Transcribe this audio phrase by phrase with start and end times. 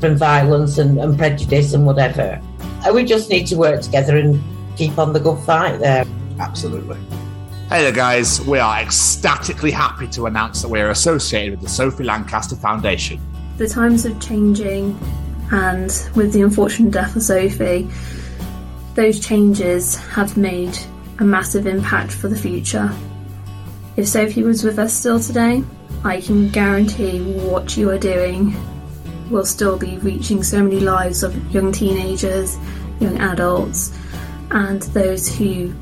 [0.00, 2.40] from violence and, and prejudice and whatever.
[2.84, 4.42] And we just need to work together and
[4.76, 6.04] keep on the good fight there.
[6.38, 6.96] Absolutely.
[7.68, 8.40] Hey there, guys.
[8.42, 13.20] We are ecstatically happy to announce that we are associated with the Sophie Lancaster Foundation.
[13.56, 14.98] The times are changing,
[15.50, 17.88] and with the unfortunate death of Sophie,
[18.94, 20.78] those changes have made
[21.18, 22.94] a massive impact for the future.
[23.96, 25.64] If Sophie was with us still today,
[26.04, 28.54] I can guarantee what you are doing
[29.30, 32.58] will still be reaching so many lives of young teenagers,
[33.00, 33.98] young adults,
[34.50, 35.72] and those who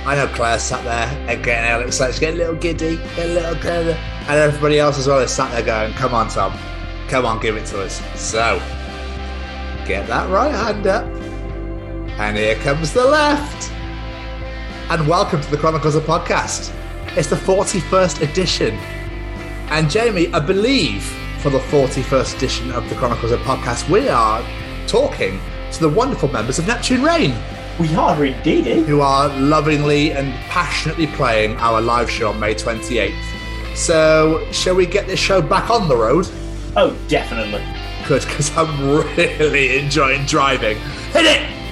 [0.07, 3.27] I know Claire sat there and getting a little excited, getting a little giddy, a
[3.27, 6.57] little of, and everybody else as well is sat there going, come on, Tom,
[7.09, 8.01] come on, give it to us.
[8.15, 8.63] So,
[9.87, 11.05] get that right hand up,
[12.21, 13.73] and here comes the left.
[14.89, 16.73] And welcome to the Chronicles of Podcast.
[17.17, 18.77] It's the 41st edition.
[19.71, 21.13] And Jamie, I believe
[21.45, 24.43] for the 41st edition of the Chronicles of Podcast, we are
[24.87, 25.39] talking
[25.73, 27.35] to the wonderful members of Neptune Rain,
[27.79, 28.67] We are indeed.
[28.67, 28.81] eh?
[28.85, 33.77] who are lovingly and passionately playing our live show on May 28th.
[33.77, 36.27] So, shall we get this show back on the road?
[36.77, 37.63] Oh, definitely.
[38.09, 40.79] Good, because I'm really enjoying driving.
[41.13, 41.64] Hit it!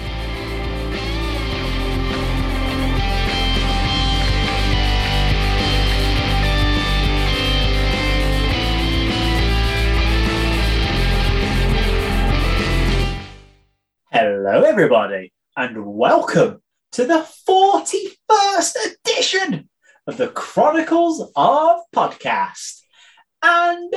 [14.54, 18.76] Hello, everybody, and welcome to the 41st
[19.06, 19.70] edition
[20.06, 22.82] of the Chronicles of Podcast.
[23.42, 23.94] And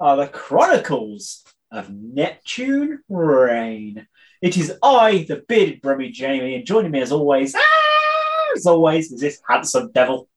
[0.00, 4.08] are the Chronicles of Neptune Rain.
[4.42, 9.12] It is I, the bearded brummy Jamie, and joining me as always, ah, as always,
[9.12, 10.28] is this handsome devil.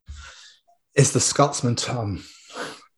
[0.94, 2.24] It's the Scotsman Tom.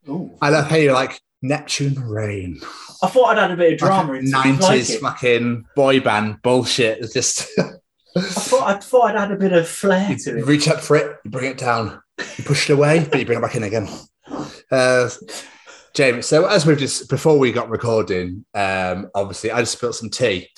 [0.06, 0.36] Ooh.
[0.42, 2.60] I love how you're like, Neptune Rain.
[3.02, 4.24] I thought I'd had a bit of drama it.
[4.28, 6.98] Like Nineties fucking boy band bullshit.
[6.98, 7.48] It's just
[8.16, 10.46] I thought I thought I'd had a bit of flair to it.
[10.46, 13.38] reach up for it, you bring it down, you push it away, but you bring
[13.38, 13.88] it back in again.
[14.70, 15.08] Uh,
[15.94, 20.10] Jamie, so as we've just before we got recording, um, obviously I just spilled some
[20.10, 20.48] tea,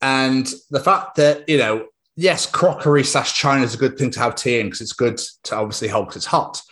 [0.00, 4.20] and the fact that you know, yes, crockery slash china is a good thing to
[4.20, 6.62] have tea in because it's good to obviously hold because it's hot.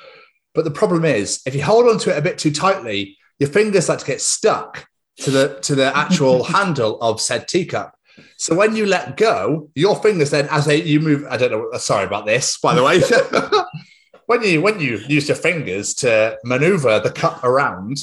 [0.55, 3.85] But the problem is, if you hold onto it a bit too tightly, your fingers
[3.85, 4.87] start to get stuck
[5.19, 7.95] to the to the actual handle of said teacup.
[8.37, 11.79] So when you let go, your fingers then, as they you move, I don't know.
[11.79, 13.01] Sorry about this, by the way.
[14.27, 17.99] when you when you use your fingers to maneuver the cup around,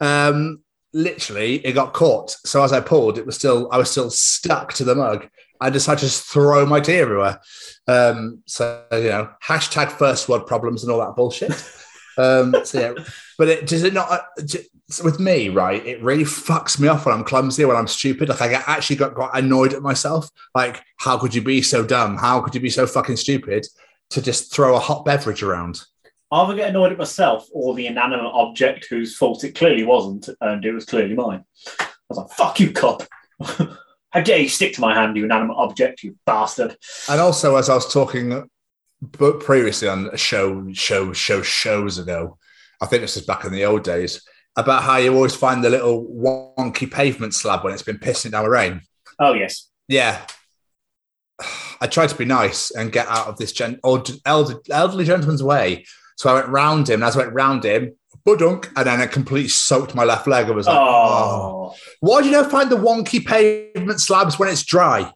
[0.00, 0.60] um,
[0.92, 2.30] literally it got caught.
[2.44, 5.28] So as I pulled, it was still I was still stuck to the mug.
[5.60, 7.40] I decided to just throw my tea everywhere.
[7.86, 11.52] Um, so you know, hashtag first world problems and all that bullshit.
[12.18, 13.04] Um, so yeah,
[13.38, 14.20] but it does it not uh,
[14.90, 15.84] so with me, right?
[15.86, 18.28] It really fucks me off when I'm clumsy, when I'm stupid.
[18.28, 20.28] Like I actually got quite annoyed at myself.
[20.54, 22.16] Like, how could you be so dumb?
[22.16, 23.66] How could you be so fucking stupid
[24.10, 25.82] to just throw a hot beverage around?
[26.32, 30.28] I either get annoyed at myself or the inanimate object whose fault it clearly wasn't,
[30.40, 31.44] and it was clearly mine.
[31.80, 33.02] I was like, "Fuck you, cop!
[33.40, 36.76] How dare you stick to my hand, you inanimate object, you bastard!"
[37.08, 38.48] And also, as I was talking
[39.18, 42.38] but previously on a show, show, show, shows ago,
[42.80, 44.22] I think this is back in the old days,
[44.60, 48.44] about how you always find the little wonky pavement slab when it's been pissing down
[48.44, 48.82] with rain.
[49.18, 49.68] Oh yes.
[49.88, 50.20] Yeah.
[51.80, 55.42] I tried to be nice and get out of this gen- old, elder, elderly gentleman's
[55.42, 55.86] way.
[56.16, 56.96] So I went round him.
[56.96, 57.96] And as I went round him,
[58.26, 60.46] budunk, and then it completely soaked my left leg.
[60.46, 61.72] I was like, oh.
[61.72, 61.74] Oh.
[62.00, 65.10] Why do you never find the wonky pavement slabs when it's dry?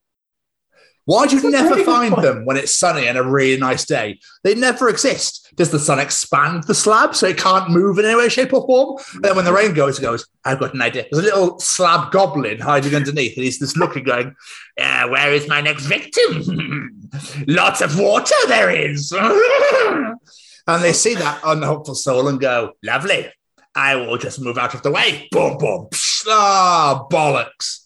[1.06, 4.21] Why do you never find them when it's sunny and a really nice day?
[4.43, 5.53] They never exist.
[5.55, 8.67] Does the sun expand the slab so it can't move in any way, shape, or
[8.67, 8.99] form?
[9.15, 11.05] And then when the rain goes, it goes, I've got an idea.
[11.11, 14.35] There's a little slab goblin hiding underneath, and he's just looking, going,
[14.81, 17.09] "Ah, Where is my next victim?
[17.47, 19.12] Lots of water there is.
[19.17, 23.31] and they see that unhopeful soul and go, Lovely.
[23.77, 25.29] I will just move out of the way.
[25.33, 25.89] Boom, boom.
[25.91, 27.84] Psh, Ah, bollocks.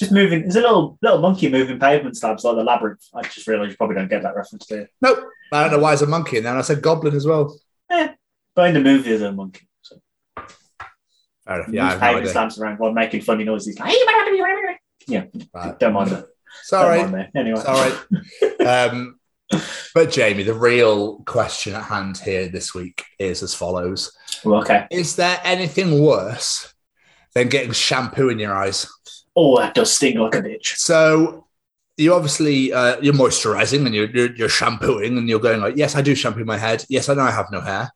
[0.00, 0.40] Just moving.
[0.40, 3.04] There's a little little monkey moving pavement slabs like the labyrinth.
[3.14, 4.88] I just realised you probably don't get that reference there.
[5.02, 5.18] Nope.
[5.52, 6.52] I don't know why there's a monkey in there.
[6.52, 7.54] And I said goblin as well.
[7.90, 8.14] Yeah,
[8.54, 9.68] but in the movie, there's a monkey.
[9.82, 10.00] So
[11.44, 11.68] Fair enough.
[11.68, 12.32] Yeah, I have no pavement idea.
[12.32, 13.78] slabs around while making funny noises.
[13.78, 13.94] Like,
[15.06, 15.78] yeah, Right.
[15.78, 16.28] don't mind that.
[16.62, 17.00] Sorry.
[17.00, 17.28] Don't mind.
[17.36, 17.60] Anyway.
[17.60, 17.92] Sorry.
[18.66, 19.20] um,
[19.94, 24.86] but Jamie, the real question at hand here this week is as follows: Well, okay.
[24.90, 26.72] Is there anything worse
[27.34, 28.86] than getting shampoo in your eyes?
[29.36, 30.76] Oh, that does sting like a bitch.
[30.76, 31.46] So
[31.96, 35.94] you obviously uh, you're moisturizing and you're, you're you're shampooing and you're going like, yes,
[35.94, 36.84] I do shampoo my head.
[36.88, 37.90] Yes, I know I have no hair,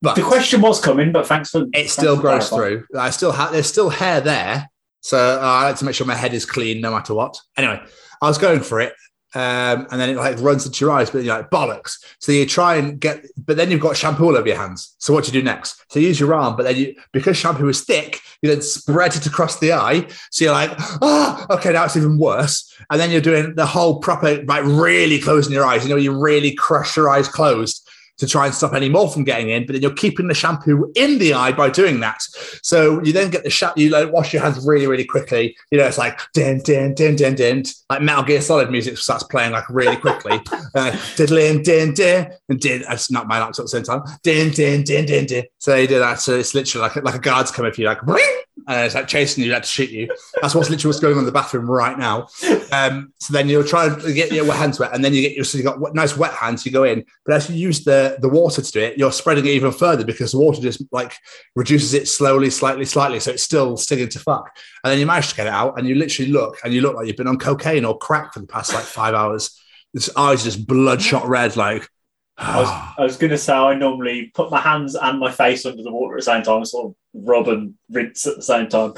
[0.00, 2.86] but The question was coming, but thanks for it still grows through.
[2.96, 4.70] I still have there's still hair there,
[5.00, 7.36] so uh, I like to make sure my head is clean no matter what.
[7.56, 7.80] Anyway,
[8.22, 8.94] I was going for it,
[9.38, 12.04] um, and then it like runs into your eyes, but you're like bollocks.
[12.18, 14.96] So you try and get, but then you've got shampoo all over your hands.
[14.98, 15.80] So what do you do next?
[15.92, 19.14] So you use your arm, but then you because shampoo is thick, you then spread
[19.14, 20.08] it across the eye.
[20.32, 22.76] So you're like, ah, okay, now it's even worse.
[22.90, 25.84] And then you're doing the whole proper, like really closing your eyes.
[25.84, 27.87] You know, you really crush your eyes closed
[28.18, 30.90] to try and stop any more from getting in, but then you're keeping the shampoo
[30.96, 32.20] in the eye by doing that.
[32.62, 35.56] So you then get the shampoo, you like wash your hands really, really quickly.
[35.70, 39.24] You know, it's like din, din, din, din, din, like Metal Gear Solid music starts
[39.24, 40.40] playing like really quickly.
[40.74, 42.82] uh, diddling, din, din, and din.
[42.82, 44.02] That's not my laptop at the same time.
[44.22, 45.44] Din, din, din, din, din.
[45.58, 46.20] So you do that.
[46.20, 49.08] So it's literally like, like a guard's coming for you, like, "Bring!" and it's like
[49.08, 50.08] chasing you, like to shoot you.
[50.40, 52.28] That's what's literally what's going on in the bathroom right now.
[52.72, 55.44] Um, so then you'll try and get your hands wet, and then you get your
[55.44, 56.66] so you got nice wet hands.
[56.66, 59.46] You go in, but as you use the the water to do it, you're spreading
[59.46, 61.16] it even further because the water just like
[61.54, 64.56] reduces it slowly, slightly, slightly, so it's still stinging to fuck.
[64.82, 66.96] And then you manage to get it out, and you literally look, and you look
[66.96, 69.60] like you've been on cocaine or crack for the past like five hours.
[69.94, 71.88] This eyes just bloodshot red, like.
[72.38, 75.66] I was, I was going to say I normally put my hands and my face
[75.66, 78.68] under the water at the same time, sort of rub and rinse at the same
[78.68, 78.94] time.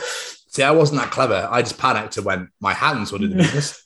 [0.49, 1.49] See, I wasn't that clever.
[1.51, 3.83] I just panicked and went, my hands would do the business.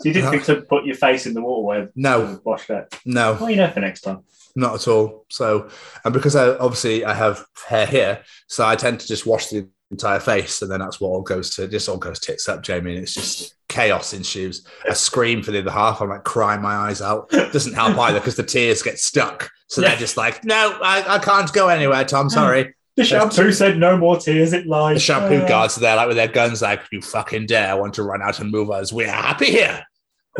[0.00, 2.98] So you didn't think to put your face in the water where No, wash that.
[3.04, 3.34] no.
[3.40, 4.24] Well, you know for next time.
[4.56, 5.26] Not at all.
[5.28, 5.68] So,
[6.04, 9.68] and because I obviously I have hair here, so I tend to just wash the
[9.92, 11.68] entire face, and then that's what all goes to.
[11.68, 14.66] Just all goes tits up, Jamie, and it's just chaos ensues.
[14.88, 16.00] I scream for the other half.
[16.00, 17.28] I'm like crying my eyes out.
[17.30, 19.50] Doesn't help either because the tears get stuck.
[19.68, 22.28] So they're just like, no, I, I can't go anywhere, Tom.
[22.28, 22.74] Sorry.
[22.96, 24.52] The shampoo said no more tears.
[24.52, 24.96] It lies.
[24.96, 27.94] The shampoo Uh, guards are there, like with their guns, like, you fucking dare want
[27.94, 28.92] to run out and move us.
[28.92, 29.84] We are happy here.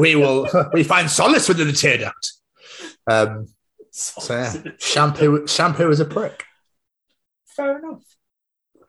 [0.00, 2.32] We will, we find solace within the tear duct.
[3.06, 3.48] Um,
[3.90, 6.44] so yeah, shampoo, shampoo is a prick.
[7.46, 8.02] Fair enough.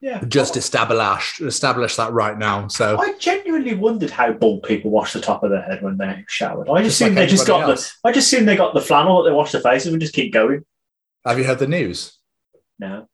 [0.02, 0.24] Yeah.
[0.28, 2.68] just established establish that right now.
[2.70, 6.26] So I genuinely wondered how bald people wash the top of their head when they
[6.28, 6.68] showered.
[6.70, 7.92] I just Just assumed like they just got everybody the.
[8.04, 10.34] I just assume they got the flannel that they wash their faces and just keep
[10.34, 10.66] going.
[11.24, 12.18] have you heard the news?
[12.80, 13.08] No.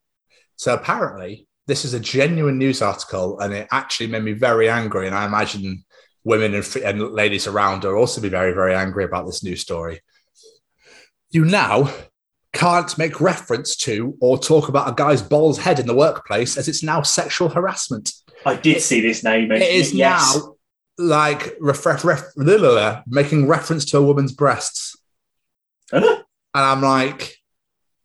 [0.56, 5.08] So apparently, this is a genuine news article, and it actually made me very angry.
[5.08, 5.84] And I imagine
[6.28, 10.02] women and, and ladies around will also be very, very angry about this new story.
[11.32, 11.90] You now
[12.54, 16.68] can't make reference to or talk about a guy's bald head in the workplace as
[16.68, 18.12] it's now sexual harassment.
[18.46, 19.34] I did see this now.
[19.34, 19.96] It is It mentioned is it.
[19.96, 20.36] Yes.
[20.36, 20.54] now
[20.98, 24.98] like ref- ref- ref- blah, blah, blah, making reference to a woman's breasts.
[25.92, 26.24] Huh?
[26.54, 27.38] And I'm like,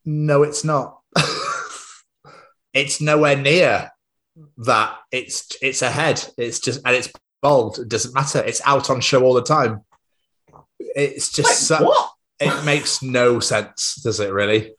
[0.04, 1.00] no, it's not.
[2.74, 3.90] it's nowhere near
[4.58, 4.96] that.
[5.10, 6.22] It's it's a head.
[6.36, 7.10] It's just and it's
[7.42, 7.78] bald.
[7.78, 8.38] It doesn't matter.
[8.42, 9.82] It's out on show all the time.
[10.78, 12.12] It's just Wait, so, what?
[12.40, 14.74] it makes no sense, does it really?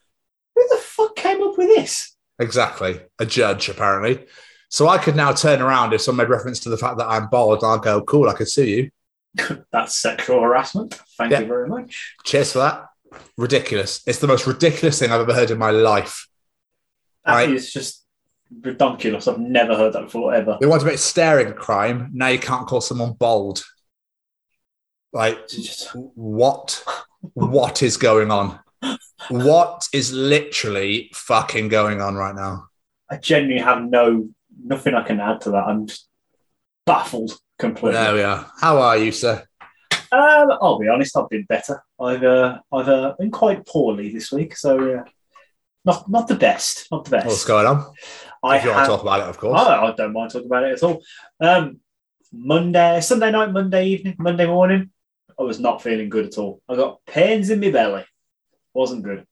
[0.56, 2.16] Who the fuck came up with this?
[2.40, 3.00] Exactly.
[3.20, 4.26] A judge, apparently.
[4.70, 7.30] So I could now turn around if someone made reference to the fact that I'm
[7.30, 8.90] bald, I'll go, cool, I can sue you.
[9.72, 10.96] That's sexual harassment.
[11.18, 11.42] Thank Yeah.
[11.42, 12.16] you very much.
[12.24, 12.86] Cheers for that.
[13.38, 14.02] Ridiculous.
[14.08, 16.28] It's the most ridiculous thing I've ever heard in my life.
[17.26, 17.50] That Right.
[17.52, 18.03] is just
[18.62, 19.28] ridiculous.
[19.28, 20.58] I've never heard that before ever.
[20.60, 22.10] They want to make staring crime.
[22.14, 23.64] Now you can't call someone bald.
[25.12, 26.84] Like, just- what?
[27.34, 28.60] what is going on?
[29.30, 32.68] What is literally fucking going on right now?
[33.10, 34.30] I genuinely have no
[34.64, 35.66] nothing I can add to that.
[35.66, 36.08] I'm just
[36.86, 38.00] baffled completely.
[38.00, 38.52] There we are.
[38.60, 39.44] How are you, sir?
[40.12, 41.82] Um, I'll be honest, I've been better.
[42.00, 45.04] I've uh, I've uh, been quite poorly this week, so uh,
[45.86, 47.28] not not the best, not the best.
[47.28, 47.94] What's going on?
[48.44, 49.60] I if you want to talk about it, of course.
[49.62, 51.02] Oh, I don't mind talking about it at all.
[51.40, 51.80] Um,
[52.32, 54.90] Monday, Sunday night, Monday evening, Monday morning,
[55.40, 56.62] I was not feeling good at all.
[56.68, 58.06] I got pains in my belly.
[58.74, 59.26] Wasn't good.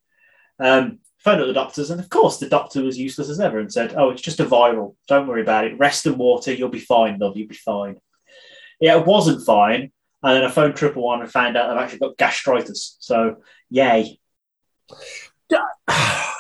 [0.60, 3.72] Um, phoned up the doctors, and of course, the doctor was useless as ever and
[3.72, 4.96] said, "Oh, it's just a viral.
[5.08, 5.78] Don't worry about it.
[5.78, 6.54] Rest and water.
[6.54, 7.36] You'll be fine, love.
[7.36, 7.98] You'll be fine."
[8.80, 9.92] Yeah, it wasn't fine.
[10.24, 12.98] And then I phoned triple one and found out I've actually got gastritis.
[13.00, 13.38] So,
[13.70, 14.20] yay.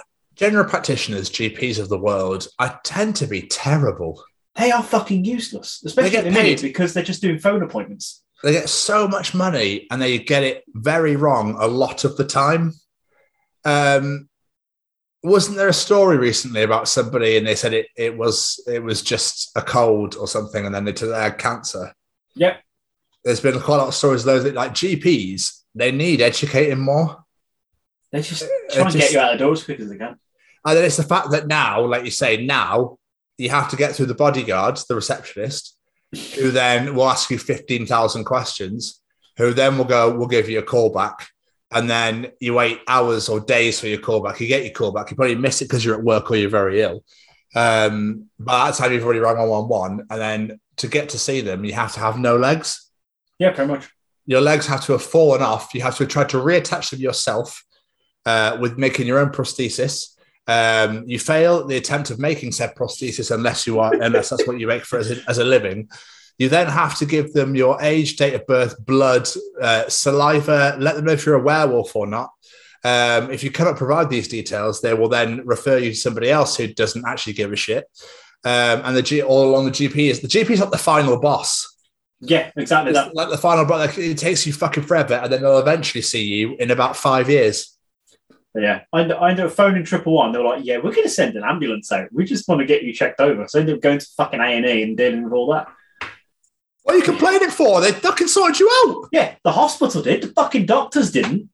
[0.42, 4.24] General practitioners, GPs of the world, I tend to be terrible.
[4.56, 6.68] They are fucking useless, especially They get at the minute paid.
[6.68, 8.24] because they're just doing phone appointments.
[8.44, 12.26] They get so much money and they get it very wrong a lot of the
[12.26, 12.74] time.
[13.66, 14.30] Um,
[15.22, 19.04] wasn't there a story recently about somebody and they said it, it was it was
[19.04, 21.94] just a cold or something and then they, they had cancer?
[22.34, 22.64] Yep.
[23.24, 27.24] There's been quite a lot of stories though that like GPs they need educating more.
[28.12, 30.18] They just try and just- get you out the door as quick as they can.
[30.66, 32.98] And then it's the fact that now, like you say, now
[33.38, 35.78] you have to get through the bodyguard, the receptionist,
[36.36, 39.02] who then will ask you 15,000 questions,
[39.38, 41.28] who then will go, we'll give you a call back.
[41.72, 44.40] And then you wait hours or days for your call back.
[44.42, 45.10] You get your call back.
[45.10, 47.04] You probably miss it because you're at work or you're very ill.
[47.56, 50.08] Um, but that's how you've already rang 111.
[50.10, 52.90] And then to get to see them, you have to have no legs.
[53.40, 53.90] Yeah, pretty much.
[54.26, 55.74] Your legs have to have fallen off.
[55.74, 57.64] You have to try to reattach them yourself
[58.26, 60.11] uh, with making your own prosthesis.
[60.48, 64.60] Um, you fail the attempt of making said prosthesis unless you are unless that's what
[64.60, 65.90] you make for as a, as a living.
[66.38, 69.28] You then have to give them your age, date of birth, blood,
[69.62, 70.76] uh, saliva.
[70.80, 72.32] Let them know if you're a werewolf or not.
[72.84, 76.56] Um, if you cannot provide these details, they will then refer you to somebody else
[76.56, 77.86] who doesn't actually give a shit.
[78.44, 81.20] Um, and the G, all along the GP is the GP is not the final
[81.20, 81.68] boss.
[82.22, 83.16] Yeah, exactly that.
[83.16, 83.96] Like the final boss.
[83.96, 87.30] Like, it takes you fucking forever, and then they'll eventually see you in about five
[87.30, 87.78] years.
[88.54, 90.32] Yeah, I I ended up phoning triple one.
[90.32, 92.12] They were like, "Yeah, we're going to send an ambulance out.
[92.12, 94.40] We just want to get you checked over." So I ended up going to fucking
[94.40, 95.68] A and E and dealing with all that.
[96.84, 97.80] What are you complaining for?
[97.80, 99.08] They fucking sorted you out.
[99.12, 100.24] Yeah, the hospital did.
[100.24, 101.50] The fucking doctors didn't.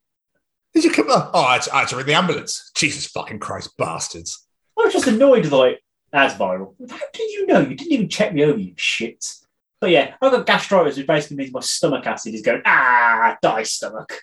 [0.73, 1.05] Did you come?
[1.09, 2.71] Oh, I had, to, I had to ring the ambulance.
[2.75, 4.47] Jesus fucking Christ, bastards!
[4.77, 7.59] I was just annoyed like, "That's viral." How did you know?
[7.59, 9.43] You didn't even check me over, you shits.
[9.79, 13.63] But yeah, I've got gastritis, which basically means my stomach acid is going ah, die
[13.63, 14.21] stomach.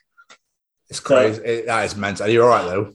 [0.90, 1.42] It's crazy.
[1.42, 2.26] It- that is mental.
[2.28, 2.92] You're you all right though?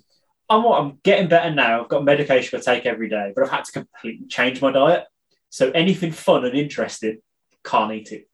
[0.49, 1.81] I'm I'm getting better now.
[1.83, 5.05] I've got medication I take every day, but I've had to completely change my diet.
[5.49, 7.19] So anything fun and interesting,
[7.63, 8.27] can't eat it.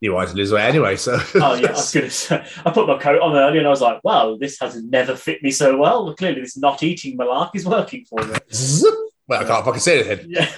[0.00, 1.18] You wanted to lose weight anyway, so.
[1.34, 2.44] Oh yeah, I was gonna say.
[2.64, 5.42] I put my coat on earlier and I was like, "Well, this has never fit
[5.42, 6.14] me so well.
[6.14, 8.34] Clearly, this not eating malark is working for me."
[9.28, 10.30] Well, I can't fucking say anything.
[10.30, 10.50] Yeah.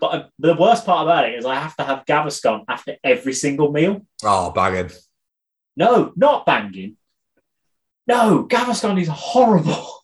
[0.00, 3.32] But uh, the worst part about it is I have to have Gaviscon after every
[3.32, 4.04] single meal.
[4.24, 4.90] Oh, banging.
[5.76, 6.96] No, not banging.
[8.10, 10.02] No, Gaviscon is horrible.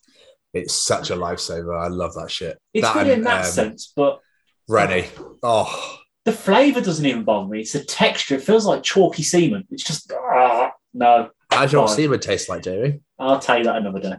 [0.55, 1.77] It's such a lifesaver.
[1.77, 2.57] I love that shit.
[2.73, 4.21] It's that good in that um, sense, but
[4.69, 5.09] Rennie.
[5.43, 7.63] Oh, the flavour doesn't even bother me.
[7.63, 8.37] It's the texture.
[8.37, 9.67] It feels like chalky semen.
[9.73, 11.31] It's just ah, no.
[11.51, 13.01] how's your semen taste like, Jamie?
[13.19, 14.17] I'll tell you that another day.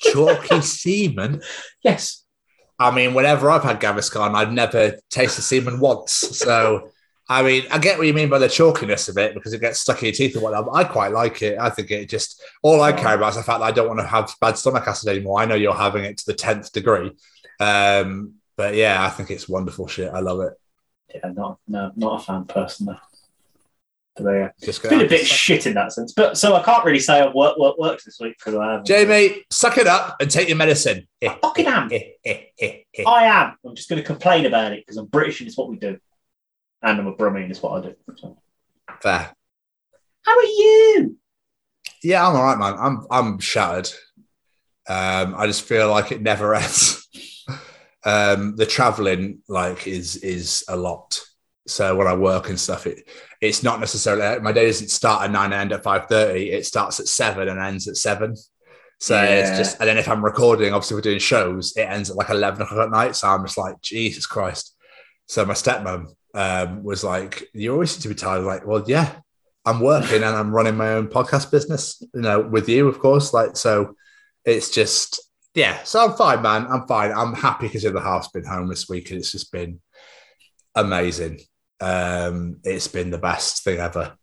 [0.00, 1.42] Chalky semen.
[1.82, 2.24] Yes.
[2.78, 6.12] I mean, whenever I've had Gaviscon, I've never tasted semen once.
[6.12, 6.90] So,
[7.28, 9.80] I mean, I get what you mean by the chalkiness of it because it gets
[9.80, 10.66] stuck in your teeth and whatnot.
[10.66, 11.58] But I quite like it.
[11.58, 14.00] I think it just all I care about is the fact that I don't want
[14.00, 15.40] to have bad stomach acid anymore.
[15.40, 17.12] I know you're having it to the tenth degree,
[17.60, 20.12] um, but yeah, I think it's wonderful shit.
[20.12, 20.52] I love it.
[21.14, 22.98] Yeah, not no, not a fan personally.
[24.16, 26.12] But yeah, Just it's been a bit shit in that sense.
[26.12, 28.86] But so I can't really say I've worked work worked this week because I haven't.
[28.86, 31.08] Jamie, suck it up and take your medicine.
[31.22, 31.90] I fucking am.
[33.06, 33.56] I am.
[33.64, 35.98] I'm just going to complain about it because I'm British and it's what we do.
[36.84, 37.94] And I'm a Brummie and it's what I do.
[38.16, 38.36] So.
[39.00, 39.34] Fair.
[40.24, 41.16] How are you?
[42.02, 42.76] Yeah, I'm all right, man.
[42.78, 43.88] I'm I'm shattered.
[44.86, 47.08] Um, I just feel like it never ends.
[48.04, 51.20] um, the traveling like is is a lot.
[51.66, 53.08] So when I work and stuff, it
[53.40, 56.50] it's not necessarily my day doesn't start at nine and end at five thirty.
[56.50, 58.36] It starts at seven and ends at seven.
[59.00, 62.16] So it's just and then if I'm recording, obviously we're doing shows, it ends at
[62.16, 63.16] like eleven o'clock at night.
[63.16, 64.76] So I'm just like, Jesus Christ.
[65.26, 68.40] So my stepmom um, was like, You always seem to be tired.
[68.40, 69.14] I'm like, well, yeah,
[69.64, 73.32] I'm working and I'm running my own podcast business, you know, with you, of course.
[73.32, 73.96] Like, so
[74.44, 75.20] it's just,
[75.54, 75.82] yeah.
[75.84, 76.66] So I'm fine, man.
[76.68, 77.12] I'm fine.
[77.12, 79.80] I'm happy because the house been home this week and it's just been
[80.74, 81.40] amazing.
[81.80, 84.16] Um, it's been the best thing ever.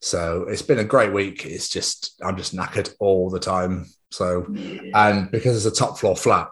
[0.00, 1.44] So it's been a great week.
[1.44, 3.86] It's just I'm just knackered all the time.
[4.10, 4.46] So
[4.94, 6.48] and because it's a top floor flat,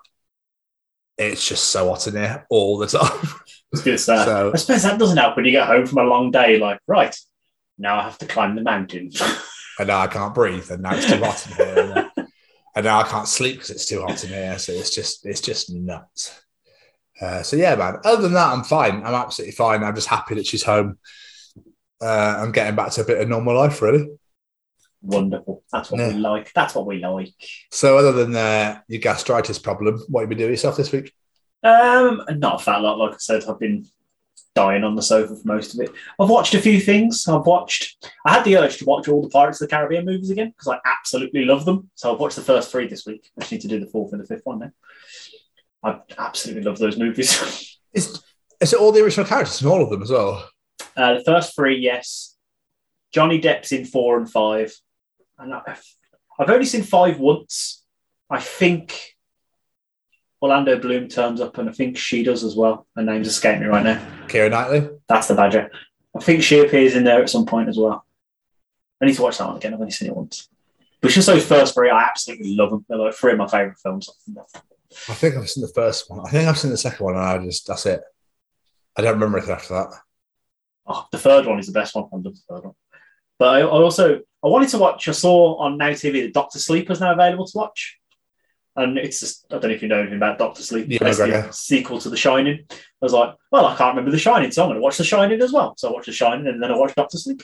[1.16, 3.28] it's just so hot in here all the time.
[3.74, 4.24] It's good stuff.
[4.26, 6.58] So- I suppose that doesn't help when you get home from a long day.
[6.58, 7.14] Like, right
[7.78, 9.10] now, I have to climb the mountain.
[9.78, 12.24] and now I can't breathe, and now it's too hot in here, and, uh,
[12.76, 14.58] and now I can't sleep because it's too hot in here.
[14.58, 16.40] So it's just it's just nuts.
[17.20, 17.96] Uh, so yeah, man.
[18.04, 18.96] Other than that, I'm fine.
[19.04, 19.82] I'm absolutely fine.
[19.84, 20.98] I'm just happy that she's home.
[22.00, 24.08] Uh, I'm getting back to a bit of normal life, really.
[25.02, 25.62] Wonderful.
[25.72, 26.08] That's what Yeah.
[26.08, 26.52] we like.
[26.54, 27.32] That's what we like.
[27.70, 31.12] So, other than uh, your gastritis problem, what have you been doing yourself this week?
[31.64, 32.98] Um, not a fat lot.
[32.98, 33.86] Like I said, I've been
[34.54, 35.90] dying on the sofa for most of it.
[36.20, 37.26] I've watched a few things.
[37.26, 38.08] I've watched.
[38.24, 40.68] I had the urge to watch all the Pirates of the Caribbean movies again because
[40.68, 41.90] I absolutely love them.
[41.94, 43.30] So I've watched the first three this week.
[43.36, 44.70] I just need to do the fourth and the fifth one now.
[45.82, 47.78] I absolutely love those movies.
[47.92, 48.24] Is
[48.60, 50.48] is it all the original characters in all of them as well?
[50.96, 52.36] Uh, the first three, yes.
[53.12, 54.74] Johnny Depp's in four and five,
[55.38, 55.84] and I've,
[56.38, 57.84] I've only seen five once.
[58.28, 59.13] I think
[60.44, 62.86] Orlando Bloom turns up, and I think she does as well.
[62.94, 64.06] Her name's escaping me right now.
[64.26, 64.90] Keira Knightley.
[65.08, 65.70] That's the Badger.
[66.14, 68.04] I think she appears in there at some point as well.
[69.00, 69.72] I need to watch that one again.
[69.72, 70.50] I've only seen it once.
[71.00, 72.84] But just those first three, I absolutely love them.
[72.86, 74.10] They're like three of my favourite films.
[75.08, 76.20] I think I've seen the first one.
[76.20, 78.02] I think I've seen the second one, and I just that's it.
[78.98, 79.88] I don't remember anything after that.
[80.86, 82.04] Oh, the third one is the best one.
[82.12, 82.74] I love the third one.
[83.38, 85.08] But I, I also I wanted to watch.
[85.08, 87.98] I saw on Now TV that Doctor Sleep is now available to watch,
[88.76, 90.86] and it's just I don't know if you know anything about Doctor Sleep.
[90.88, 91.48] Yeah, McGregor.
[91.48, 92.64] a sequel to The Shining.
[92.70, 95.04] I was like, well, I can't remember The Shining, so I'm going to watch The
[95.04, 95.74] Shining as well.
[95.76, 97.42] So I watched The Shining, and then I watched Doctor Sleep.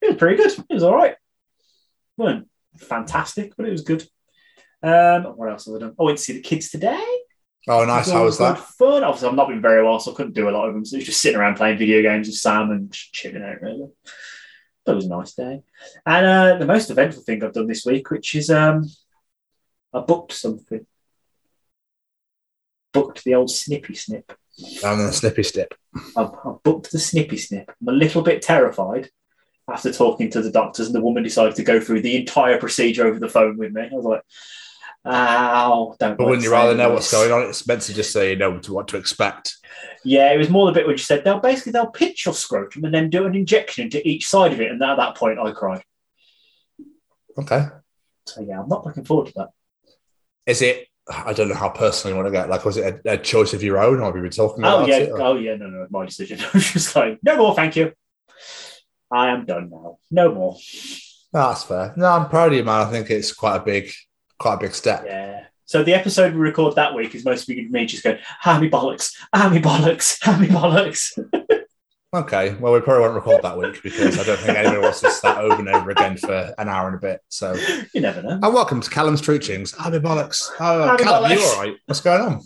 [0.00, 0.52] It was pretty good.
[0.52, 1.16] It was all right.
[2.16, 4.02] wasn't fantastic, but it was good.
[4.82, 5.94] Um, what else have I done?
[5.98, 7.02] I went to see the kids today.
[7.66, 8.10] Oh, nice.
[8.10, 8.58] How was that?
[8.58, 9.02] Fun.
[9.02, 10.84] Obviously, I've not been very well, so I couldn't do a lot of them.
[10.84, 13.62] So it was just sitting around playing video games with Sam and just chilling out,
[13.62, 13.88] really.
[14.84, 15.62] But it was a nice day.
[16.04, 18.84] And uh, the most eventful thing I've done this week, which is um,
[19.94, 20.84] I booked something.
[22.92, 24.32] Booked the old snippy snip.
[24.84, 25.74] I'm in a snippy step.
[26.16, 27.70] I've, I've booked the snippy snip.
[27.80, 29.10] I'm a little bit terrified
[29.68, 33.06] after talking to the doctors, and the woman decided to go through the entire procedure
[33.06, 33.82] over the phone with me.
[33.82, 34.22] I was like,
[35.06, 37.48] "Ow, don't." But wouldn't you rather know what's going on?
[37.48, 39.56] It's meant to just say you know to what to expect.
[40.04, 42.84] Yeah, it was more the bit where you said they'll basically they'll pinch your scrotum
[42.84, 45.50] and then do an injection into each side of it, and at that point I
[45.52, 45.82] cried.
[47.38, 47.66] Okay.
[48.26, 49.48] So yeah, I'm not looking forward to that.
[50.46, 50.86] Is it?
[51.08, 52.48] I don't know how personal you want to get.
[52.48, 54.82] Like, was it a, a choice of your own, or have you been talking about
[54.84, 55.10] Oh yeah, it?
[55.12, 56.40] oh yeah, no, no, my decision.
[56.42, 57.92] I was just like, no more, thank you.
[59.10, 59.98] I am done now.
[60.10, 60.56] No more.
[61.32, 61.92] No, that's fair.
[61.96, 62.86] No, I'm proud of you, man.
[62.86, 63.90] I think it's quite a big,
[64.38, 65.04] quite a big step.
[65.06, 65.44] Yeah.
[65.66, 69.60] So the episode we record that week is mostly me just going, "Hammy bollocks, hammy
[69.60, 71.18] bollocks, hammy bollocks.
[72.14, 72.54] Okay.
[72.60, 75.38] Well, we probably won't record that week because I don't think anyone wants to start
[75.38, 77.20] over and over again for an hour and a bit.
[77.28, 77.54] So,
[77.92, 78.38] you never know.
[78.40, 79.74] and welcome to Callum's Treachings.
[79.80, 80.48] I'll be bollocks.
[80.60, 81.54] Oh, be Callum, you bollocks.
[81.56, 81.76] all right?
[81.86, 82.42] What's going on?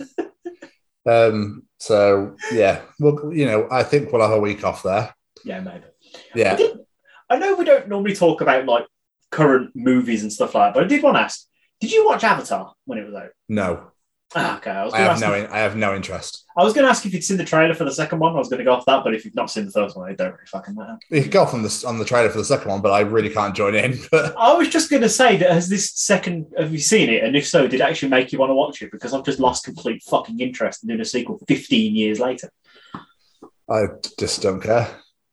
[1.06, 1.62] um.
[1.80, 5.14] So yeah, well, you know, I think we'll have a week off there.
[5.44, 5.84] Yeah, maybe.
[5.84, 6.56] I, Yeah.
[6.56, 6.78] did,
[7.30, 8.86] I know we don't normally talk about like
[9.30, 11.46] current movies and stuff like that, but I did want to ask,
[11.80, 13.28] did you watch Avatar when it was out?
[13.48, 13.92] No,
[14.34, 15.32] Ah, okay, I was I have no.
[15.50, 16.44] I have no interest.
[16.54, 18.34] I was going to ask if you'd seen the trailer for the second one.
[18.34, 20.10] I was going to go off that, but if you've not seen the first one,
[20.10, 20.98] it don't really fucking matter.
[21.08, 23.00] You could go off on the on the trailer for the second one, but I
[23.00, 23.98] really can't join in.
[24.10, 27.24] But I was just going to say that has this second have you seen it?
[27.24, 28.90] And if so, did it actually make you want to watch it?
[28.92, 32.50] Because I've just lost complete fucking interest in doing a sequel 15 years later.
[33.70, 33.84] I
[34.18, 34.88] just don't care.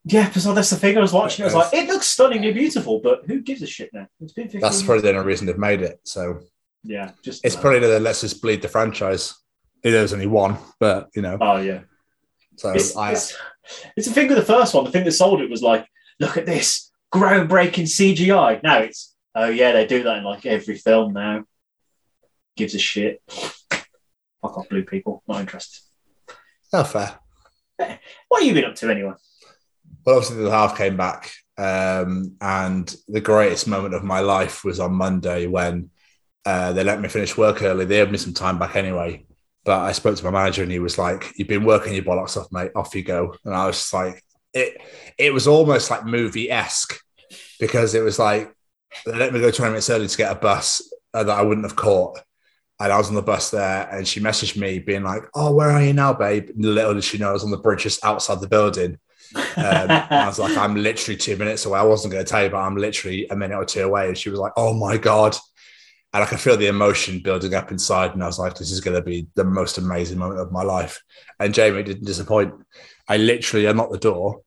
[0.05, 1.43] Yeah, because that's the thing I was watching.
[1.43, 4.07] I was like, it looks stunningly beautiful, but who gives a shit now?
[4.21, 4.85] It's been 15 That's years.
[4.85, 5.99] probably the only reason they've made it.
[6.03, 6.41] So
[6.85, 9.33] yeah, just it's probably the let's just bleed the franchise.
[9.83, 11.37] There's only one, but you know.
[11.41, 11.81] oh yeah.
[12.57, 13.35] So It's, I it's,
[13.97, 14.85] it's the thing with the first one.
[14.85, 15.85] The thing that sold it was like,
[16.19, 18.63] look at this groundbreaking CGI.
[18.63, 21.43] Now it's, oh yeah, they do that in like every film now.
[22.55, 23.21] Gives a shit.
[23.29, 23.87] Fuck
[24.57, 25.21] off, blue people.
[25.27, 25.83] Not interested.
[26.71, 27.19] no fair.
[28.29, 29.13] What have you been up to anyway?
[30.05, 34.79] Well, obviously the half came back, um, and the greatest moment of my life was
[34.79, 35.89] on Monday when
[36.45, 37.85] uh, they let me finish work early.
[37.85, 39.25] They had me some time back anyway,
[39.63, 42.37] but I spoke to my manager and he was like, "You've been working your bollocks
[42.37, 42.71] off, mate.
[42.75, 44.79] Off you go." And I was just like, "It."
[45.17, 46.99] It was almost like movie esque
[47.59, 48.53] because it was like
[49.05, 50.81] they let me go twenty minutes early to get a bus
[51.13, 52.19] uh, that I wouldn't have caught.
[52.79, 55.71] And I was on the bus there, and she messaged me being like, "Oh, where
[55.71, 58.41] are you now, babe?" Little did she know I was on the bridge just outside
[58.41, 58.99] the building.
[59.33, 61.79] Um, and I was like, I'm literally two minutes away.
[61.79, 64.09] I wasn't going to tell you, but I'm literally a minute or two away.
[64.09, 65.35] And she was like, Oh my God.
[66.15, 68.13] And I could feel the emotion building up inside.
[68.13, 70.63] And I was like, This is going to be the most amazing moment of my
[70.63, 71.03] life.
[71.41, 72.53] And Jamie didn't disappoint.
[73.09, 74.39] I literally unlocked the door.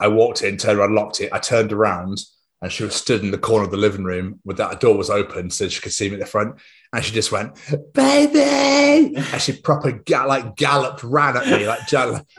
[0.00, 1.32] I walked in, turned around, locked it.
[1.32, 2.18] I turned around,
[2.60, 5.10] and she was stood in the corner of the living room with that door was
[5.10, 6.56] open, so she could see me at the front.
[6.92, 7.54] And she just went,
[7.94, 11.92] "Baby!" and she proper ga- like galloped, ran at me like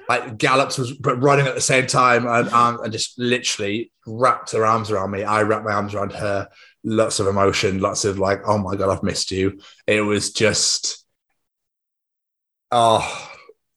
[0.10, 4.52] like galloped was but running at the same time, and, um, and just literally wrapped
[4.52, 5.24] her arms around me.
[5.24, 6.50] I wrapped my arms around her.
[6.84, 11.06] Lots of emotion, lots of like, "Oh my god, I've missed you." It was just,
[12.72, 13.30] oh,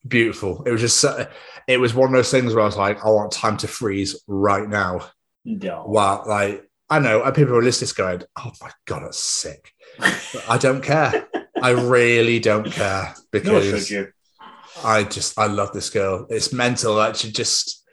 [0.06, 0.64] beautiful.
[0.64, 1.28] It was just, so,
[1.68, 4.22] it was one of those things where I was like, I want time to freeze
[4.26, 5.08] right now.
[5.44, 5.84] No.
[5.86, 10.44] Wow, like I know, and people are listening going, "Oh my god, that's sick." But
[10.48, 11.26] I don't care.
[11.60, 14.12] I really don't care because you.
[14.84, 16.26] I just I love this girl.
[16.28, 16.94] It's mental.
[16.94, 17.84] Like she just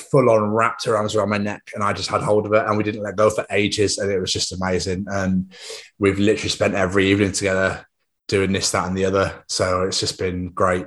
[0.00, 2.64] full on wrapped her arms around my neck, and I just had hold of it,
[2.66, 5.06] and we didn't let go for ages, and it was just amazing.
[5.08, 5.52] And
[5.98, 7.86] we've literally spent every evening together
[8.28, 9.44] doing this, that, and the other.
[9.48, 10.86] So it's just been great.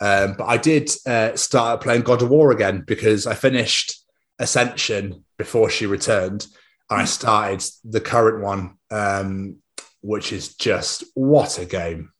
[0.00, 4.04] Um, but I did uh, start playing God of War again because I finished
[4.38, 6.46] Ascension before she returned,
[6.90, 9.56] and I started the current one, um,
[10.02, 12.12] which is just what a game.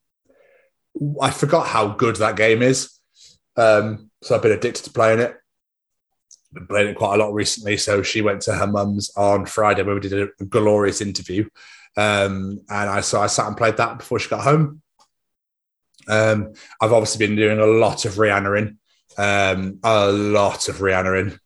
[1.20, 2.92] I forgot how good that game is.
[3.56, 5.36] Um, so I've been addicted to playing it.
[6.52, 7.76] Been playing it quite a lot recently.
[7.76, 11.48] So she went to her mum's on Friday where we did a glorious interview.
[11.96, 14.82] Um, and I so I sat and played that before she got home.
[16.08, 18.76] Um, I've obviously been doing a lot of Rihanna
[19.18, 21.38] um, a lot of Rihanna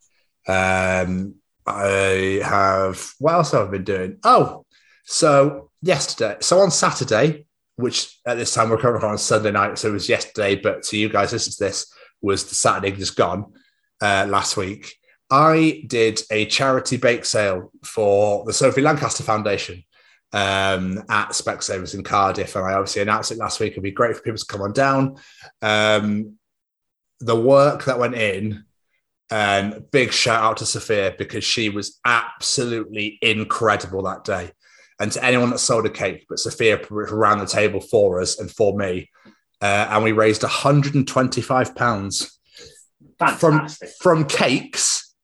[0.48, 1.34] um,
[1.66, 4.18] I have what else have I been doing?
[4.24, 4.64] Oh,
[5.04, 9.88] so yesterday, so on Saturday, which at this time we're currently on Sunday night, so
[9.88, 13.52] it was yesterday, but to you guys listen to this was the Saturday just gone
[14.00, 14.94] uh, last week.
[15.30, 19.84] I did a charity bake sale for the Sophie Lancaster Foundation
[20.32, 23.72] um, at Specsavers in Cardiff, and I obviously announced it last week.
[23.72, 25.16] It'd be great for people to come on down.
[25.62, 26.36] Um,
[27.20, 28.64] the work that went in
[29.30, 34.50] and big shout out to Sophia because she was absolutely incredible that day.
[34.98, 38.50] And to anyone that sold a cake, but Sophia ran the table for us and
[38.50, 39.10] for me.
[39.62, 41.74] Uh, and we raised 125
[43.20, 43.68] pounds from
[44.00, 45.14] from cakes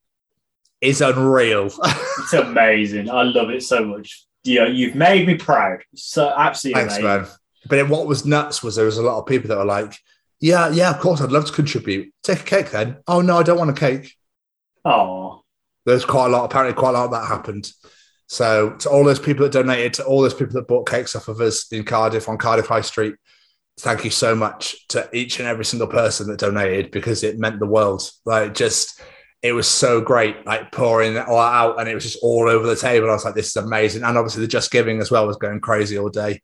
[0.81, 1.67] is unreal.
[2.19, 3.11] it's amazing.
[3.11, 4.25] I love it so much.
[4.45, 5.83] Know, you've made me proud.
[5.97, 7.23] So absolutely Thanks, amazing.
[7.23, 7.27] man.
[7.69, 9.95] But what was nuts was there was a lot of people that were like,
[10.41, 12.13] "Yeah, yeah, of course, I'd love to contribute.
[12.23, 14.15] Take a cake then." Oh no, I don't want a cake.
[14.85, 15.43] Oh,
[15.85, 16.45] There's quite a lot.
[16.45, 17.73] Apparently, quite a lot of that happened.
[18.29, 21.29] So to all those people that donated, to all those people that bought cakes off
[21.29, 23.17] of us in Cardiff on Cardiff High Street,
[23.79, 27.61] thank you so much to each and every single person that donated because it meant
[27.61, 28.11] the world.
[28.25, 29.01] Like just,
[29.43, 32.67] it was so great, like pouring it all out, and it was just all over
[32.67, 33.11] the table.
[33.11, 35.61] I was like, this is amazing, and obviously the Just Giving as well was going
[35.61, 36.41] crazy all day.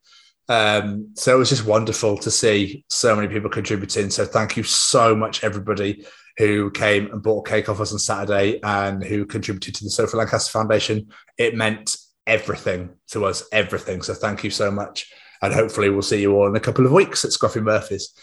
[0.49, 4.11] Um, so it was just wonderful to see so many people contributing.
[4.11, 6.05] So thank you so much, everybody
[6.37, 10.17] who came and bought cake off us on Saturday and who contributed to the Sophie
[10.17, 11.09] Lancaster Foundation.
[11.39, 14.03] It meant everything to us, everything.
[14.03, 15.13] So thank you so much.
[15.43, 18.15] And hopefully we'll see you all in a couple of weeks at Scruffy Murphy's.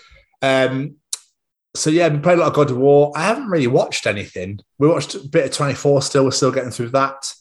[0.41, 0.95] Um,
[1.75, 3.11] so yeah, we played a lot of God of War.
[3.15, 4.59] I haven't really watched anything.
[4.77, 6.23] We watched a bit of 24 still.
[6.23, 7.31] We're still getting through that.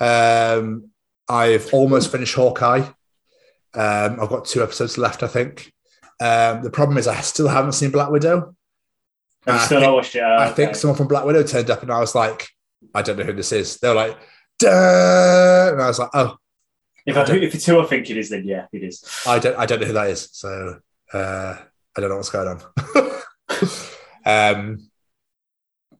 [0.00, 0.90] Um,
[1.28, 2.88] I've almost finished Hawkeye.
[3.74, 5.72] Um, I've got two episodes left, I think.
[6.20, 8.54] Um, the problem is I still haven't seen Black Widow.
[9.46, 10.20] I still think- watched it?
[10.20, 12.48] Oh, I think someone from Black Widow turned up and I was like,
[12.94, 13.78] I don't know who this is.
[13.78, 14.16] They were like,
[14.58, 15.70] Duh!
[15.72, 16.36] and I was like, oh,
[17.06, 19.04] If, I, if it's who I think it is, then yeah, it is.
[19.26, 20.28] I don't, I don't know who that is.
[20.32, 20.80] So
[21.12, 21.56] uh,
[21.96, 22.62] I don't know what's going on.
[24.26, 24.90] um,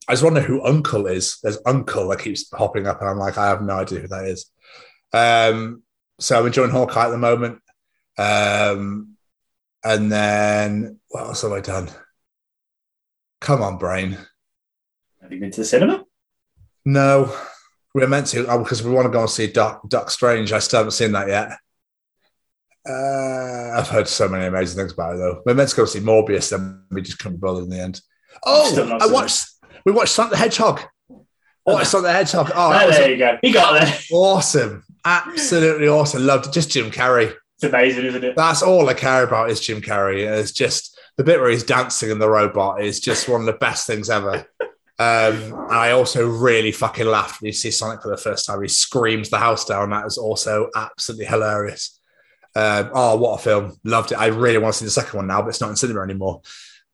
[0.07, 1.39] I just wonder who Uncle is.
[1.41, 4.25] There's Uncle that keeps popping up, and I'm like, I have no idea who that
[4.25, 4.51] is.
[5.13, 5.83] Um,
[6.19, 7.61] so I'm enjoying Hawkeye at the moment.
[8.17, 9.15] Um,
[9.83, 11.89] and then what else have I done?
[13.39, 14.17] Come on, brain.
[15.21, 16.03] Have you been to the cinema?
[16.85, 17.33] No,
[17.97, 20.53] we are meant to oh, because we want to go and see Doc, Doc Strange.
[20.53, 21.49] I still haven't seen that yet.
[22.87, 25.41] Uh, I've heard so many amazing things about it though.
[25.43, 27.81] We are meant to go see Morbius, then we just couldn't be bothered in the
[27.81, 27.99] end.
[28.45, 29.47] Oh, I watched.
[29.83, 30.81] We watched Sonic the Hedgehog.
[31.65, 32.51] Oh, I Sonic the Hedgehog.
[32.53, 33.39] Oh, Oh, there you go.
[33.41, 33.97] He got there.
[34.11, 34.83] awesome!
[35.03, 36.23] Absolutely awesome.
[36.23, 36.53] Loved it.
[36.53, 37.33] Just Jim Carrey.
[37.55, 38.35] It's amazing, isn't it?
[38.35, 40.19] That's all I care about is Jim Carrey.
[40.19, 43.53] It's just the bit where he's dancing in the robot is just one of the
[43.53, 44.45] best things ever.
[44.99, 48.61] Um, I also really fucking laughed when you see Sonic for the first time.
[48.61, 49.91] He screams the house down.
[49.91, 51.99] That is also absolutely hilarious.
[52.55, 53.77] Um, oh, what a film!
[53.83, 54.19] Loved it.
[54.19, 56.41] I really want to see the second one now, but it's not in cinema anymore.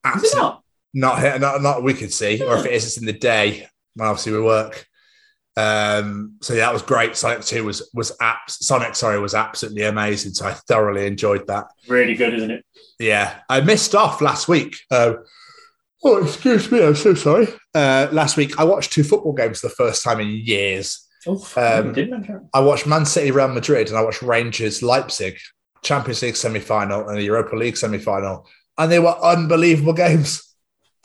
[0.04, 0.64] Absolutely not?
[0.94, 3.68] not here, not not we could see, or if it is, it's in the day
[3.96, 4.86] when obviously we work.
[5.56, 7.16] Um, so yeah, that was great.
[7.16, 8.62] Sonic Two was was apps.
[8.62, 10.34] Sonic, sorry, was absolutely amazing.
[10.34, 11.68] So I thoroughly enjoyed that.
[11.88, 12.66] Really good, isn't it?
[13.00, 14.78] Yeah, I missed off last week.
[14.90, 15.16] Uh,
[16.04, 16.84] Oh, excuse me.
[16.84, 17.48] I'm so sorry.
[17.74, 21.08] Uh, last week, I watched two football games for the first time in years.
[21.26, 22.42] Oh, Um, didn't mention it.
[22.54, 25.38] I watched Man City, Real Madrid, and I watched Rangers, Leipzig,
[25.82, 28.46] Champions League semi final and the Europa League semi final.
[28.78, 30.54] And they were unbelievable games.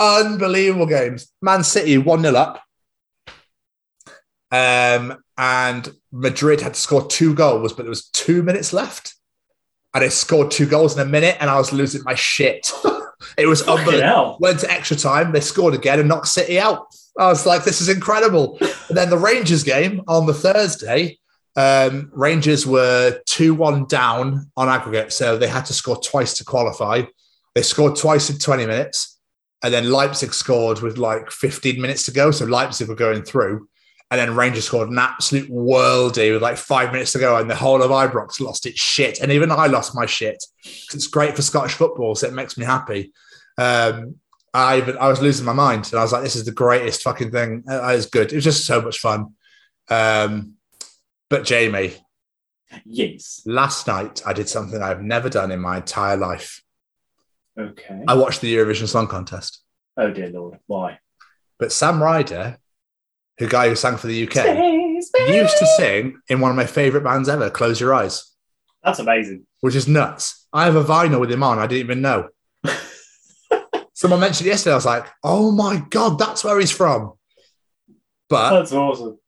[0.00, 1.32] Unbelievable games.
[1.42, 2.62] Man City 1 0 up.
[4.50, 9.14] Um, and Madrid had to score two goals, but there was two minutes left.
[9.94, 12.72] And they scored two goals in a minute, and I was losing my shit.
[13.37, 15.33] it was unbelievable went to extra time.
[15.33, 16.87] They scored again and knocked City out.
[17.18, 18.59] I was like, this is incredible.
[18.61, 21.18] And then the Rangers game on the Thursday,
[21.57, 25.12] um, Rangers were 2 1 down on aggregate.
[25.12, 27.02] So they had to score twice to qualify.
[27.54, 29.18] They scored twice in 20 minutes.
[29.62, 32.31] And then Leipzig scored with like 15 minutes to go.
[32.31, 33.68] So Leipzig were going through.
[34.11, 37.37] And then Rangers scored an absolute worldie with like five minutes to go.
[37.37, 39.21] And the whole of Ibrox lost its shit.
[39.21, 40.42] And even I lost my shit.
[40.64, 42.14] It's great for Scottish football.
[42.14, 43.12] So it makes me happy.
[43.59, 44.16] Um,
[44.55, 47.03] I even I was losing my mind, and I was like, "This is the greatest
[47.03, 48.33] fucking thing." It was good.
[48.33, 49.35] It was just so much fun.
[49.90, 50.55] Um,
[51.29, 51.94] but Jamie,
[52.87, 53.42] Yes.
[53.44, 56.62] last night I did something I've never done in my entire life.
[57.59, 58.03] Okay.
[58.09, 59.62] I watched the Eurovision Song Contest.
[59.99, 60.59] oh dear lord.
[60.66, 60.99] Why?
[61.59, 62.59] But Sam Ryder,
[63.38, 64.37] who guy who sang for the UK,
[65.29, 68.24] used to sing in one of my favorite bands ever, "Close Your Eyes,"
[68.83, 69.46] That's amazing.
[69.61, 70.46] which is nuts.
[70.53, 71.59] I have a vinyl with him on.
[71.59, 72.29] I didn't even know.
[73.94, 74.72] Someone mentioned it yesterday.
[74.72, 77.14] I was like, "Oh my god, that's where he's from."
[78.29, 79.18] But That's awesome.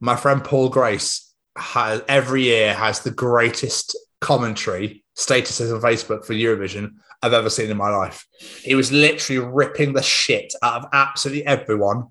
[0.00, 6.32] my friend Paul Grace has, every year has the greatest commentary statuses on Facebook for
[6.32, 6.92] Eurovision
[7.22, 8.24] I've ever seen in my life.
[8.62, 12.04] He was literally ripping the shit out of absolutely everyone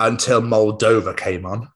[0.00, 1.68] until Moldova came on.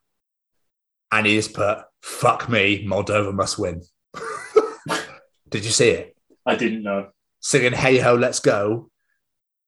[1.12, 3.82] And he just put, fuck me, Moldova must win.
[5.48, 6.16] Did you see it?
[6.44, 7.10] I didn't know.
[7.40, 8.90] Singing Hey Ho, Let's Go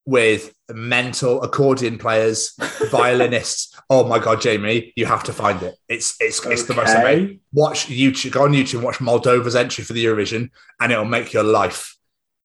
[0.07, 2.55] with mental accordion players,
[2.91, 3.75] violinists.
[3.91, 5.75] Oh my god, Jamie, you have to find it.
[5.89, 7.01] It's it's it's the most Okay.
[7.01, 7.41] amazing.
[7.53, 11.33] Watch YouTube, go on YouTube, and watch Moldova's entry for the Eurovision, and it'll make
[11.33, 11.97] your life.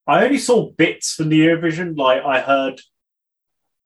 [0.07, 1.97] I only saw bits from the Eurovision.
[1.97, 2.81] Like I heard,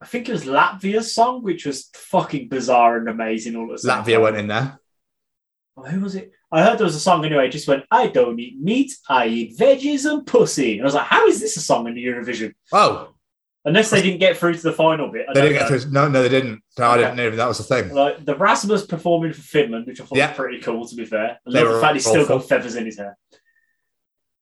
[0.01, 3.55] I think it was Latvia's song, which was fucking bizarre and amazing.
[3.55, 4.21] All at the Latvia time.
[4.21, 4.79] went in there.
[5.77, 6.31] Oh, who was it?
[6.51, 7.47] I heard there was a song anyway.
[7.47, 10.73] It just went, I don't eat meat, I eat veggies and pussy.
[10.73, 12.53] And I was like, how is this a song in the Eurovision?
[12.71, 13.11] Oh,
[13.67, 15.25] Unless they didn't get through to the final bit.
[15.27, 15.91] I they didn't get through.
[15.91, 16.61] No, no, they didn't.
[16.77, 17.89] No, I didn't know that was a thing.
[17.95, 20.27] Like the Rasmus performing for Finland, which I thought Yeah.
[20.27, 20.87] was pretty cool.
[20.87, 23.17] To be fair, I They love the fact he's still got feathers in his hair.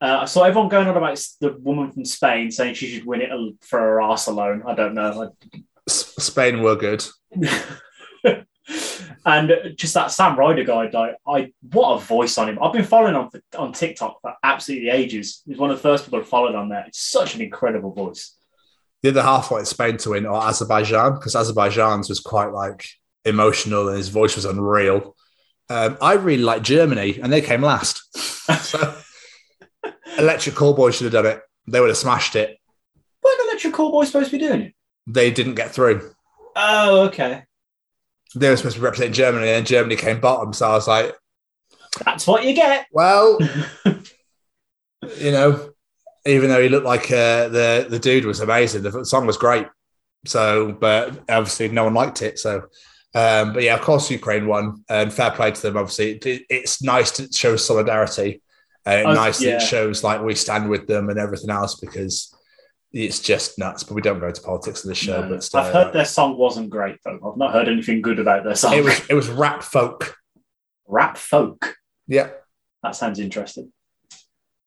[0.04, 3.22] Uh, I saw everyone going on about the woman from Spain saying she should win
[3.22, 3.30] it
[3.62, 4.62] for her arse alone.
[4.68, 5.34] I don't know.
[5.88, 7.06] Spain were good.
[9.26, 12.60] and just that Sam Ryder guy, like, I what a voice on him.
[12.62, 15.42] I've been following on on TikTok for absolutely ages.
[15.48, 16.84] He's one of the first people I followed on there.
[16.86, 18.36] It's such an incredible voice.
[19.04, 22.86] The other half wanted Spain to win or Azerbaijan because Azerbaijan's was quite like
[23.24, 25.16] emotional and his voice was unreal.
[25.70, 28.02] Um, I really like Germany and they came last.
[28.18, 28.98] so
[30.17, 31.41] Electric Callboy should have done it.
[31.67, 32.58] They would have smashed it.
[33.23, 34.73] Weren't Electric Callboy supposed to be doing it?
[35.08, 36.12] They didn't get through.
[36.56, 37.43] Oh, okay.
[38.36, 40.54] They were supposed to represent Germany and Germany came bottom.
[40.54, 41.13] So I was like,
[42.04, 42.88] That's what you get.
[42.91, 43.38] well,
[45.17, 45.69] you know,
[46.26, 49.67] even though he looked like uh, the the dude was amazing, the song was great.
[50.26, 52.39] So, but obviously no one liked it.
[52.39, 52.67] So,
[53.13, 55.78] um, but yeah, of course Ukraine won, and fair play to them.
[55.78, 58.41] Obviously, it, it's nice to show solidarity,
[58.86, 59.56] and Oh, nice that yeah.
[59.58, 62.36] it shows like we stand with them and everything else because
[62.91, 63.84] it's just nuts.
[63.84, 65.22] But we don't go into politics in the show.
[65.22, 65.30] No.
[65.30, 67.19] but still, I've heard uh, their song wasn't great though.
[67.26, 68.74] I've not heard anything good about their song.
[68.74, 70.15] it was it was rap folk.
[70.88, 71.76] rap folk.
[72.08, 72.30] Yeah.
[72.84, 73.72] That sounds interesting.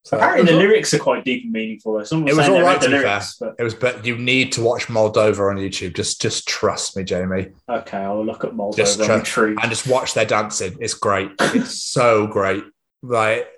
[0.04, 2.02] So Apparently, the all- lyrics are quite deep and meaningful.
[2.04, 3.74] Someone It was all right saying all they right, read to be lyrics, It was,
[3.74, 5.96] but you need to watch Moldova on YouTube.
[5.96, 9.56] Just, just trust me, Jamie, okay, I'll look at Moldova Just on try- the tree.
[9.60, 10.76] and just watch their dancing.
[10.80, 11.32] It's great.
[11.40, 12.62] It's so great.
[13.02, 13.48] Like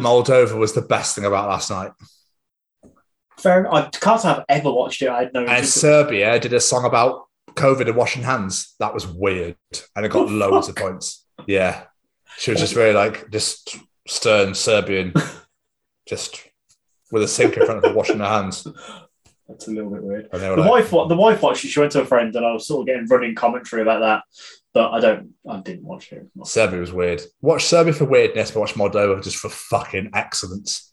[0.00, 1.92] Moldova was the best thing about last night,
[3.38, 3.72] Fair.
[3.72, 5.08] I can't say I've ever watched it.
[5.08, 5.66] I had no and.
[5.66, 8.74] Serbia did a song about COVID and washing hands.
[8.80, 9.56] That was weird,
[9.96, 11.24] and it got Oh, loads of points.
[11.46, 11.84] Yeah,
[12.38, 15.14] she was just very like just stern Serbian,
[16.06, 16.46] just
[17.10, 18.66] with a sink in front of her washing her hands.
[19.48, 20.28] That's a little bit weird.
[20.32, 21.68] And they were The like, wife, the wife watched it.
[21.68, 24.22] She went to a friend, and I was sort of getting running commentary about that.
[24.72, 25.30] But I don't.
[25.48, 26.26] I didn't watch it.
[26.44, 27.22] Serbia was weird.
[27.40, 30.92] Watch Serbia for weirdness, but watch Moldova just for fucking excellence.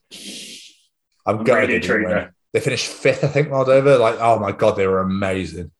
[1.25, 2.29] I'm, I'm gutted really win.
[2.53, 3.99] They finished fifth, I think, Moldova.
[3.99, 5.71] Like, oh my god, they were amazing.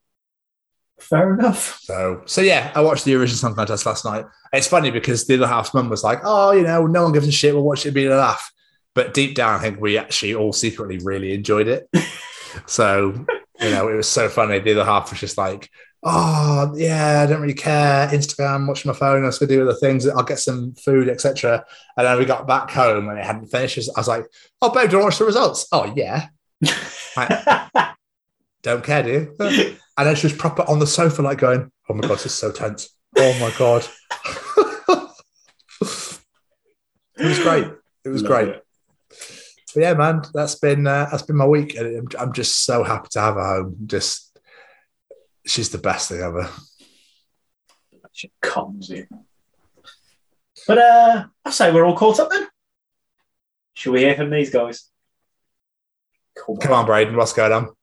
[1.00, 1.80] Fair enough.
[1.82, 4.26] So, so yeah, I watched the Eurovision Song Contest last night.
[4.54, 7.28] It's funny because the other half's mum was like, "Oh, you know, no one gives
[7.28, 7.54] a shit.
[7.54, 8.52] We'll watch it be a laugh."
[8.94, 11.88] But deep down, I think we actually all secretly really enjoyed it.
[12.68, 13.26] so
[13.60, 14.60] you know, it was so funny.
[14.60, 15.70] The other half was just like,
[16.04, 18.08] oh yeah, I don't really care.
[18.08, 19.24] Instagram, watch my phone.
[19.24, 20.08] I was gonna do other things.
[20.08, 21.66] I'll get some food, etc.
[21.96, 23.90] And then we got back home and it hadn't finished.
[23.96, 24.26] I was like,
[24.62, 25.68] oh babe, do you want to watch the results?
[25.72, 26.28] Oh yeah.
[27.18, 27.94] I
[28.62, 29.78] don't care, do you?
[29.98, 32.34] And then she was proper on the sofa, like going, oh my god, this is
[32.36, 32.90] so tense.
[33.18, 33.88] Oh my god.
[37.18, 37.68] it was great.
[38.06, 38.48] It was Love great.
[38.50, 38.64] it.
[39.74, 42.84] But yeah, man, that's been uh, that's been my week, and I'm, I'm just so
[42.84, 43.76] happy to have a home.
[43.86, 44.27] Just,
[45.48, 46.50] she's the best thing ever.
[48.12, 49.08] She comes in.
[50.68, 52.48] But uh, I say we're all caught up then.
[53.74, 54.90] Should we hear from these guys?
[56.36, 57.77] Come Come on, Braden, what's going on?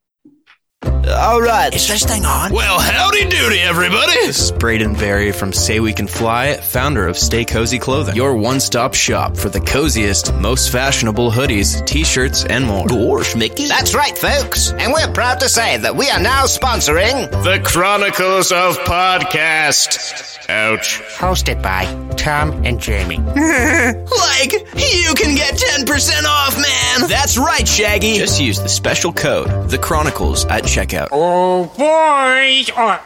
[1.09, 1.75] All right.
[1.75, 2.53] Is this thing on?
[2.53, 4.13] Well, howdy doody, everybody.
[4.13, 8.37] This is Braden Barrie from Say We Can Fly, founder of Stay Cozy Clothing, your
[8.37, 12.87] one stop shop for the coziest, most fashionable hoodies, t shirts, and more.
[12.87, 13.69] Gosh, Mickey.
[13.69, 14.71] That's right, folks.
[14.73, 20.31] And we're proud to say that we are now sponsoring The Chronicles of Podcast.
[20.49, 21.01] Ouch.
[21.17, 21.85] hosted by
[22.17, 23.19] Tom and Jamie.
[24.15, 27.09] Like, you can get 10% off, man.
[27.09, 28.17] That's right, Shaggy.
[28.17, 30.94] Just use the special code, The Chronicles, at checkout.
[31.13, 32.71] Oh, boys.
[32.77, 33.01] Oh,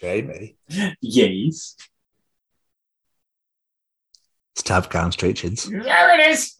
[0.00, 0.56] Jamie,
[1.00, 1.76] Yes.
[4.52, 5.64] it's Tab Gown Street Chins.
[5.68, 6.56] There it is.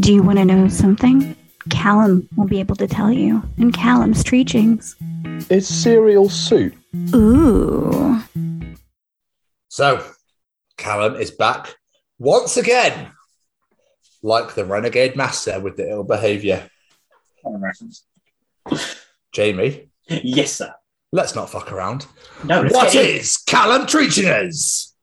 [0.00, 1.36] Do you want to know something?
[1.70, 4.96] Callum will be able to tell you in Callum's Treachings.
[5.50, 6.74] It's cereal soup?
[7.14, 8.20] Ooh.
[9.68, 10.02] So,
[10.78, 11.74] Callum is back
[12.18, 13.10] once again,
[14.22, 16.68] like the renegade master with the ill behaviour.
[19.32, 20.74] Jamie, Yes, sir.
[21.12, 22.06] let's not fuck around.
[22.44, 23.16] No, let's What get in.
[23.20, 24.94] is Callum treating us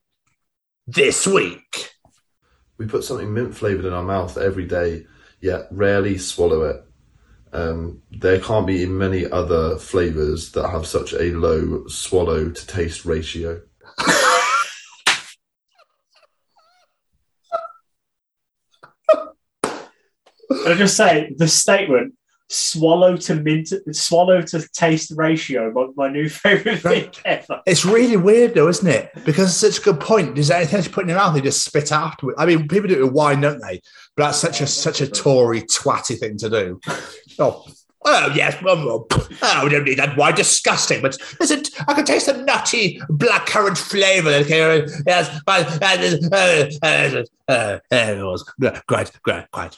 [0.88, 1.92] this week?
[2.78, 5.06] We put something mint flavored in our mouth every day,
[5.42, 6.82] yet rarely swallow it.
[7.54, 13.06] Um, there can't be many other flavors that have such a low swallow to taste
[13.06, 13.62] ratio.
[20.64, 22.14] Can I just say the statement
[22.48, 28.18] swallow to mint swallow to taste ratio my, my new favorite thing ever It's really
[28.18, 29.10] weird though, isn't it?
[29.26, 30.38] Because it's such a good point.
[30.38, 32.36] Is there anything you put in your mouth, you just spit out afterwards.
[32.40, 33.82] I mean, people do it with wine, don't they?
[34.16, 36.80] But that's such a such a Tory twatty thing to do.
[37.38, 37.66] Oh,
[38.06, 39.08] oh yes, oh,
[39.66, 40.36] we don't need that wine.
[40.36, 41.02] Disgusting.
[41.02, 44.30] But listen, I can taste the nutty blackcurrant flavour.
[44.30, 48.44] that came- Yes, but uh, uh, uh, uh, uh, it was
[48.88, 49.78] great, great, great.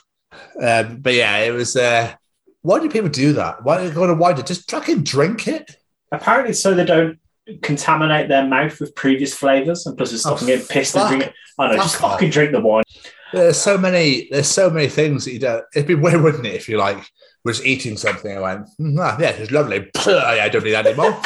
[0.62, 1.76] Um, but yeah, it was.
[1.76, 2.14] Uh,
[2.62, 3.64] why do people do that?
[3.64, 4.36] Why do they go to wine?
[4.46, 5.76] Just fucking drink it.
[6.12, 7.18] apparently so they don't
[7.62, 11.10] contaminate their mouth with previous flavors and plus it's Oh, stopping getting pissed and fuck.
[11.10, 12.84] drink it I know just fucking drink the wine
[13.32, 14.28] There's so many.
[14.32, 15.64] There's so many things that you don't.
[15.76, 16.98] It'd be weird, wouldn't it, if you like
[17.46, 19.90] was eating something and went, "Mm, ah, yeah, it's lovely.
[20.08, 21.18] yeah, I don't need that anymore.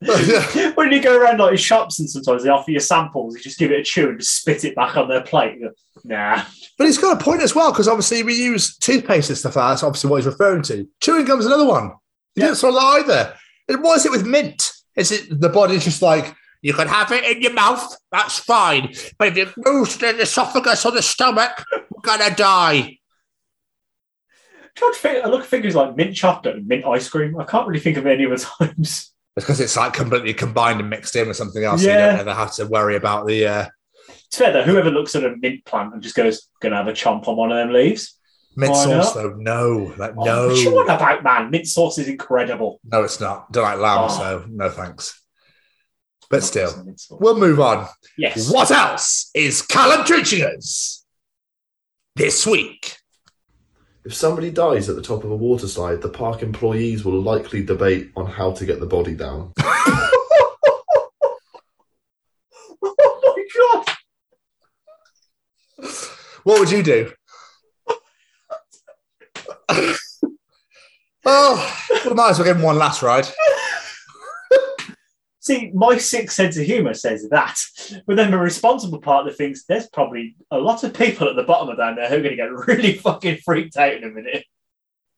[0.76, 3.72] when you go around like shops and sometimes they offer you samples you just give
[3.72, 6.42] it a chew and just spit it back on their plate You go, nah
[6.78, 9.64] but he's got a point as well because obviously we use toothpaste and stuff like
[9.64, 9.68] that.
[9.70, 10.88] That's obviously what he's referring to.
[11.00, 11.90] Chewing gum's another one.
[12.36, 13.34] You don't swallow that either.
[13.68, 14.72] And what is it with mint?
[14.94, 17.96] Is it the body's just like you can have it in your mouth?
[18.12, 18.94] That's fine.
[19.18, 22.98] But if it moves to the esophagus or the stomach, we're gonna die.
[24.76, 27.44] trying to think, I look at figures like mint chocolate and mint ice cream I
[27.44, 31.16] can't really think of any other times It's because it's like completely combined and mixed
[31.16, 31.82] in with something else.
[31.82, 33.46] So you don't ever have to worry about the.
[33.46, 33.66] Uh,
[34.28, 36.92] it's fair though whoever looks at a mint plant and just goes gonna have a
[36.92, 38.14] chomp on one of them leaves
[38.56, 39.22] Mint Why sauce, not?
[39.22, 43.04] though, no, like Oh, no, what you want about man mint sauce is incredible no,
[43.04, 43.52] it's not.
[43.52, 44.08] Don't like lamb, Oh.
[44.08, 45.22] so no thanks.
[46.30, 46.72] But still,
[47.10, 47.86] we'll move on.
[48.18, 51.04] yes What else is Callum teaching us
[52.16, 52.96] this week?
[54.04, 57.62] If somebody dies at the top of a water slide, the park employees will likely
[57.62, 59.52] debate on how to get the body down.
[62.82, 63.94] oh my god
[66.48, 67.12] What would you do?
[71.26, 71.76] oh,
[72.06, 73.28] we might as well give him one last ride.
[75.40, 77.58] See, my sick sense of humour says that,
[78.06, 81.68] but then the responsible partner thinks there's probably a lot of people at the bottom
[81.68, 84.46] of down there who are going to get really fucking freaked out in a minute.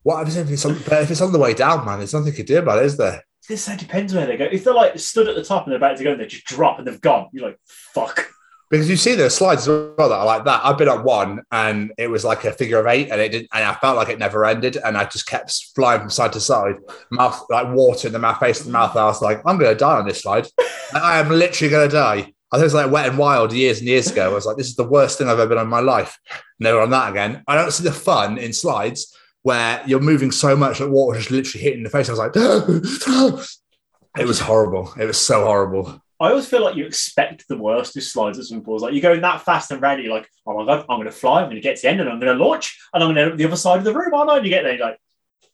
[0.03, 1.99] What happens if it's on, if it's on the way down, man?
[1.99, 3.23] There's nothing you can do about it, is there?
[3.49, 4.49] This depends where they go.
[4.51, 6.47] If they're like stood at the top and they're about to go and they just
[6.47, 8.33] drop and they've gone, you're like, fuck.
[8.71, 10.61] Because you see those slides as well that are like that.
[10.65, 13.49] I've been on one and it was like a figure of eight and it didn't
[13.53, 16.41] and I felt like it never ended and I just kept flying from side to
[16.41, 16.77] side,
[17.11, 18.95] mouth like water in the mouth, face in the mouth.
[18.97, 20.47] I was like, I'm gonna die on this slide.
[20.95, 22.33] I am literally gonna die.
[22.53, 24.31] I think it was like Wet and Wild years and years ago.
[24.31, 26.19] I was like, this is the worst thing I've ever done in my life.
[26.59, 27.43] Never on that again.
[27.47, 31.31] I don't see the fun in slides where you're moving so much that water just
[31.31, 32.09] literally hitting the face.
[32.09, 32.33] I was like,
[34.19, 34.93] it was horrible.
[34.99, 36.03] It was so horrible.
[36.21, 38.83] I always feel like you expect the worst with slides at swimming pools.
[38.83, 41.41] Like you're going that fast and ready, like, oh my god, I'm going to fly,
[41.41, 43.17] I'm going to get to the end, and I'm going to launch, and I'm going
[43.17, 44.37] to end up the other side of the room, aren't I?
[44.37, 44.99] And you get there, you're like,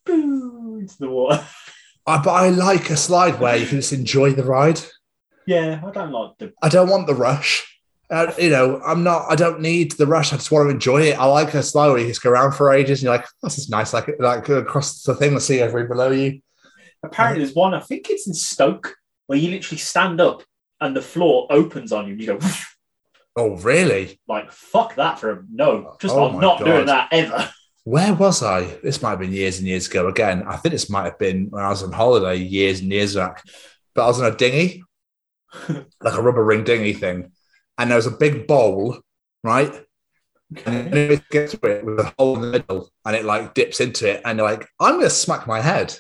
[0.05, 1.47] boom, into the water.
[2.07, 4.81] I, but I like a slide where you can just enjoy the ride.
[5.47, 6.53] yeah, I don't like the.
[6.63, 7.65] I don't want the rush.
[8.09, 9.27] Uh, you know, I'm not.
[9.29, 10.33] I don't need the rush.
[10.33, 11.19] I just want to enjoy it.
[11.19, 13.59] I like a slide where you just go around for ages, and you're like, "This
[13.59, 16.41] is nice." Like, like across the thing, the sea every below you.
[17.03, 17.75] Apparently, there's one.
[17.75, 18.95] I think it's in Stoke
[19.27, 20.43] where you literally stand up
[20.81, 22.13] and the floor opens on you.
[22.13, 22.39] and You go
[23.39, 24.19] Oh, really?
[24.27, 25.97] like, fuck that for a no.
[26.01, 26.65] Just Oh I'm not God.
[26.65, 27.51] doing that ever.
[27.85, 28.63] Where was I?
[28.83, 30.09] This might have been years and years ago.
[30.09, 33.15] Again, I think this might have been when I was on holiday years and years
[33.15, 33.43] back.
[33.95, 34.83] But I was on a dinghy,
[35.69, 37.31] like a rubber ring dinghy thing,
[37.79, 38.99] and there was a big bowl,
[39.45, 39.73] right?
[40.65, 43.81] And it gets to it with a hole in the middle, and it like dips
[43.81, 45.97] into it, and you're like, I'm going to smack my head.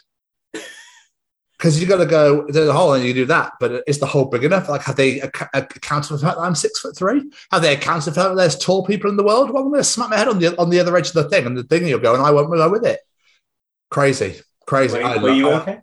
[1.58, 4.04] Because you got to go, there's a hole and you do that, but is the
[4.06, 4.68] hole big enough?
[4.68, 7.30] Like, have they ac- accounted for the fact that I'm six foot three?
[7.50, 9.50] Have they accounted for the fact that there's tall people in the world?
[9.50, 11.28] Well, I'm going to smack my head on the on the other edge of the
[11.30, 13.00] thing, and the thing you'll go, and I won't go with it.
[13.90, 14.98] Crazy, crazy.
[14.98, 15.78] Were, I were you I- okay?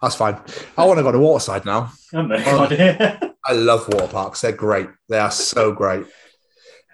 [0.00, 0.40] That's fine.
[0.76, 1.90] I want to go to Waterside now.
[2.14, 2.68] Oh, Oh.
[2.68, 3.32] God.
[3.44, 4.40] I love water parks.
[4.42, 4.88] They're great.
[5.08, 6.06] They are so great.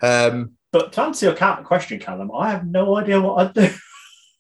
[0.01, 3.68] Um, but to answer your question, Callum, I have no idea what I'd do.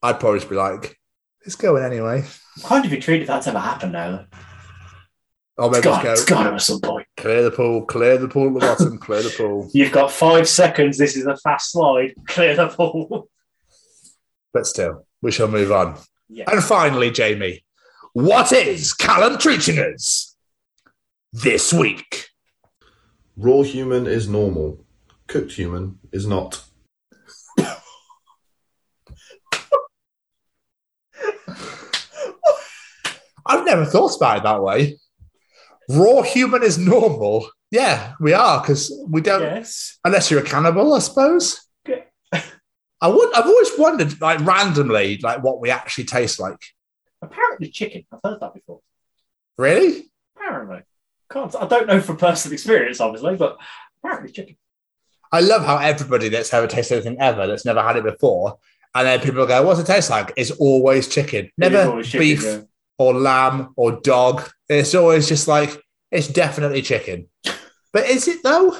[0.02, 0.98] I'd probably just be like,
[1.44, 2.24] "It's going anyway."
[2.56, 4.26] I'm kind of intrigued if that's ever happened now.
[5.56, 7.06] Or oh, maybe It's got, just it's go to at some point.
[7.16, 9.70] clear the pool, clear the pool at the bottom, clear the pool.
[9.74, 10.98] You've got five seconds.
[10.98, 12.14] This is a fast slide.
[12.26, 13.28] Clear the pool.
[14.52, 15.96] But still, we shall move on.
[16.28, 16.44] Yeah.
[16.50, 17.64] And finally, Jamie,
[18.12, 20.36] what is Callum teaching us
[21.32, 22.28] this week?
[23.36, 24.84] Raw human is normal.
[25.26, 26.64] Cooked human is not.
[33.46, 34.98] I've never thought about it that way.
[35.88, 37.48] Raw human is normal.
[37.70, 39.42] Yeah, we are because we don't.
[39.42, 39.98] Yes.
[40.04, 41.60] Unless you're a cannibal, I suppose.
[42.32, 43.34] I would.
[43.34, 46.58] I've always wondered, like randomly, like what we actually taste like.
[47.20, 48.04] Apparently, chicken.
[48.12, 48.80] I've heard that before.
[49.58, 50.10] Really?
[50.36, 50.82] Apparently.
[51.30, 53.58] Can't, I don't know from personal experience, obviously, but
[54.02, 54.56] apparently chicken.
[55.32, 58.58] I love how everybody that's ever tasted anything ever that's never had it before,
[58.94, 62.42] and then people go, "What's it taste like?" It's always chicken, never always chicken, beef
[62.44, 62.60] yeah.
[62.98, 64.48] Or lamb or dog.
[64.68, 65.80] It's always just like
[66.10, 67.28] it's definitely chicken.
[67.92, 68.76] But is it though?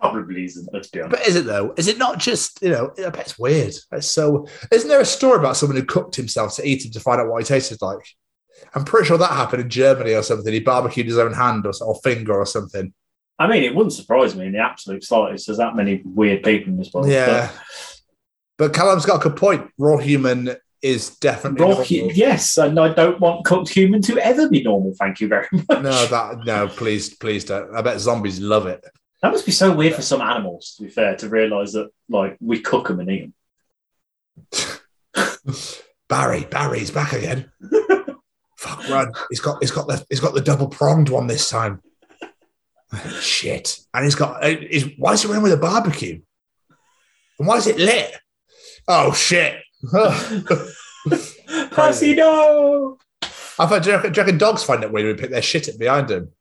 [0.00, 1.18] Probably isn't, let's be honest.
[1.18, 1.74] But is it though?
[1.76, 2.92] Is it not just you know?
[2.98, 3.74] I bet it's weird.
[3.92, 4.48] It's so.
[4.70, 7.28] Isn't there a story about someone who cooked himself to eat him to find out
[7.28, 8.06] what he tasted like?
[8.74, 10.52] I'm pretty sure that happened in Germany or something.
[10.52, 12.92] He barbecued his own hand or, or finger or something.
[13.38, 15.46] I mean, it wouldn't surprise me in the absolute slightest.
[15.46, 17.08] There's that many weird people in this world.
[17.08, 17.50] Yeah.
[18.58, 19.68] But Callum's got a good point.
[19.78, 21.80] Raw human is definitely raw
[22.12, 24.94] yes, and I don't want cooked human to ever be normal.
[24.94, 25.68] Thank you very much.
[25.68, 27.74] No, that no, please, please don't.
[27.74, 28.84] I bet zombies love it.
[29.22, 32.36] That must be so weird for some animals, to be fair, to realise that like
[32.40, 33.32] we cook them and eat
[34.52, 35.46] them.
[36.08, 37.50] Barry, Barry's back again.
[38.56, 39.12] Fuck run.
[39.30, 41.80] He's got he's got the he's got the double pronged one this time.
[43.20, 43.78] Shit.
[43.94, 46.20] And he's got uh, he's, why is he running with a barbecue?
[47.38, 48.14] And why is it lit?
[48.88, 49.61] Oh shit.
[51.70, 52.98] Pussy, no!
[53.22, 55.30] I thought, do you reckon, do you reckon dogs find it weird when we pick
[55.30, 56.32] their shit up behind him?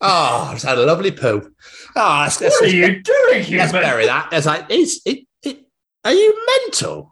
[0.00, 1.50] Oh, ah, just had a lovely poo.
[1.96, 4.28] Ah, oh, let's, let's, What are you doing, let's bury that.
[4.32, 5.64] It's like, is it, it,
[6.04, 7.10] are you mental?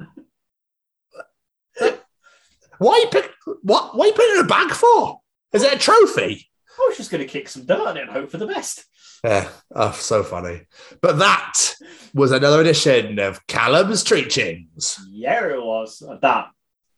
[2.78, 3.30] Why are you pick,
[3.62, 3.96] what?
[3.96, 5.20] What are you putting it in a bag for?
[5.52, 6.50] Is it a trophy?
[6.78, 8.84] I was just going to kick some dirt it and hope for the best.
[9.24, 10.60] Yeah, oh, so funny.
[11.00, 11.74] But that
[12.12, 15.00] was another edition of Callum's Treachings.
[15.08, 16.02] Yeah, it was.
[16.20, 16.48] That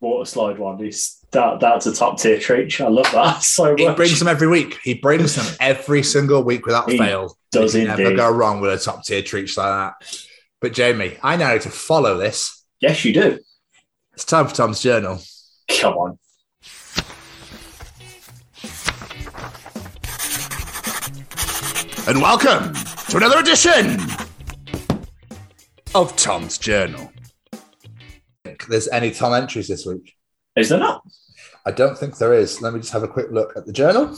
[0.01, 2.81] water slide one is that that's a top tier treat.
[2.81, 3.81] I love that so much.
[3.81, 4.79] He brings them every week.
[4.83, 7.39] He brings them every single week without He fail.
[7.53, 9.95] does can never go wrong with a top tier treat like that.
[10.61, 12.64] But Jamie, I now need to follow this.
[12.81, 13.39] Yes, you do.
[14.14, 15.20] It's time for Tom's journal.
[15.68, 16.18] Come on.
[22.09, 22.72] And welcome
[23.09, 23.98] to another edition
[25.92, 27.11] of Tom's journal.
[28.68, 30.14] There's any Tom entries this week?
[30.54, 31.02] Is there not?
[31.64, 32.62] I don't think there is.
[32.62, 34.16] Let me just have a quick look at the journal.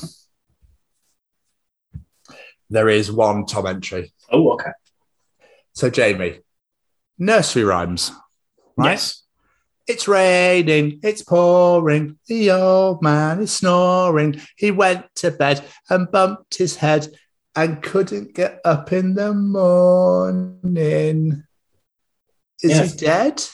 [2.69, 4.13] There is one Tom entry.
[4.31, 4.73] Oh, okay.
[5.73, 6.41] So, Jamie,
[7.19, 8.13] nursery rhymes.
[8.77, 8.91] Right?
[8.91, 9.23] Yes.
[9.87, 14.43] It's raining, it's pouring, the old man is snoring.
[14.59, 17.09] He went to bed and bumped his head,
[17.63, 20.73] and couldn't get up in the morning.
[22.63, 22.93] Is Yes.
[22.93, 23.45] he dead?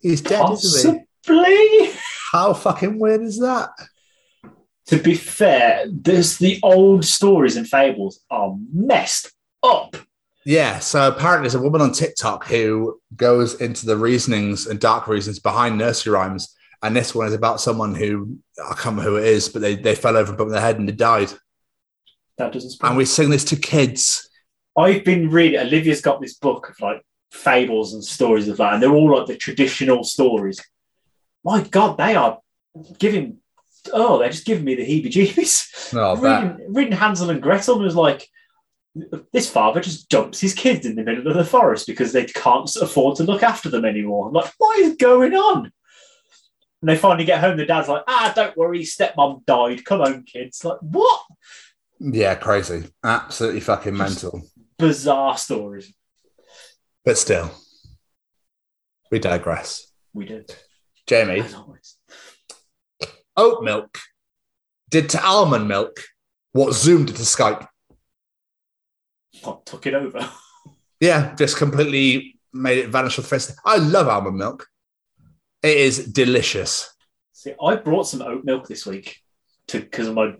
[0.00, 1.04] He's dead, isn't he?
[1.26, 1.90] Possibly.
[2.32, 3.70] How fucking weird is that?
[4.86, 9.30] To be fair, there's the old stories and fables are messed
[9.62, 9.96] up.
[10.44, 15.06] Yeah, so apparently there's a woman on TikTok who goes into the reasonings and dark
[15.06, 16.54] reasons behind nursery rhymes.
[16.82, 19.74] And this one is about someone who I can't remember who it is, but they,
[19.74, 21.32] they fell over and bumped their head and they died.
[22.36, 22.74] That doesn't.
[22.82, 24.30] And we sing this to kids.
[24.76, 25.58] I've been reading.
[25.58, 27.02] Olivia's got this book of like
[27.32, 30.60] fables and stories of that, and they're all like the traditional stories.
[31.44, 32.38] My God, they are
[32.98, 33.38] giving.
[33.92, 35.94] Oh, they're just giving me the heebie-jeebies.
[35.94, 38.28] Oh, reading, reading Hansel and Gretel was like,
[39.32, 42.70] this father just dumps his kids in the middle of the forest because they can't
[42.76, 44.28] afford to look after them anymore.
[44.28, 45.72] I'm like, what is going on?
[46.80, 47.56] And they finally get home.
[47.56, 49.84] The dad's like, ah, don't worry, stepmom died.
[49.84, 50.64] Come on, kids.
[50.64, 51.22] Like, what?
[51.98, 52.84] Yeah, crazy.
[53.02, 54.42] Absolutely fucking mental.
[54.78, 55.92] Bizarre stories.
[57.04, 57.50] But still,
[59.10, 59.90] we digress.
[60.12, 60.54] We did.
[61.06, 61.96] Jamie, As always.
[63.36, 63.98] oat milk
[64.90, 66.00] did to almond milk
[66.52, 67.66] what Zoom did to Skype.
[69.42, 70.28] What took it over?
[71.00, 73.56] Yeah, just completely made it vanish off the face.
[73.64, 74.66] I love almond milk.
[75.62, 76.94] It is delicious.
[77.32, 79.18] See, I brought some oat milk this week
[79.68, 80.34] to because of my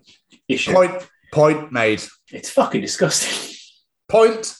[0.47, 0.73] issue.
[0.73, 2.03] Point, point made.
[2.31, 3.55] It's fucking disgusting.
[4.07, 4.55] Point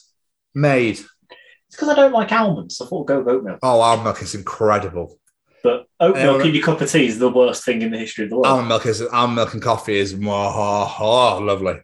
[0.54, 0.98] made.
[0.98, 2.80] It's because I don't like almonds.
[2.80, 3.58] I thought go with oat milk.
[3.62, 5.18] Oh, almond milk is incredible.
[5.62, 7.90] But oat Yeah, milk um, in your cup of tea is the worst thing in
[7.90, 8.46] the history of the world.
[8.46, 11.80] Almond milk is almond milk and coffee is oh, oh, lovely.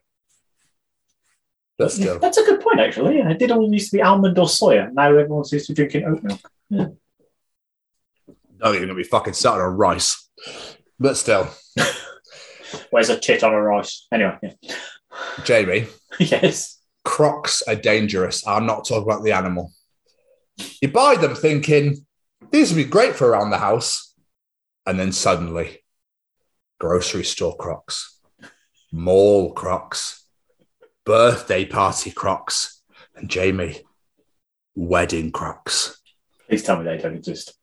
[1.78, 3.18] Yeah, still, That's a good point, actually.
[3.18, 4.92] Yeah, it did all used to be almond or soya.
[4.92, 6.22] Now everyone seems to be drinking oat
[6.70, 6.96] milk.
[8.58, 10.28] Not even gonna be fucking starting on a rice.
[10.98, 11.48] But still,
[12.90, 14.06] Where's a tit on a rice?
[14.12, 14.74] Anyway, yeah.
[15.44, 15.86] Jamie,
[16.18, 16.80] yes.
[17.04, 18.46] Crocs are dangerous.
[18.46, 19.72] I'm not talking about the animal.
[20.80, 22.06] You buy them thinking
[22.50, 24.14] these would be great for around the house,
[24.86, 25.84] and then suddenly,
[26.80, 28.20] grocery store Crocs,
[28.92, 30.26] mall Crocs,
[31.04, 32.82] birthday party Crocs,
[33.14, 33.80] and Jamie,
[34.74, 36.00] wedding Crocs.
[36.48, 37.54] Please tell me they don't exist.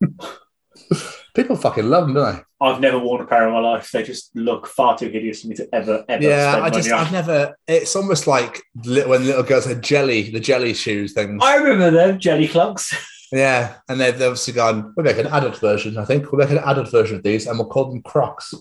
[1.34, 2.42] People fucking love them, don't they?
[2.60, 3.90] I've never worn a pair in my life.
[3.90, 7.00] They just look far too hideous for me to ever, ever Yeah, I just, on.
[7.00, 7.56] I've never.
[7.66, 11.42] It's almost like li- when little girls had jelly, the jelly shoes things.
[11.44, 12.94] I remember them, jelly clogs.
[13.32, 14.92] Yeah, and they've obviously gone.
[14.96, 15.98] We'll make an adult version.
[15.98, 18.54] I think we'll make an adult version of these, and we'll call them Crocs.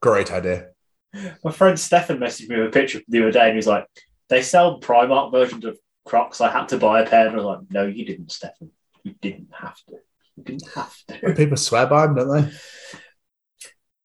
[0.00, 0.70] Great idea.
[1.44, 3.86] My friend Stefan messaged me with a picture the other day and he was like,
[4.28, 6.40] they sell Primark versions of Crocs.
[6.40, 7.26] I had to buy a pair.
[7.26, 8.70] And I was like, no, you didn't, Stefan.
[9.04, 9.96] You didn't have to.
[10.36, 11.34] You didn't have to.
[11.34, 12.52] People swear by them, don't they?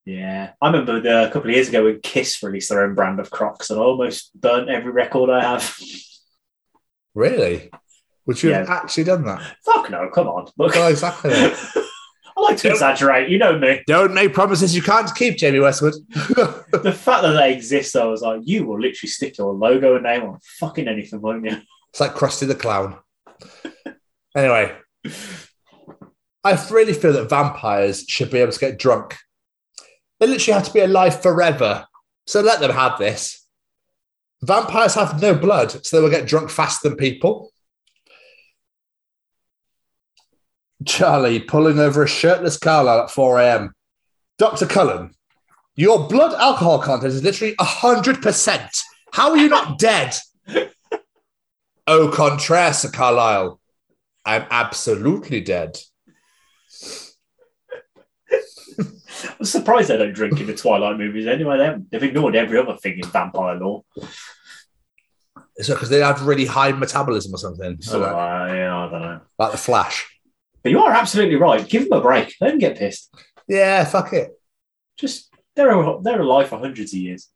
[0.05, 0.51] Yeah.
[0.61, 3.31] I remember the, a couple of years ago when Kiss released their own brand of
[3.31, 5.77] Crocs and I almost burnt every record I have.
[7.13, 7.71] Really?
[8.25, 9.55] Would you have actually done that?
[9.63, 10.47] Fuck no, come on.
[10.57, 10.73] Look.
[10.73, 11.31] Well, exactly.
[12.37, 13.29] I like to exaggerate.
[13.29, 13.81] You know me.
[13.87, 15.93] Don't make promises you can't keep, Jamie Westwood.
[16.83, 20.03] The fact that they exist, I was like, you will literally stick your logo and
[20.03, 21.57] name on fucking anything, won't you?
[21.89, 22.97] It's like Krusty the Clown.
[24.35, 24.75] anyway,
[26.45, 29.17] I really feel that vampires should be able to get drunk.
[30.19, 31.87] They literally have to be alive forever.
[32.27, 33.43] So let them have this.
[34.43, 37.51] Vampires have no blood, so they will get drunk faster than people.
[40.85, 43.73] Charlie pulling over a shirtless Carlisle at 4 a.m.
[44.37, 44.67] Dr.
[44.67, 45.15] Cullen,
[45.75, 48.81] your blood alcohol content is literally 100%.
[49.13, 50.15] How are you not dead?
[51.87, 53.59] Au contraire, Sir Carlyle.
[54.25, 55.79] I'm absolutely dead.
[59.39, 61.57] I'm surprised they don't drink in the Twilight movies anyway.
[61.57, 63.83] They They've ignored every other thing in vampire lore.
[65.57, 67.81] Is it because they have really high metabolism or something?
[67.81, 69.21] So, Like- uh, yeah, I don't know.
[69.39, 70.19] like the Flash.
[70.63, 71.67] But you are absolutely right.
[71.67, 72.33] Give them a break.
[72.41, 73.13] Let them get pissed.
[73.47, 74.31] Yeah, fuck it.
[74.97, 75.71] Just they're
[76.01, 77.29] they're alive for hundreds of years.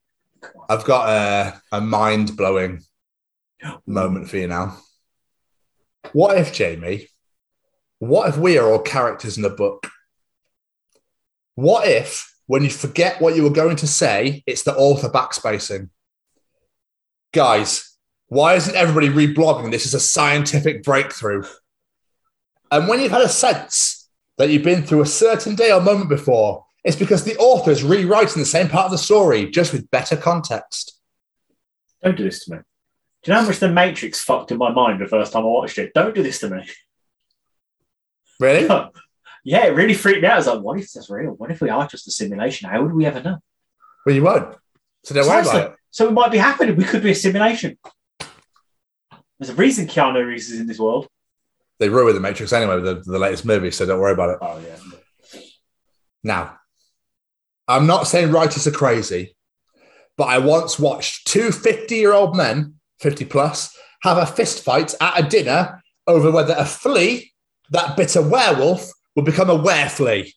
[0.70, 2.82] I've got a, a mind blowing
[3.86, 4.78] moment for you now.
[6.14, 7.08] What if, Jamie,
[8.00, 9.88] what if we are all characters in a book?
[11.60, 15.90] What if, when you forget what you were going to say, it's the author backspacing?
[17.34, 17.98] Guys,
[18.28, 19.70] why isn't everybody reblogging?
[19.70, 21.44] This is a scientific breakthrough.
[22.72, 26.08] And when you've had a sense that you've been through a certain day or moment
[26.08, 29.92] before, it's because the author is rewriting the same part of the story, just with
[29.92, 30.98] better context.
[32.02, 32.58] Don't do this to me.
[33.24, 35.48] Do you know how much The Matrix fucked in my mind the first time I
[35.48, 35.92] watched it?
[35.94, 36.66] Don't do this to me.
[38.40, 38.66] Really?
[39.44, 40.34] Yeah, it really freaked me out.
[40.34, 41.32] I was like, what if that's real?
[41.32, 42.70] What if we are just a simulation?
[42.70, 43.38] How would we ever know?
[44.06, 44.56] Well, you won't.
[45.04, 45.76] So don't worry about it.
[45.92, 46.76] So it might be happening.
[46.76, 47.78] We could be a simulation.
[49.40, 51.08] There's a reason Keanu Reeves is in this world.
[51.80, 54.38] They ruined the Matrix anyway with the, the latest movie, so don't worry about it.
[54.42, 55.42] Oh yeah.
[56.24, 56.58] Now,
[57.68, 59.36] I'm not saying writers are crazy,
[60.18, 64.94] but I once watched two 50 year old men, 50 plus, have a fist fight
[65.00, 67.32] at a dinner over whether a flea,
[67.72, 70.32] that bitter werewolf, will become a wereflea.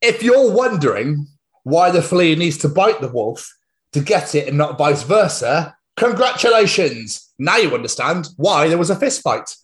[0.00, 1.26] if you're wondering
[1.64, 3.52] why the flea needs to bite the wolf
[3.92, 7.30] to get it and not vice versa, congratulations.
[7.38, 9.54] Now you understand why there was a fist fight.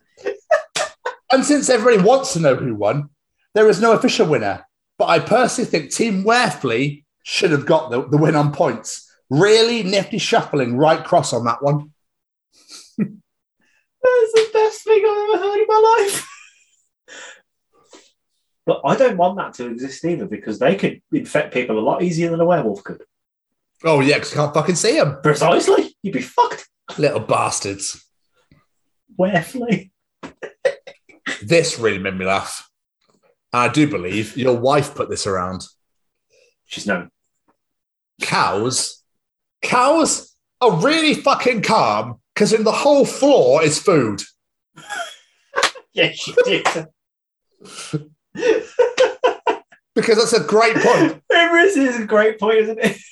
[1.32, 3.08] and since everybody wants to know who won,
[3.54, 4.66] there is no official winner.
[4.98, 9.10] But I personally think Team Wereflea should have got the, the win on points.
[9.30, 11.92] Really nifty shuffling right cross on that one.
[12.98, 13.12] That's
[14.34, 16.29] the best thing I've ever heard in my life.
[18.70, 22.04] But I don't want that to exist either because they could infect people a lot
[22.04, 23.02] easier than a werewolf could.
[23.82, 25.18] Oh, yeah, because you can't fucking see them.
[25.24, 25.96] Precisely.
[26.02, 26.68] You'd be fucked.
[26.96, 28.06] Little bastards.
[29.18, 29.90] Wereflea.
[31.42, 32.70] This really made me laugh.
[33.52, 35.66] I do believe your wife put this around.
[36.66, 37.10] She's known.
[38.22, 39.02] Cows.
[39.62, 44.22] Cows are really fucking calm because in the whole floor is food.
[45.92, 46.86] Yeah, she did.
[49.94, 51.22] Because that's a great point.
[51.30, 52.96] it is a great point, isn't it?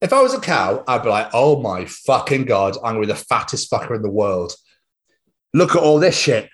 [0.00, 3.12] If I was a cow, I'd be like, oh my fucking God, I'm going to
[3.12, 4.54] be the fattest fucker in the world.
[5.52, 6.48] Look at all this shit.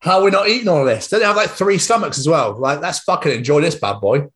[0.00, 1.08] How are we not eating all this?
[1.08, 2.58] Don't they have like three stomachs as well?
[2.58, 4.20] Like, let's fucking enjoy this bad boy.
[4.20, 4.30] To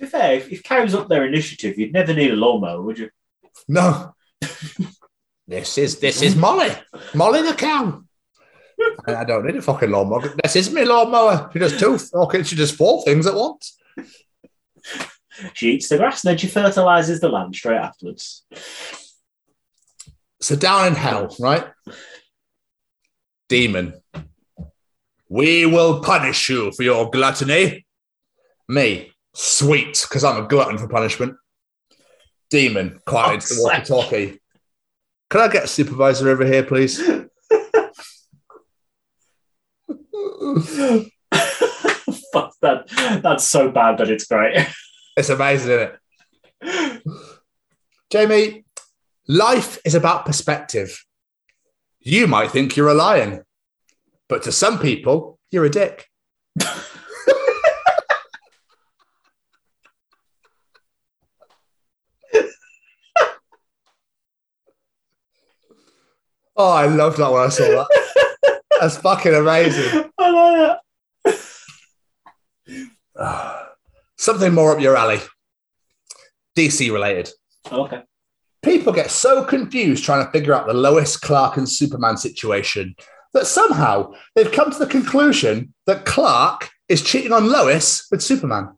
[0.00, 3.10] be fair, if, if cows up their initiative, you'd never need a lawnmower, would you?
[3.66, 4.14] No.
[5.48, 6.70] this is this is Molly.
[7.14, 8.02] Molly the cow.
[9.06, 10.34] I don't need a fucking lawnmower.
[10.42, 11.50] This is my lawnmower.
[11.52, 13.76] She does two, fucking, she does four things at once.
[15.54, 18.44] She eats the grass, and then she fertilizes the land straight afterwards.
[20.40, 21.66] So down in hell, right?
[23.48, 23.94] Demon.
[25.28, 27.86] We will punish you for your gluttony.
[28.68, 31.36] Me, sweet, because I'm a glutton for punishment.
[32.50, 34.40] Demon, quiet oh, the walkie talkie.
[35.30, 36.98] Can I get a supervisor over here, please?
[42.32, 43.20] Fuck that.
[43.22, 44.66] That's so bad that it's great.
[45.16, 45.90] It's amazing, isn't
[46.62, 47.02] it?
[48.10, 48.64] Jamie,
[49.26, 51.04] life is about perspective.
[52.00, 53.42] You might think you're a lion,
[54.28, 56.06] but to some people, you're a dick.
[66.58, 68.60] oh, I loved that when I saw that.
[68.80, 70.10] That's fucking amazing.
[70.18, 70.78] I like
[73.16, 73.68] that.
[74.18, 75.20] Something more up your alley.
[76.56, 77.30] DC related.
[77.70, 78.02] Oh, okay.
[78.62, 82.96] People get so confused trying to figure out the Lois, Clark, and Superman situation
[83.32, 88.76] that somehow they've come to the conclusion that Clark is cheating on Lois with Superman.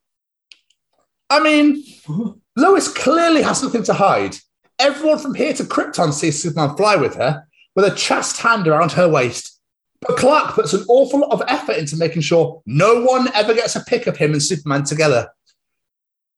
[1.31, 1.83] I mean,
[2.57, 4.37] Lois clearly has nothing to hide.
[4.79, 8.93] Everyone from here to Krypton sees Superman fly with her with a chaste hand around
[8.93, 9.61] her waist.
[10.01, 13.77] But Clark puts an awful lot of effort into making sure no one ever gets
[13.77, 15.29] a pic of him and Superman together.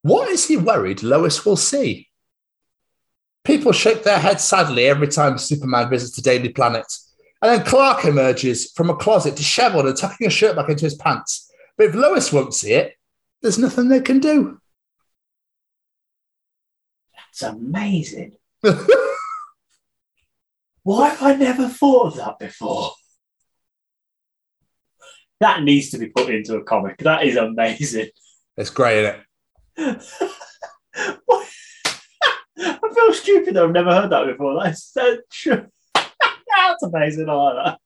[0.01, 2.09] What is he worried Lois will see?
[3.45, 6.85] People shake their heads sadly every time Superman visits the Daily Planet.
[7.41, 10.95] And then Clark emerges from a closet disheveled and tucking a shirt back into his
[10.95, 11.51] pants.
[11.77, 12.95] But if Lois won't see it,
[13.41, 14.59] there's nothing they can do.
[17.15, 18.37] That's amazing.
[20.83, 22.91] Why have I never thought of that before?
[25.39, 26.97] That needs to be put into a comic.
[26.99, 28.09] That is amazing.
[28.57, 29.19] It's great, isn't
[29.77, 30.05] it?
[30.95, 34.63] I feel stupid that I've never heard that before.
[34.63, 35.47] That's such
[35.93, 37.29] That's amazing.
[37.29, 37.79] I like that.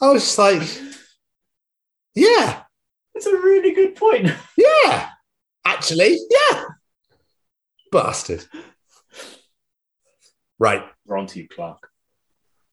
[0.00, 0.62] I was just like,
[2.14, 2.62] yeah,
[3.14, 4.30] It's a really good point.
[4.56, 5.08] yeah.
[5.64, 6.64] Actually, yeah.
[7.90, 8.44] Bastard.
[10.58, 11.91] Right, We're on to Clark.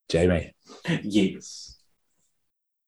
[0.09, 0.53] Jamie.
[1.03, 1.77] Yes.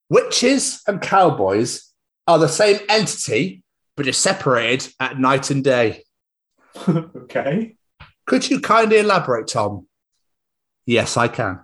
[0.09, 1.93] Witches and cowboys
[2.27, 3.63] are the same entity,
[3.95, 6.03] but are separated at night and day.
[6.89, 7.75] okay.
[8.25, 9.87] Could you kindly elaborate, Tom?
[10.85, 11.61] Yes, I can.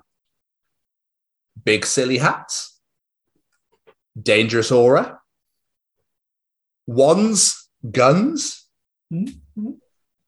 [1.63, 2.79] Big silly hats,
[4.21, 5.19] dangerous aura,
[6.85, 8.65] wands, guns,
[9.11, 9.79] Mhm.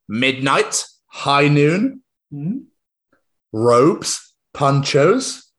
[0.08, 2.04] midnight, high noon,
[2.34, 2.66] Mhm.
[3.54, 5.52] robes, ponchos,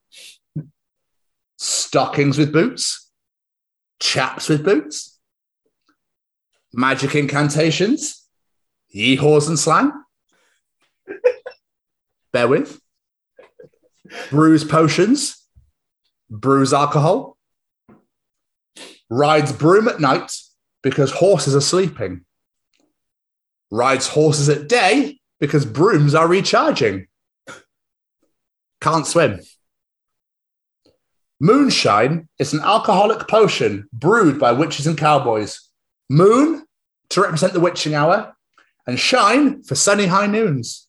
[1.59, 3.11] stockings with boots,
[4.01, 5.18] chaps with boots,
[6.72, 8.26] magic incantations,
[8.95, 9.93] yeehaws and slang.
[12.32, 12.80] Bear with.
[14.30, 15.47] Brews potions,
[16.28, 17.36] brews alcohol,
[19.09, 20.36] rides broom at night
[20.82, 22.24] because horses are sleeping,
[23.70, 27.07] rides horses at day because brooms are recharging,
[28.81, 29.41] can't swim.
[31.41, 35.68] Moonshine is an alcoholic potion brewed by witches and cowboys.
[36.09, 36.64] Moon
[37.11, 38.35] to represent the witching hour,
[38.87, 40.89] and shine for sunny high noons.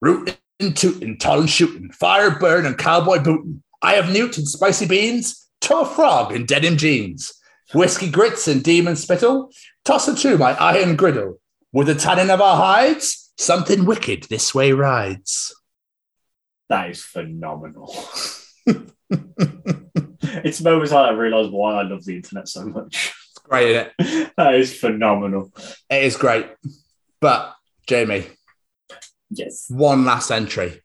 [0.00, 0.36] Rootin',
[0.74, 3.62] tootin', tall and shootin', fire burn and cowboy bootin'.
[3.82, 7.32] I have newt and spicy beans, to a frog in denim jeans,
[7.74, 9.50] whiskey grits and demon spittle.
[9.84, 11.40] Toss it to my iron griddle.
[11.72, 15.54] With the tannin of our hides, something wicked this way rides.
[16.68, 17.94] That is phenomenal.
[19.10, 23.14] it's moments like that I realise why I love the internet so much.
[23.30, 24.32] It's great, isn't it?
[24.36, 25.52] That is phenomenal.
[25.90, 26.46] It is great.
[27.20, 27.54] But,
[27.86, 28.26] Jamie,
[29.30, 29.66] Yes.
[29.68, 30.80] one last entry.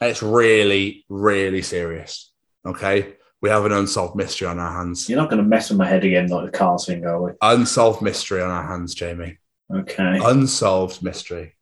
[0.00, 2.32] It's really, really serious.
[2.66, 3.14] Okay.
[3.42, 5.08] We have an unsolved mystery on our hands.
[5.08, 7.30] You're not going to mess with my head again like the cars thing, are we?
[7.40, 9.38] Unsolved mystery on our hands, Jamie.
[9.74, 10.20] Okay.
[10.22, 11.54] Unsolved mystery.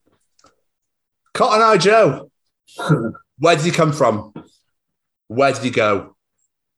[1.34, 2.30] Cotton Eye Joe.
[3.38, 4.32] Where did he come from?
[5.28, 6.16] Where did he go?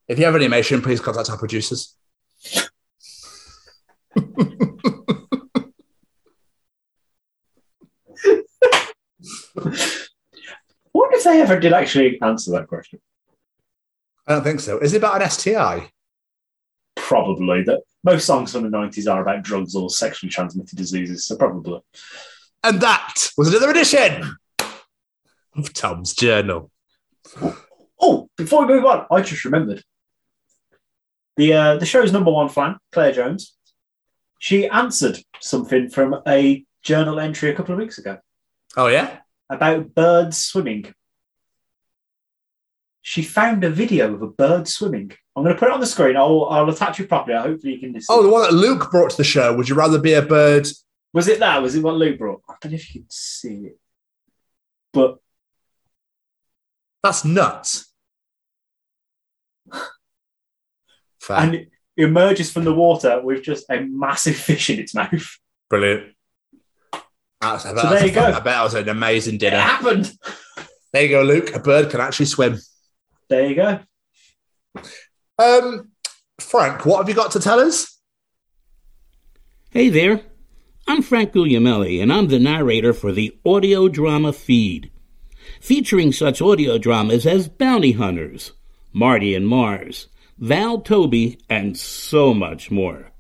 [0.09, 1.97] If you have any information, please contact our producers.
[10.93, 13.01] What if they ever did actually answer that question?
[14.27, 14.79] I don't think so.
[14.79, 15.91] Is it about an STI?
[16.97, 17.63] Probably.
[17.63, 21.81] That most songs from the 90s are about drugs or sexually transmitted diseases, so probably.
[22.63, 24.37] And that was another edition
[25.57, 26.71] of Tom's Journal.
[28.01, 29.83] Oh, before we move on, I just remembered.
[31.37, 33.57] The uh, the show's number one fan, Claire Jones,
[34.39, 38.19] she answered something from a journal entry a couple of weeks ago
[38.77, 39.19] Oh, yeah?
[39.49, 40.93] about birds swimming.
[43.03, 45.13] She found a video of a bird swimming.
[45.35, 46.17] I'm going to put it on the screen.
[46.17, 47.37] I'll, I'll attach it properly.
[47.39, 48.07] Hopefully, you can see.
[48.11, 49.57] Oh, the one that Luke brought to the show.
[49.57, 50.67] Would you rather be a bird?
[51.15, 51.63] Was it that?
[51.63, 52.43] Was it what Luke brought?
[52.49, 53.79] I don't know if you can see it.
[54.93, 55.19] But
[57.03, 57.93] That's nuts.
[61.21, 61.37] Fair.
[61.39, 65.39] and it emerges from the water with just a massive fish in its mouth.
[65.69, 66.15] Brilliant.
[67.41, 68.37] That's, So that's there a you fun- go.
[68.37, 69.57] I bet that was an amazing dinner.
[69.57, 70.13] It happened.
[70.93, 71.55] There you go, Luke.
[71.55, 72.59] A bird can actually swim.
[73.29, 73.79] There you go.
[75.39, 75.91] Um,
[76.41, 77.99] Frank, what have you got to tell us?
[79.71, 80.21] Hey there,
[80.89, 84.91] I'm Frank Guglielmelli, and I'm the narrator for the audio drama feed,
[85.61, 88.53] featuring such audio dramas as Bounty Hunters,
[88.93, 93.11] Marty and Mars, Val Toby, and so much more.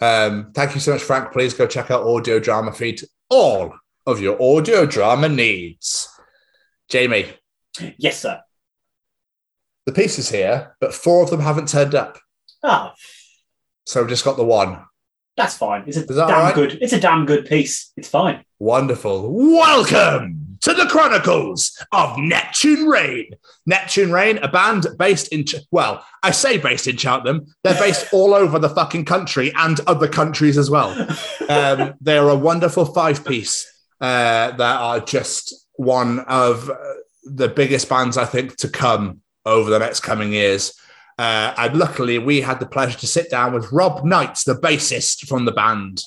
[0.00, 1.32] Um, thank you so much, Frank.
[1.32, 3.02] Please go check out Audio Drama Feed.
[3.30, 3.72] All
[4.06, 6.08] of your audio drama needs.
[6.90, 7.26] Jamie,
[7.96, 8.40] Yes, sir.
[9.86, 12.18] the piece is here, but four of them haven't turned up.
[12.62, 12.94] Ah,
[13.86, 14.84] So we've just got the one.
[15.38, 15.84] that's fine.
[15.86, 16.54] It's a Is that damn right?
[16.54, 16.78] good.
[16.82, 17.92] It's a damn good piece.
[17.96, 18.44] It's fine.
[18.58, 19.32] Wonderful.
[19.32, 23.32] Welcome to the Chronicles of Neptune Rain.
[23.66, 27.54] Neptune Rain, a band based in, well, I say based in Cheltenham.
[27.62, 30.88] They're based all over the fucking country and other countries as well.
[31.50, 36.76] Um, they're a wonderful five piece uh, that are just one of uh,
[37.24, 40.72] the biggest bands, I think, to come over the next coming years.
[41.18, 45.28] Uh, and luckily, we had the pleasure to sit down with Rob Knight, the bassist
[45.28, 46.00] from the band.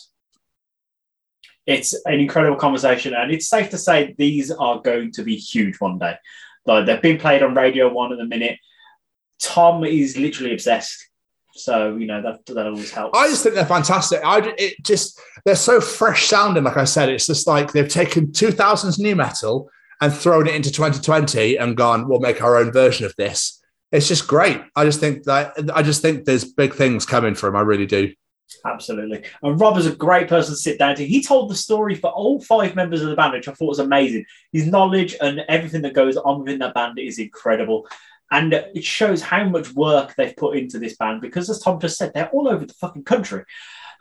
[1.67, 5.79] It's an incredible conversation, and it's safe to say these are going to be huge
[5.79, 6.15] one day.
[6.65, 8.57] Like they've been played on Radio One at the minute.
[9.39, 11.09] Tom is literally obsessed,
[11.53, 13.17] so you know that that always helps.
[13.17, 14.21] I just think they're fantastic.
[14.23, 16.63] I it just they're so fresh sounding.
[16.63, 19.69] Like I said, it's just like they've taken 2000s nu metal
[20.01, 23.61] and thrown it into 2020 and gone, we'll make our own version of this.
[23.91, 24.61] It's just great.
[24.75, 27.55] I just think that I just think there's big things coming for him.
[27.55, 28.13] I really do.
[28.65, 29.23] Absolutely.
[29.43, 31.05] And Rob is a great person to sit down to.
[31.05, 33.79] He told the story for all five members of the band, which I thought was
[33.79, 34.25] amazing.
[34.51, 37.87] His knowledge and everything that goes on within that band is incredible.
[38.31, 41.97] And it shows how much work they've put into this band because, as Tom just
[41.97, 43.45] said, they're all over the fucking country.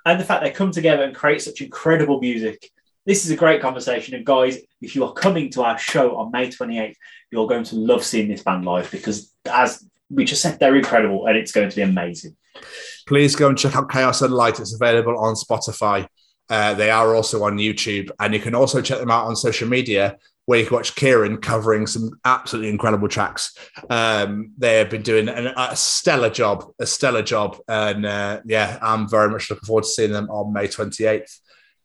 [0.05, 2.71] And the fact they come together and create such incredible music.
[3.05, 4.15] This is a great conversation.
[4.15, 6.97] And guys, if you are coming to our show on May 28th,
[7.31, 11.27] you're going to love seeing this band live because, as we just said, they're incredible
[11.27, 12.37] and it's going to be amazing.
[13.07, 14.61] Please go and check out Chaos and Light.
[14.61, 16.07] It's available on Spotify.
[16.49, 19.69] Uh, they are also on YouTube, and you can also check them out on social
[19.69, 23.57] media where you can watch Kieran covering some absolutely incredible tracks.
[23.91, 28.79] Um, they have been doing an, a stellar job, a stellar job, and uh, yeah,
[28.81, 31.41] I'm very much looking forward to seeing them on May 28th.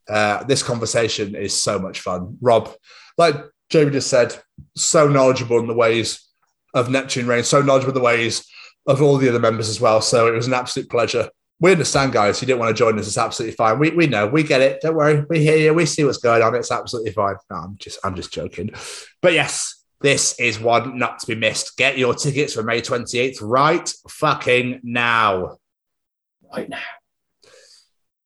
[0.08, 2.38] Uh, this conversation is so much fun.
[2.40, 2.72] Rob,
[3.18, 3.36] like
[3.70, 4.38] Jamie just said,
[4.76, 6.28] so knowledgeable in the ways
[6.76, 8.46] of Neptune Rain, so knowledgeable in the ways
[8.88, 10.02] of all the other members as well.
[10.02, 11.30] So it was an absolute pleasure.
[11.60, 12.42] We understand, guys.
[12.42, 13.08] You didn't want to join us.
[13.08, 13.78] It's absolutely fine.
[13.78, 14.26] We, we know.
[14.26, 14.82] We get it.
[14.82, 15.24] Don't worry.
[15.30, 15.74] We hear you.
[15.74, 16.56] We see what's going on.
[16.56, 17.36] It's absolutely fine.
[17.52, 18.72] No, I'm just I'm just joking.
[19.22, 21.78] But yes, this is one not to be missed.
[21.78, 25.58] Get your tickets for May 28th right fucking now.
[26.52, 26.80] Right now.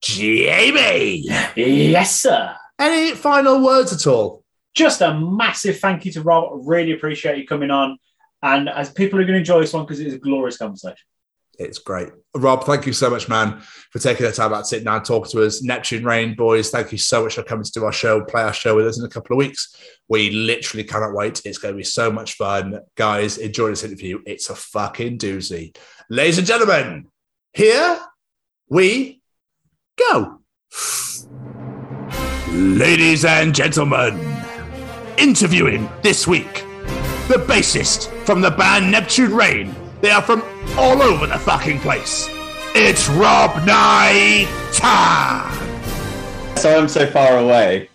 [0.01, 1.25] Jamie.
[1.55, 2.55] Yes, sir.
[2.79, 4.43] Any final words at all?
[4.73, 6.61] Just a massive thank you to Rob.
[6.67, 7.97] Really appreciate you coming on.
[8.45, 10.99] And as people are going to enjoy this one because it's a glorious conversation.
[11.57, 12.09] It's great.
[12.35, 15.05] Rob, thank you so much, man, for taking the time out to sit down and
[15.05, 15.63] talk to us.
[15.63, 18.53] Neptune Rain, boys, thank you so much for coming to do our show, play our
[18.53, 19.75] show with us in a couple of weeks.
[20.09, 21.41] We literally cannot wait.
[21.43, 22.81] It's going to be so much fun.
[22.95, 24.19] Guys, enjoy this interview.
[24.27, 25.75] It's a fucking doozy.
[26.11, 27.07] Ladies and gentlemen,
[27.51, 27.99] here
[28.69, 29.21] we
[29.97, 30.41] go.
[32.51, 34.43] Ladies and gentlemen,
[35.17, 36.64] interviewing this week
[37.27, 39.73] the bassist from the band Neptune Rain.
[40.01, 40.43] They are from
[40.77, 42.29] all over the fucking place.
[42.75, 44.47] It's Rob Knight.
[46.55, 47.89] So I'm so far away.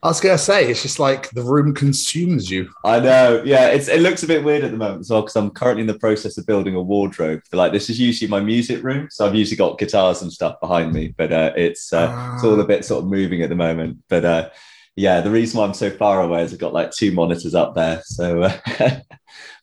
[0.00, 2.70] I was gonna say it's just like the room consumes you.
[2.84, 3.42] I know.
[3.44, 5.80] Yeah, it's it looks a bit weird at the moment as well because I'm currently
[5.80, 7.40] in the process of building a wardrobe.
[7.52, 10.92] Like this is usually my music room, so I've usually got guitars and stuff behind
[10.92, 13.98] me, but uh, it's uh, it's all a bit sort of moving at the moment.
[14.08, 14.50] But uh,
[14.98, 17.74] yeah, the reason why I'm so far away is I've got like two monitors up
[17.74, 18.02] there.
[18.04, 18.58] So, uh,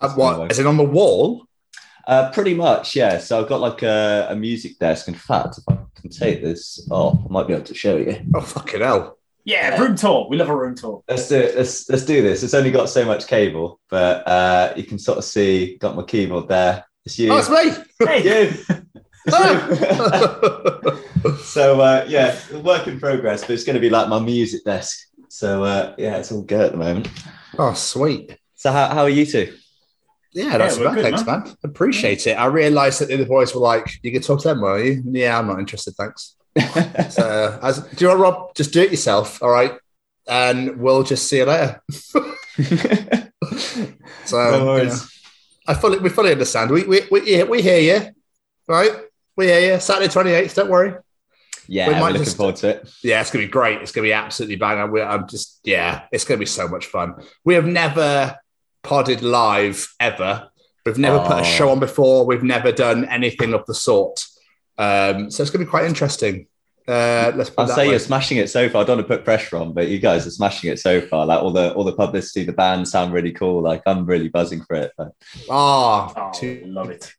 [0.02, 1.48] Uh, what is it on the wall?
[2.08, 3.18] uh, pretty much, yeah.
[3.18, 5.08] So I've got like a, a music desk.
[5.08, 8.22] In fact, if I can take this off, I might be able to show you.
[8.36, 9.18] Oh fucking hell!
[9.44, 10.28] Yeah, room tour.
[10.30, 11.04] We love a room tour.
[11.08, 11.56] Let's do it.
[11.56, 12.44] Let's let's do this.
[12.44, 15.78] It's only got so much cable, but uh, you can sort of see.
[15.78, 16.86] Got my keyboard there.
[17.06, 17.32] It's you.
[17.32, 17.72] Oh, it's me.
[18.06, 18.52] Hey, you.
[21.44, 25.00] so uh, yeah, work in progress, but it's going to be like my music desk.
[25.30, 27.10] So uh, yeah, it's all good at the moment.
[27.58, 28.38] Oh, sweet.
[28.56, 29.54] So how, how are you two?
[30.34, 30.96] Yeah, that's we're bad.
[30.96, 31.44] good, Thanks, man.
[31.44, 31.56] man.
[31.64, 32.34] Appreciate it.
[32.34, 35.02] I realised that the other boys were like, "You can talk to them, were you?"
[35.06, 35.94] Yeah, I'm not interested.
[35.96, 36.36] Thanks.
[37.14, 38.56] so, as, do you know what, Rob?
[38.56, 39.74] Just do it yourself, all right?
[40.28, 41.82] And we'll just see you later.
[44.26, 45.02] so, No worries.
[45.68, 45.72] yeah.
[45.72, 46.72] I fully, we fully understand.
[46.72, 48.12] We, we, we, yeah, we hear you,
[48.68, 48.92] right?
[49.36, 49.80] We hear you.
[49.80, 50.96] Saturday 28th, don't worry.
[51.68, 52.90] Yeah, We we're looking just- forward to it.
[53.04, 53.82] Yeah, it's gonna be great.
[53.82, 54.92] It's gonna be absolutely bang.
[54.92, 57.16] We're, I'm just, yeah, it's gonna be so much fun.
[57.44, 58.38] We have never
[58.84, 60.50] podded live ever.
[60.86, 61.40] We've never put Oh.
[61.40, 62.26] a show on before.
[62.26, 64.24] We've never done anything of the sort.
[64.78, 66.48] Um, so it's gonna be quite interesting.
[66.88, 67.90] Uh, let's put I'll say way.
[67.92, 68.84] you're smashing it so far.
[68.84, 71.26] I don't want to put pressure on, but you guys are smashing it so far.
[71.26, 73.64] Like all the all the publicity, the band sound really cool.
[73.64, 74.92] Like I'm really buzzing for it.
[75.00, 75.10] Like,
[75.50, 77.12] Ah, Oh, too- love it.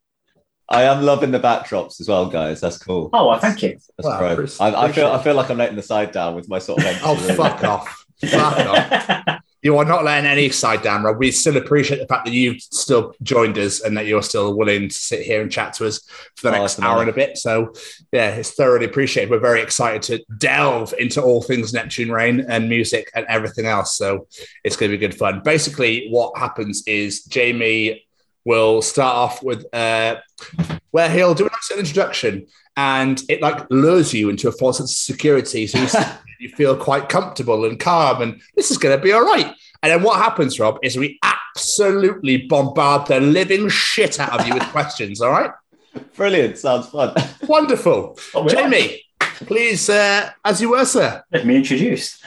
[0.69, 2.61] I am loving the backdrops as well, guys.
[2.61, 3.11] That's cool.
[3.13, 3.79] Oh, well, thank you.
[3.97, 4.47] That's Well, pro.
[4.61, 6.99] I, I feel I feel like I'm letting the side down with my sort of.
[7.05, 8.05] oh, fuck off.
[8.25, 9.41] Fuck off.
[9.63, 11.19] You are not letting any side down, Rob.
[11.19, 14.89] We still appreciate the fact that you've still joined us and that you're still willing
[14.91, 16.07] to sit here and chat to us
[16.37, 17.37] for the Oh, next hour and a bit.
[17.37, 17.73] So,
[18.13, 19.29] yeah, it's thoroughly appreciated.
[19.29, 23.97] We're very excited to delve into all things Neptune Rain and music and everything else.
[23.97, 24.29] So,
[24.63, 25.41] it's going to be good fun.
[25.43, 28.06] Basically, what happens is Jamie
[28.47, 30.17] will start off with uh,
[30.93, 34.93] where he'll do a nice introduction and it like lures you into a false sense
[34.93, 35.67] of security.
[35.67, 35.89] So you,
[36.41, 39.53] you feel quite comfortable and calm and this is going to be all right.
[39.83, 44.55] And then what happens, Rob, is we absolutely bombard the living shit out of you
[44.55, 45.21] with questions.
[45.21, 45.51] All right.
[46.15, 46.59] Brilliant.
[46.59, 47.15] Sounds fun.
[47.49, 48.19] Wonderful.
[48.35, 48.49] Oh.
[48.49, 51.23] Jamie, please, uh, as you were, sir.
[51.33, 52.23] Let me introduce.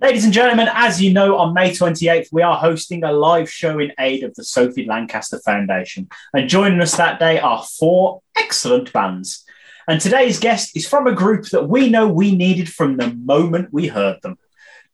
[0.00, 3.80] Ladies and gentlemen, as you know, on May 28th, we are hosting a live show
[3.80, 6.08] in aid of the Sophie Lancaster Foundation.
[6.32, 9.44] And joining us that day are four excellent bands.
[9.88, 13.72] And today's guest is from a group that we know we needed from the moment
[13.72, 14.38] we heard them.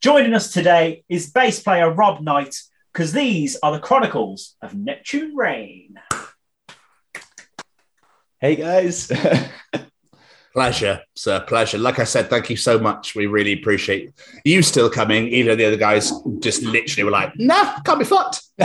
[0.01, 2.55] Joining us today is bass player Rob Knight,
[2.91, 5.99] because these are the Chronicles of Neptune Rain.
[8.39, 9.11] hey guys.
[10.55, 11.41] Pleasure, sir.
[11.41, 11.77] Pleasure.
[11.77, 13.13] Like I said, thank you so much.
[13.13, 14.13] We really appreciate
[14.45, 18.05] you still coming, even though the other guys just literally were like, nah, can't be
[18.05, 18.41] fucked.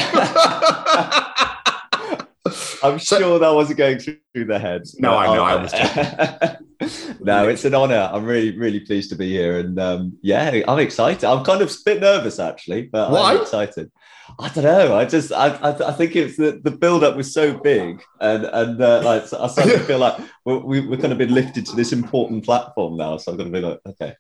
[2.83, 5.01] I'm sure that wasn't going through their heads.
[5.01, 5.73] No, I know, I was
[7.21, 8.09] no, it's an honor.
[8.13, 11.25] I'm really, really pleased to be here, and um, yeah, I'm excited.
[11.25, 13.33] I'm kind of a bit nervous actually, but Why?
[13.33, 13.91] I'm excited.
[14.39, 14.97] I don't know.
[14.97, 18.45] I just, I, I, I think it's the, the build up was so big, and
[18.45, 21.77] and uh, like I suddenly feel like we're, we, we're kind of been lifted to
[21.77, 23.17] this important platform now.
[23.17, 24.15] So I'm going to be like, okay,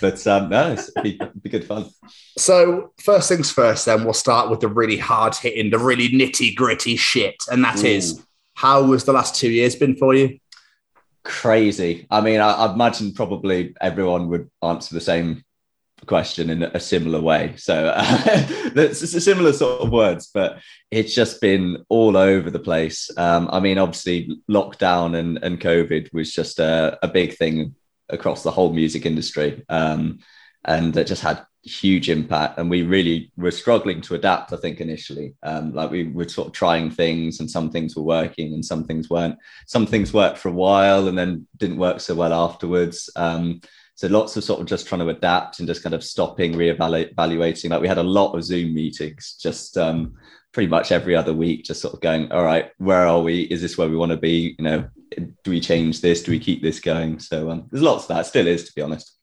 [0.00, 1.86] but um, no, it's it'd be, it'd be good fun.
[2.38, 6.54] So first things first, then we'll start with the really hard hitting, the really nitty
[6.54, 8.22] gritty shit, and that is
[8.54, 10.38] how was the last two years been for you?
[11.22, 12.06] crazy.
[12.10, 15.44] I mean, I, I imagine probably everyone would answer the same
[16.06, 17.54] question in a similar way.
[17.56, 20.58] So uh, a similar sort of words, but
[20.90, 23.10] it's just been all over the place.
[23.16, 27.74] Um, I mean, obviously, lockdown and, and COVID was just a, a big thing
[28.08, 29.64] across the whole music industry.
[29.68, 30.20] Um,
[30.64, 34.80] and it just had huge impact and we really were struggling to adapt i think
[34.80, 38.64] initially um, like we were sort of trying things and some things were working and
[38.64, 39.36] some things weren't
[39.66, 43.60] some things worked for a while and then didn't work so well afterwards um,
[44.00, 47.68] so lots of sort of just trying to adapt and just kind of stopping reevaluating.
[47.68, 50.14] Like we had a lot of zoom meetings just um,
[50.52, 53.42] pretty much every other week just sort of going all right where are we?
[53.42, 54.56] Is this where we want to be?
[54.58, 54.88] You know
[55.44, 56.22] do we change this?
[56.22, 57.18] Do we keep this going?
[57.18, 58.24] So um, there's lots of that.
[58.24, 59.18] Still is to be honest.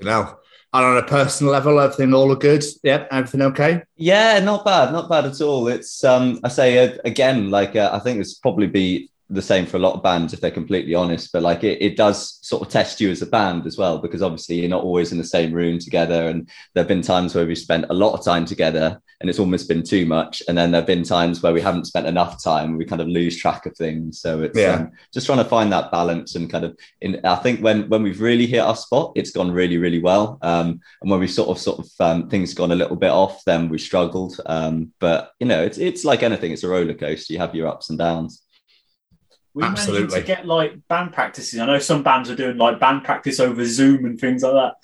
[0.00, 0.38] Now,
[0.72, 2.64] and on a personal level, everything all good?
[2.84, 3.82] Yeah, everything okay?
[3.96, 5.66] Yeah, not bad, not bad at all.
[5.66, 9.66] It's um, I say uh, again, like uh, I think it's probably be the same
[9.66, 11.32] for a lot of bands if they're completely honest.
[11.32, 14.22] But like it, it does sort of test you as a band as well because
[14.22, 16.28] obviously you're not always in the same room together.
[16.28, 19.68] And there've been times where we've spent a lot of time together and it's almost
[19.68, 20.42] been too much.
[20.48, 22.76] And then there've been times where we haven't spent enough time.
[22.76, 24.20] We kind of lose track of things.
[24.20, 24.74] So it's Yeah.
[24.74, 26.76] um, just trying to find that balance and kind of.
[27.00, 30.38] In I think when when we've really hit our spot, it's gone really really well.
[30.42, 33.42] Um, and when we sort of sort of um, things gone a little bit off,
[33.44, 34.38] then we struggled.
[34.46, 36.52] Um, but you know, it's it's like anything.
[36.52, 37.32] It's a roller coaster.
[37.32, 38.42] You have your ups and downs.
[39.54, 40.20] We managed Absolutely.
[40.20, 41.60] to get like band practices.
[41.60, 44.74] I know some bands are doing like band practice over Zoom and things like that.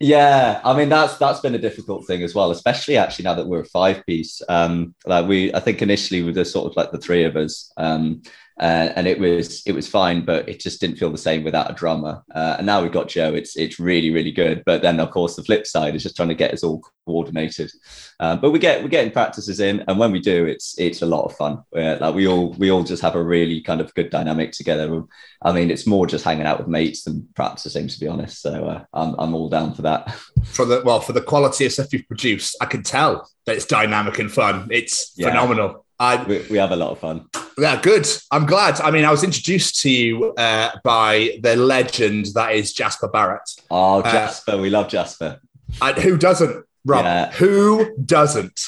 [0.00, 3.46] Yeah, I mean that's that's been a difficult thing as well, especially actually now that
[3.46, 4.42] we're a five piece.
[4.48, 7.72] Um, like we, I think initially with the sort of like the three of us,
[7.76, 8.22] um,
[8.62, 11.68] uh, and it was it was fine, but it just didn't feel the same without
[11.70, 12.22] a drummer.
[12.32, 13.34] Uh, and now we've got Joe.
[13.34, 14.62] It's it's really really good.
[14.64, 17.72] But then of course the flip side is just trying to get us all coordinated.
[18.20, 21.06] Um, but we get we're getting practices in, and when we do, it's it's a
[21.06, 21.64] lot of fun.
[21.72, 25.02] We're, like we all we all just have a really kind of good dynamic together.
[25.42, 28.40] I mean, it's more just hanging out with mates than practicing, to be honest.
[28.42, 30.14] So uh, I'm I'm all down for that.
[30.44, 33.66] For the well, for the quality of stuff you've produced, I can tell that it's
[33.66, 34.68] dynamic and fun.
[34.70, 35.30] It's Yeah.
[35.30, 35.81] phenomenal.
[36.02, 37.26] I, we, we have a lot of fun.
[37.56, 38.06] yeah, good.
[38.32, 38.80] I'm glad.
[38.80, 43.48] I mean, I was introduced to you uh, by the legend that is Jasper Barrett.
[43.70, 45.40] Oh, Uh, Jasper, we love Jasper.
[45.80, 47.04] And who doesn't, Rob?
[47.04, 47.30] Yeah.
[47.32, 48.60] Who doesn't?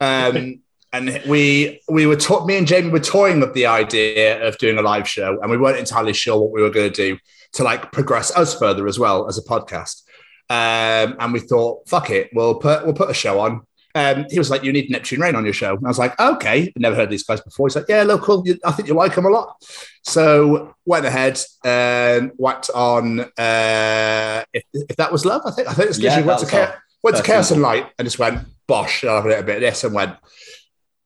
[0.00, 0.60] Um,
[0.92, 4.76] and we we were ta- me and Jamie were toying with the idea of doing
[4.76, 7.18] a live show, and we weren't entirely sure what we were going to do
[7.52, 10.02] to like progress us further as well as a podcast.
[10.50, 13.66] Um, and we thought, fuck it, we'll put we'll put a show on.
[13.94, 16.18] Um, he was like, "You need Neptune Rain on your show." And I was like,
[16.18, 18.44] "Okay, never heard these guys before." He's like, "Yeah, local.
[18.64, 19.62] I think you like them a lot."
[20.02, 23.20] So went ahead and whacked on.
[23.20, 26.44] Uh, if, if that was love, I think I think it's Yeah, literally went to
[26.46, 27.62] was Cha- our went to Chaos and.
[27.62, 29.04] Light and just went bosh.
[29.04, 30.16] I'll have a little bit of this and went.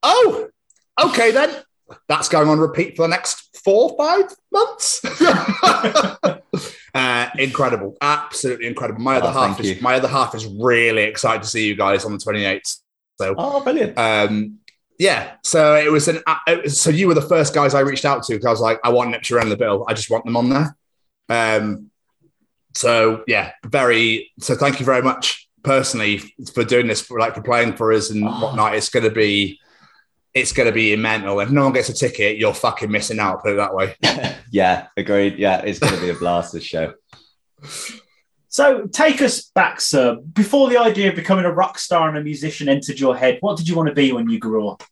[0.03, 0.49] Oh,
[1.05, 1.51] okay then.
[2.09, 5.05] That's going on repeat for the next four, five months.
[6.95, 9.01] uh, incredible, absolutely incredible.
[9.03, 9.79] My other Oh, half is you.
[9.83, 12.79] my other half is really excited to see you guys on the 28th.
[13.21, 13.99] So, Oh, brilliant.
[13.99, 14.59] um,
[14.99, 15.33] yeah.
[15.43, 16.21] So it was an.
[16.27, 18.51] uh, It was, so you were the first guys I reached out to because I
[18.51, 19.85] was like, I want Neptune around the bill.
[19.89, 20.77] I just want them on there.
[21.29, 21.91] Um,
[22.75, 24.31] so yeah, very.
[24.41, 26.19] So thank you very much personally
[26.55, 28.31] for doing this, for like for playing for us and Oh.
[28.41, 28.75] whatnot.
[28.75, 29.59] It's gonna be,
[30.37, 31.41] it's gonna be mental.
[31.41, 33.43] If no one gets a ticket, you're fucking missing out.
[33.43, 33.97] Put it that way.
[34.51, 35.39] yeah, agreed.
[35.39, 36.93] Yeah, it's going to be a blast this show.
[38.49, 40.17] So take us back, sir.
[40.17, 43.57] Before the idea of becoming a rock star and a musician entered your head, what
[43.57, 44.83] did you want to be when you grew up?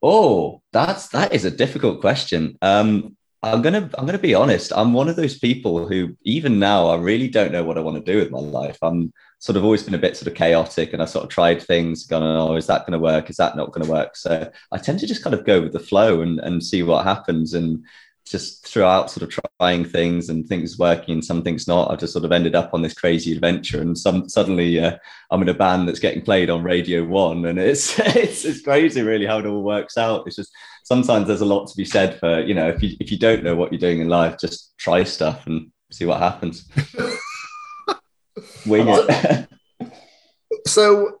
[0.00, 2.56] Oh, that's that is a difficult question.
[2.62, 4.72] Um, I'm gonna I'm gonna be honest.
[4.74, 8.04] I'm one of those people who even now I really don't know what I want
[8.04, 8.78] to do with my life.
[8.82, 9.12] I'm
[9.44, 12.06] sort of always been a bit sort of chaotic, and I sort of tried things,
[12.06, 13.28] gone, oh, is that going to work?
[13.28, 14.16] Is that not going to work?
[14.16, 17.04] So I tend to just kind of go with the flow and and see what
[17.04, 17.84] happens, and
[18.24, 21.90] just throughout sort of trying things and things working and some things not.
[21.90, 24.96] I just sort of ended up on this crazy adventure, and some suddenly uh,
[25.30, 29.02] I'm in a band that's getting played on Radio One, and it's it's it's crazy
[29.02, 30.26] really how it all works out.
[30.26, 30.52] It's just
[30.84, 33.44] sometimes there's a lot to be said for you know if you if you don't
[33.44, 36.66] know what you're doing in life, just try stuff and see what happens.
[38.66, 39.48] Wing it.
[40.66, 41.20] So,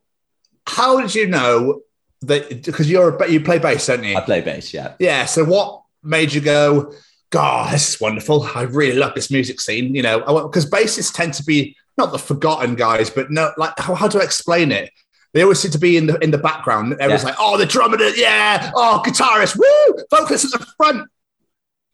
[0.66, 1.82] how did you know
[2.22, 2.64] that?
[2.64, 4.16] because you're a, you play bass, don't you?
[4.16, 4.94] I play bass, yeah.
[4.98, 5.24] Yeah.
[5.26, 6.92] So what made you go?
[7.30, 8.44] God, this is wonderful.
[8.54, 9.94] I really love this music scene.
[9.94, 13.94] You know, because bassists tend to be not the forgotten guys, but no, like how,
[13.94, 14.90] how do I explain it?
[15.32, 16.92] They always seem to be in the in the background.
[16.94, 17.30] Everyone's Yeah.
[17.30, 21.08] like, "Oh, the drummer, yeah, oh, guitarist, woo, vocalist at the front," and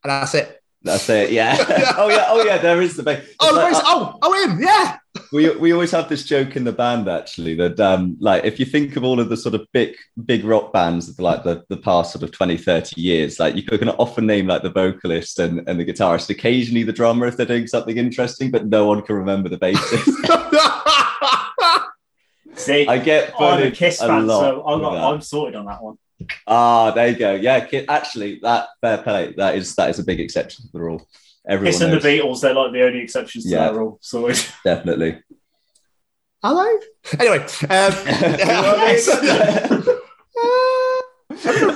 [0.04, 0.59] that's it.
[0.82, 1.56] That's it, yeah.
[1.98, 3.22] oh yeah, oh yeah, there is the bass.
[3.38, 4.96] Oh, the It's like, bass, oh, oh, him, yeah.
[5.32, 8.64] we we always have this joke in the band actually that um like if you
[8.64, 11.76] think of all of the sort of big big rock bands of like the, the
[11.76, 15.68] past sort of 20 30 years like you can often name like the vocalist and,
[15.68, 19.16] and the guitarist occasionally the drummer if they're doing something interesting but no one can
[19.16, 20.06] remember the bassist
[22.54, 24.96] See, i get I'm a bullied Kiss a fan, lot so I'm, not.
[24.96, 25.98] I'm sorted on that one.
[26.46, 30.20] Ah there you go yeah actually that fair play that is that is a big
[30.20, 31.06] exception to the rule
[31.48, 31.96] everyone Kiss and the.
[31.98, 33.70] Beatles, they're like the only exceptions to Yeah.
[33.70, 33.98] that rule.
[34.02, 34.44] Sorted.
[34.64, 35.18] definitely
[36.42, 36.66] Hello.
[37.18, 37.90] Anyway, um, uh,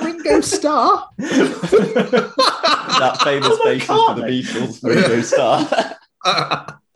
[0.03, 1.07] Ringo Starr.
[1.19, 5.67] that famous Oh, bassist for the Beatles Ringo Starr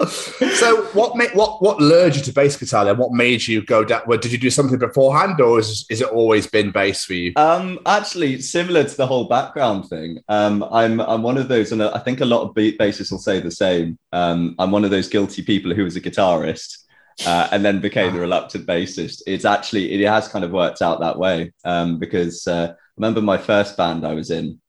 [0.08, 2.97] so what made what what lured you to bass guitar then?
[2.97, 4.02] What made you go down?
[4.08, 7.34] Well, did you do something beforehand, or is, is it always been bass for you?
[7.36, 10.20] Um, actually, similar to the whole background thing.
[10.30, 13.39] Um, I'm I'm one of those, and I think a lot of bassists will say
[13.39, 13.97] the same.
[14.14, 16.78] Um, I'm one of those guilty people who was a guitarist
[17.26, 19.22] uh, and then became the reluctant bassist.
[19.28, 23.22] It's actually it has kind of worked out that way um, because uh, I remember
[23.22, 24.60] my first band I was in.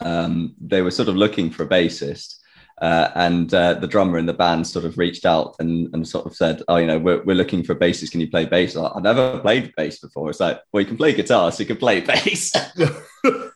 [0.00, 2.36] Um, they were sort of looking for a bassist.
[2.80, 6.26] Uh, and uh, the drummer in the band sort of reached out and, and sort
[6.26, 8.10] of said, "Oh, you know, we're, we're looking for a bassist.
[8.10, 10.28] Can you play bass?" Like, I've never played bass before.
[10.30, 12.52] It's like, well, you can play guitar, so you can play bass.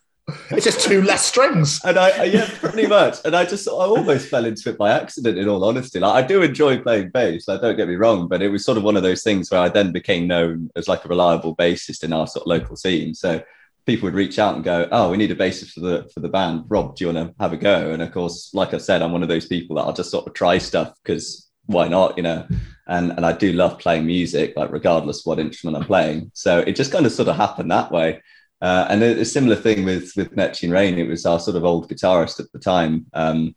[0.51, 1.81] It's just two less strings.
[1.85, 3.17] and I, I yeah, pretty much.
[3.25, 5.39] And I just I almost fell into it by accident.
[5.39, 7.49] In all honesty, like I do enjoy playing bass.
[7.49, 9.61] Like, don't get me wrong, but it was sort of one of those things where
[9.61, 13.15] I then became known as like a reliable bassist in our sort of local scene.
[13.15, 13.43] So
[13.89, 16.29] people would reach out and go, "Oh, we need a bassist for the for the
[16.29, 16.65] band.
[16.69, 19.13] Rob, do you want to have a go?" And of course, like I said, I'm
[19.13, 22.23] one of those people that I'll just sort of try stuff because why not, you
[22.23, 22.47] know?
[22.87, 26.31] And and I do love playing music, like regardless what instrument I'm playing.
[26.35, 28.23] So it just kind of sort of happened that way.
[28.61, 30.99] Uh, and a, a similar thing with with Neptune Rain.
[30.99, 33.07] It was our sort of old guitarist at the time.
[33.15, 33.57] Um,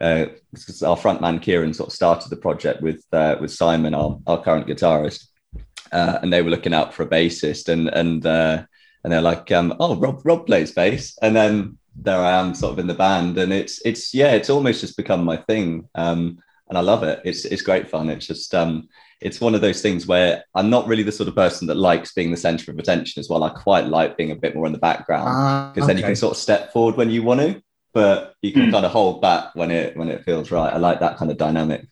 [0.00, 0.26] uh,
[0.86, 4.66] our frontman Kieran sort of started the project with uh, with Simon, our, our current
[4.66, 5.26] guitarist,
[5.90, 8.64] uh, and they were looking out for a bassist, and and uh,
[9.04, 12.72] and they're like, um, "Oh, Rob Rob plays bass," and then there I am, sort
[12.72, 16.38] of in the band, and it's it's yeah, it's almost just become my thing, um,
[16.68, 17.20] and I love it.
[17.24, 18.08] It's it's great fun.
[18.10, 18.88] It's just um,
[19.20, 22.12] it's one of those things where I'm not really the sort of person that likes
[22.14, 23.44] being the center of attention as well.
[23.44, 26.16] I quite like being a bit more in the background Ah, because then you can
[26.16, 27.62] sort of step forward when you want to,
[27.94, 28.70] but you can Hmm.
[28.70, 30.72] kind of hold back when it when it feels right.
[30.72, 31.86] I like that kind of dynamic.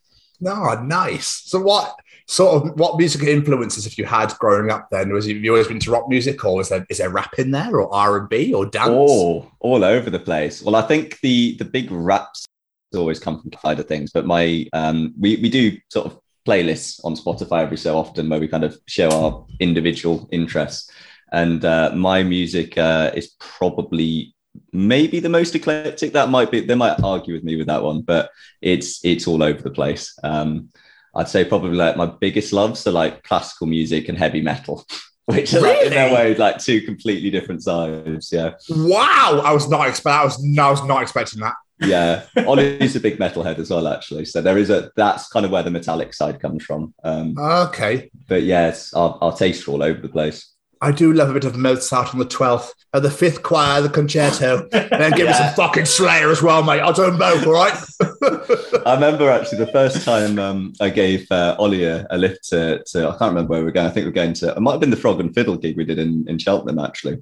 [0.46, 1.26] Oh, nice.
[1.46, 1.94] So what
[2.30, 5.12] sort of what musical influences have you had growing up then?
[5.12, 7.80] Was you, always been to rock music or is there is there rap in there
[7.80, 8.88] or R and B or dance?
[8.92, 10.62] Oh, all over the place.
[10.62, 12.46] Well, I think the the big raps
[12.94, 17.00] always come from side of things, but my um we we do sort of playlists
[17.04, 20.90] on Spotify every so often where we kind of show our individual interests.
[21.32, 24.34] And uh, my music uh, is probably
[24.72, 26.12] maybe the most eclectic.
[26.12, 28.30] That might be they might argue with me with that one, but
[28.62, 30.16] it's it's all over the place.
[30.22, 30.70] Um,
[31.14, 34.84] I'd say probably like my biggest loves are like classical music and heavy metal,
[35.26, 36.30] which are like, in their Really?
[36.32, 38.30] way like two completely different sides.
[38.32, 38.52] Yeah.
[38.70, 41.54] Wow, I was not expect I was I was not expecting that.
[41.82, 45.50] yeah ollie's a big metalhead as well actually so there is a that's kind of
[45.52, 48.10] where the metallic side comes from um Okay.
[48.28, 51.44] but yes our, our tastes are all over the place I do love a bit
[51.44, 54.66] of Mozart on the 12th, uh, the fifth choir, the concerto.
[54.70, 56.80] then give me some fucking Slayer as well, mate.
[56.80, 57.74] I'll do them both, all right?
[58.86, 62.82] i remember actually the first time um i gave uh, ollie a, a lift to,
[62.84, 64.60] to i can't remember where we were going i think we are going to it
[64.60, 67.18] might have been the frog and fiddle gig we did in in cheltenham actually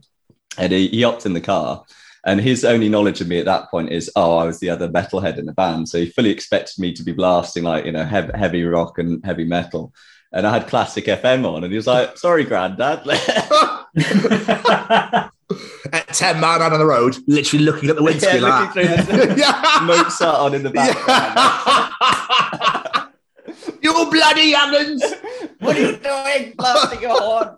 [0.57, 1.85] and he, he hopped in the car
[2.29, 4.89] and his only knowledge of me at that point is, oh, I was the other
[4.89, 5.89] metalhead in the band.
[5.89, 9.25] So he fully expected me to be blasting like, you know, heavy, heavy rock and
[9.25, 9.93] heavy metal.
[10.33, 13.01] And I had classic FM on, and he was like, sorry, granddad.
[15.91, 18.97] At 10 man out on the road, literally looking at the windscreen Yeah, like looking
[19.05, 21.35] through the- Mozart on in the background.
[23.81, 25.03] You bloody young'uns!
[25.61, 26.53] what are you doing?
[26.57, 27.57] Blasting your horn.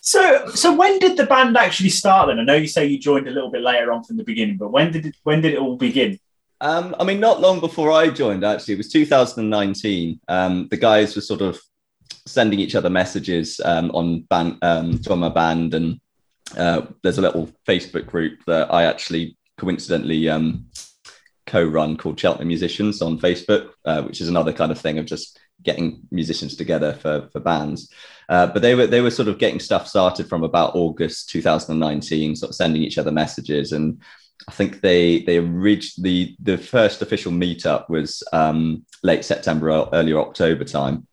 [0.00, 2.26] So, so when did the band actually start?
[2.28, 4.56] Then I know you say you joined a little bit later on from the beginning,
[4.58, 6.18] but when did it, when did it all begin?
[6.60, 10.20] Um, I mean, not long before I joined, actually, it was 2019.
[10.28, 11.58] Um, the guys were sort of
[12.26, 16.00] sending each other messages um, on band, um, my band, and
[16.56, 20.66] uh, there's a little Facebook group that I actually coincidentally um,
[21.46, 25.38] co-run called Cheltenham Musicians on Facebook, uh, which is another kind of thing of just
[25.62, 27.92] getting musicians together for for bands.
[28.28, 32.36] Uh, but they were they were sort of getting stuff started from about August 2019,
[32.36, 33.72] sort of sending each other messages.
[33.72, 34.00] And
[34.50, 40.12] I think they they reached the the first official meetup was um, late September, early
[40.12, 41.06] October time,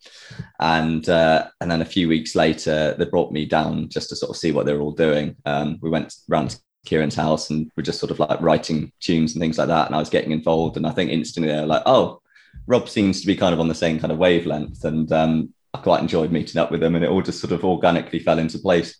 [0.59, 4.31] and uh, and then a few weeks later they brought me down just to sort
[4.31, 5.35] of see what they were all doing.
[5.45, 6.57] Um, we went round to
[6.87, 9.85] Kieran's house and we're just sort of like writing tunes and things like that.
[9.85, 12.21] And I was getting involved, and I think instantly they were like, oh.
[12.65, 15.77] Rob seems to be kind of on the same kind of wavelength, and um, I
[15.77, 18.57] quite enjoyed meeting up with them, and it all just sort of organically fell into
[18.57, 18.97] place.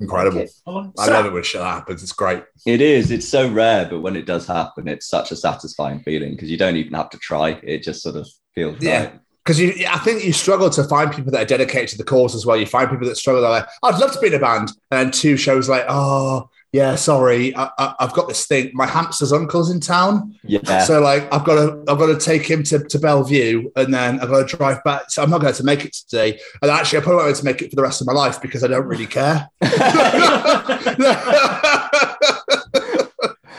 [0.00, 0.46] Incredible.
[0.66, 2.02] I so- love it when shit happens.
[2.02, 2.42] It's great.
[2.66, 3.10] It is.
[3.10, 6.56] It's so rare, but when it does happen, it's such a satisfying feeling because you
[6.56, 7.60] don't even have to try.
[7.62, 9.04] It just sort of feels Yeah.
[9.04, 9.20] right.
[9.44, 12.34] Because you, I think you struggle to find people that are dedicated to the cause
[12.34, 12.56] as well.
[12.58, 13.40] You find people that struggle.
[13.40, 16.94] They're like, "I'd love to be in a band," and two shows like, "Oh, yeah,
[16.94, 18.70] sorry, I, I, I've got this thing.
[18.74, 20.84] My hamster's uncle's in town, Yeah.
[20.84, 24.20] so like, I've got to, I've got to take him to, to Bellevue, and then
[24.20, 25.10] I've got to drive back.
[25.10, 26.38] So I'm not going to make it today.
[26.62, 28.62] And actually, I probably won't to make it for the rest of my life because
[28.62, 29.48] I don't really care.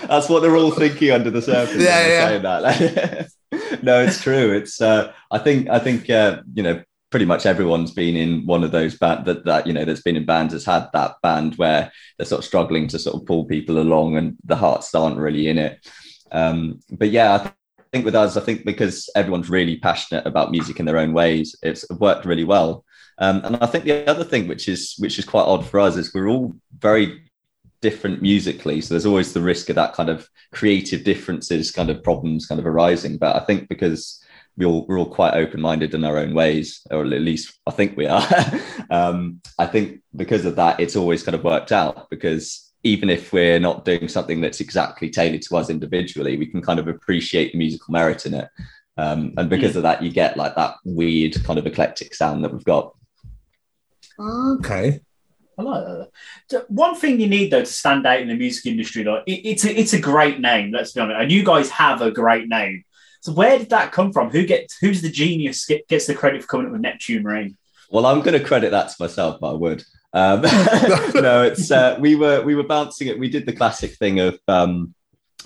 [0.07, 1.81] That's what they're all thinking under the surface.
[1.81, 3.27] Yeah, yeah.
[3.81, 4.51] no, it's true.
[4.51, 4.81] It's.
[4.81, 5.69] Uh, I think.
[5.69, 6.09] I think.
[6.09, 9.73] Uh, you know, pretty much everyone's been in one of those band that that you
[9.73, 12.97] know that's been in bands has had that band where they're sort of struggling to
[12.97, 15.85] sort of pull people along and the hearts aren't really in it.
[16.31, 17.53] Um, but yeah, I th-
[17.91, 21.55] think with us, I think because everyone's really passionate about music in their own ways,
[21.61, 22.85] it's worked really well.
[23.17, 25.97] Um, and I think the other thing, which is which is quite odd for us,
[25.97, 27.21] is we're all very
[27.81, 28.79] different musically.
[28.79, 32.59] So there's always the risk of that kind of creative differences, kind of problems, kind
[32.59, 33.17] of arising.
[33.17, 34.20] But I think because
[34.57, 37.97] we all we're all quite open-minded in our own ways, or at least I think
[37.97, 38.23] we are.
[38.89, 43.31] um, I think because of that, it's always kind of worked out because even if
[43.31, 47.51] we're not doing something that's exactly tailored to us individually, we can kind of appreciate
[47.51, 48.49] the musical merit in it.
[48.97, 52.51] Um, and because of that, you get like that weird kind of eclectic sound that
[52.51, 52.93] we've got.
[54.19, 55.01] okay.
[55.57, 55.83] I like
[56.49, 56.69] that.
[56.69, 59.65] One thing you need though to stand out in the music industry, like it, it's
[59.65, 60.71] a it's a great name.
[60.71, 62.83] Let's be honest, and you guys have a great name.
[63.22, 64.31] So where did that come from?
[64.31, 67.57] Who gets who's the genius get, gets the credit for coming up with Neptune Rain?
[67.91, 69.84] Well, I'm going to credit that to myself, but I would.
[70.14, 70.41] Um,
[71.14, 73.19] no, it's uh, we were we were bouncing it.
[73.19, 74.95] We did the classic thing of um,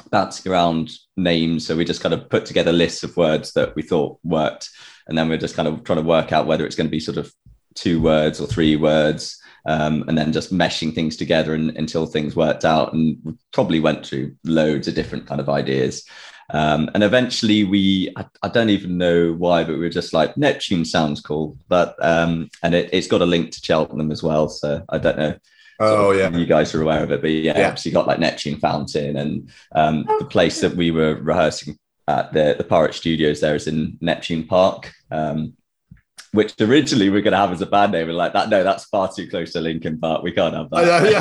[0.10, 1.68] bouncing around names.
[1.68, 4.70] So we just kind of put together lists of words that we thought worked,
[5.08, 7.00] and then we're just kind of trying to work out whether it's going to be
[7.02, 7.34] sort of
[7.74, 12.38] two words or three words, um, and then just meshing things together and, until things
[12.38, 12.94] worked out.
[12.94, 16.06] And probably went through loads of different kind of ideas.
[16.52, 20.38] Um, and eventually we, I, I don't even know why, but we were just like,
[20.38, 21.58] Neptune sounds cool.
[21.68, 24.48] But, um, and it, it's got a link to Cheltenham as well.
[24.50, 25.36] So I don't know.
[25.80, 26.38] Oh, if yeah.
[26.38, 27.68] You guys are aware of it, but yeah, Yeah.
[27.68, 31.78] obviously got like Neptune Fountain and um, the place that we were rehearsing
[32.08, 34.94] at the, the Pirate Studios there is in Neptune Park.
[35.12, 35.54] Um,
[36.36, 38.64] which originally we are going to have as a band name, and like that, no,
[38.64, 40.24] that's far too close to Linkin Park.
[40.24, 41.12] We can't have that.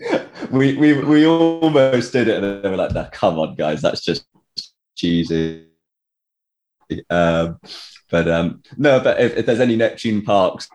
[0.00, 0.26] yeah.
[0.50, 4.00] we, we we almost did it, and they were like, "No, come on, guys, that's
[4.02, 4.26] just
[4.96, 5.66] cheesy."
[7.08, 7.60] Um,
[8.10, 10.68] but um, no, but if, if there's any Neptune Parks,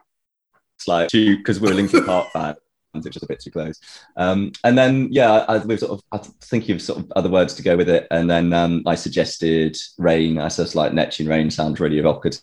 [0.78, 2.56] it's like because we're a Linkin Park fan.
[2.94, 3.80] It's just a bit too close.
[4.16, 7.30] Um, and then, yeah, I, we sort of I was thinking of sort of other
[7.30, 8.08] words to go with it.
[8.10, 10.40] And then um, I suggested rain.
[10.40, 12.42] I said, like Neptune rain sounds really evocative.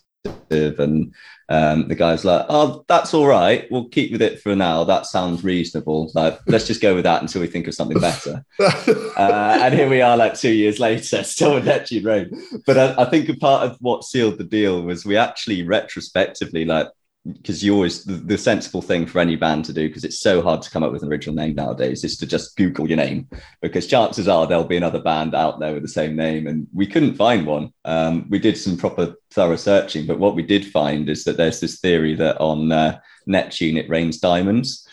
[0.49, 1.13] And
[1.49, 3.69] um, the guy's like, oh, that's all right.
[3.69, 4.83] We'll keep with it for now.
[4.83, 6.11] That sounds reasonable.
[6.13, 8.45] Like, let's just go with that until we think of something better.
[8.59, 12.29] uh, and here we are, like two years later, still with Neptune Rain.
[12.65, 16.65] But I, I think a part of what sealed the deal was we actually retrospectively,
[16.65, 16.87] like,
[17.25, 20.41] because you always the, the sensible thing for any band to do, because it's so
[20.41, 23.27] hard to come up with an original name nowadays, is to just Google your name,
[23.61, 26.85] because chances are there'll be another band out there with the same name, and we
[26.85, 27.71] couldn't find one.
[27.85, 31.59] Um, we did some proper thorough searching, but what we did find is that there's
[31.59, 34.87] this theory that on uh, Neptune it rains diamonds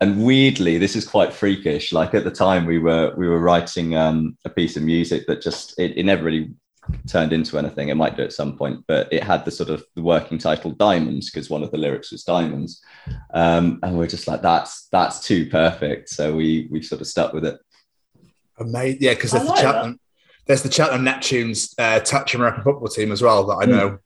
[0.00, 3.94] and weirdly this is quite freakish like at the time we were we were writing
[3.94, 6.50] um, a piece of music that just it, it never really
[7.06, 9.84] turned into anything it might do at some point but it had the sort of
[9.96, 12.82] the working title diamonds because one of the lyrics was diamonds
[13.34, 17.32] um, and we're just like that's that's too perfect so we we sort of stuck
[17.32, 17.58] with it
[18.58, 18.98] Amazing.
[19.00, 20.00] Yeah, because I there's the like Cheltenham,
[20.46, 23.98] there's the Cheltenham Neptunes uh, touch American football team as well that I know.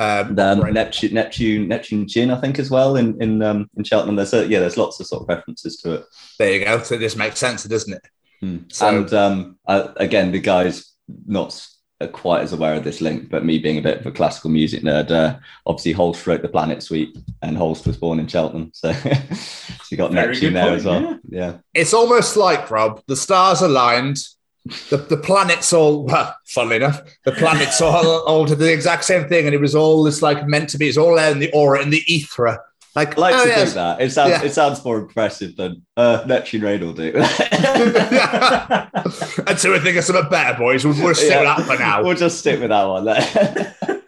[0.00, 4.16] Um, um, Neptune, Neptune, Neptune Gin, I think, as well in in um, in Cheltenham.
[4.16, 6.04] There's a, yeah, there's lots of sort of references to it.
[6.38, 6.82] There you go.
[6.82, 8.02] So it just makes sense, doesn't it?
[8.40, 8.56] Hmm.
[8.68, 10.92] So- and um, uh, again, the guys
[11.26, 14.06] not s- uh, quite as aware of this link, but me being a bit of
[14.06, 18.18] a classical music nerd, uh, obviously Holst wrote the Planet Suite, and Holst was born
[18.18, 21.18] in Cheltenham, so, so you got Very Neptune there point, as well.
[21.28, 21.58] Yeah.
[21.74, 24.18] It's almost like Rob, the stars aligned,
[24.90, 29.28] the, the planets all, well, funnily enough, the planets all, all did the exact same
[29.28, 29.46] thing.
[29.46, 31.82] And it was all this like meant to be, it's all there in the aura,
[31.82, 32.60] in the ether.
[32.96, 33.62] Like, I like oh, to yes.
[33.62, 34.00] think that.
[34.00, 34.42] It sounds Yeah.
[34.42, 37.12] it sounds more impressive than uh, Neptune Rain will do.
[39.46, 40.84] Until we think it's some of something better, boys.
[40.84, 42.02] We'll, we'll stick with that for now.
[42.02, 43.04] We'll just stick with that one.
[43.04, 43.74] Then.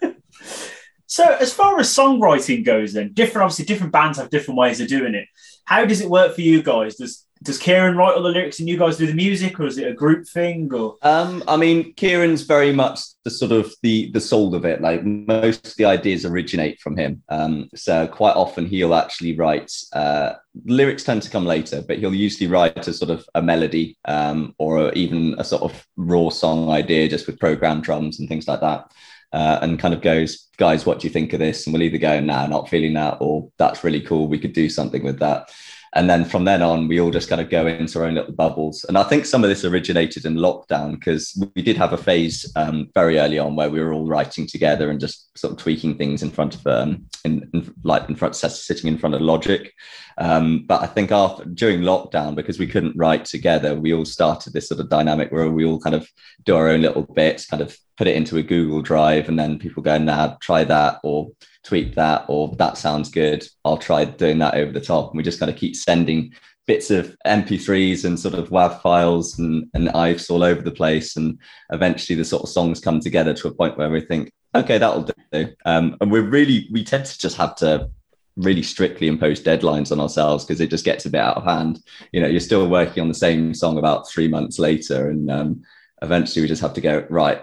[1.07, 4.89] So, as far as songwriting goes, then different, obviously, different bands have different ways of
[4.89, 5.29] doing it.
[5.67, 6.97] How does it work for you guys?
[6.97, 9.79] Does does Kieran write all the lyrics and you guys do the music, or is
[9.79, 10.73] it a group thing?
[10.73, 14.81] Or Um, I mean, Kieran's very much the sort of the the soul of it.
[14.81, 17.23] Like most of the ideas originate from him.
[17.29, 22.15] Um, so quite often he'll actually write uh, lyrics tend to come later, but he'll
[22.15, 26.71] usually write a sort of a melody um, or even a sort of raw song
[26.71, 28.93] idea just with programmed drums and things like that.
[29.33, 31.67] Uh, and kind of goes, guys, what do you think of this?
[31.67, 34.29] And we'll either go, nah, not feeling that, or that's really cool.
[34.29, 35.51] We could do something with that.
[35.95, 38.33] And then from then on, we all just kind of go into our own little
[38.33, 38.85] bubbles.
[38.89, 42.51] And I think some of this originated in lockdown because we did have a phase
[42.57, 45.99] um, very early on where we were all writing together and just sort of tweaking
[45.99, 49.71] things in front of, um, in, in like in front, sitting in front of Logic.
[50.17, 54.55] Um, but I think after during lockdown, because we couldn't write together, we all started
[54.55, 56.09] this sort of dynamic where we all kind of
[56.45, 59.59] do our own little bits, kind of put it into a Google Drive, and then
[59.59, 61.31] people go, "Nah, try that," or
[61.65, 63.47] tweak that, or that sounds good.
[63.65, 66.33] I'll try doing that over the top, and we just kind of keep sending
[66.67, 71.17] bits of MP3s and sort of WAV files and, and AIFFs all over the place,
[71.17, 71.39] and
[71.71, 75.03] eventually the sort of songs come together to a point where we think, "Okay, that'll
[75.03, 77.91] do." Um, and we're really we tend to just have to
[78.37, 81.81] really strictly impose deadlines on ourselves because it just gets a bit out of hand.
[82.13, 85.63] You know, you're still working on the same song about three months later, and um,
[86.01, 87.43] eventually we just have to go right.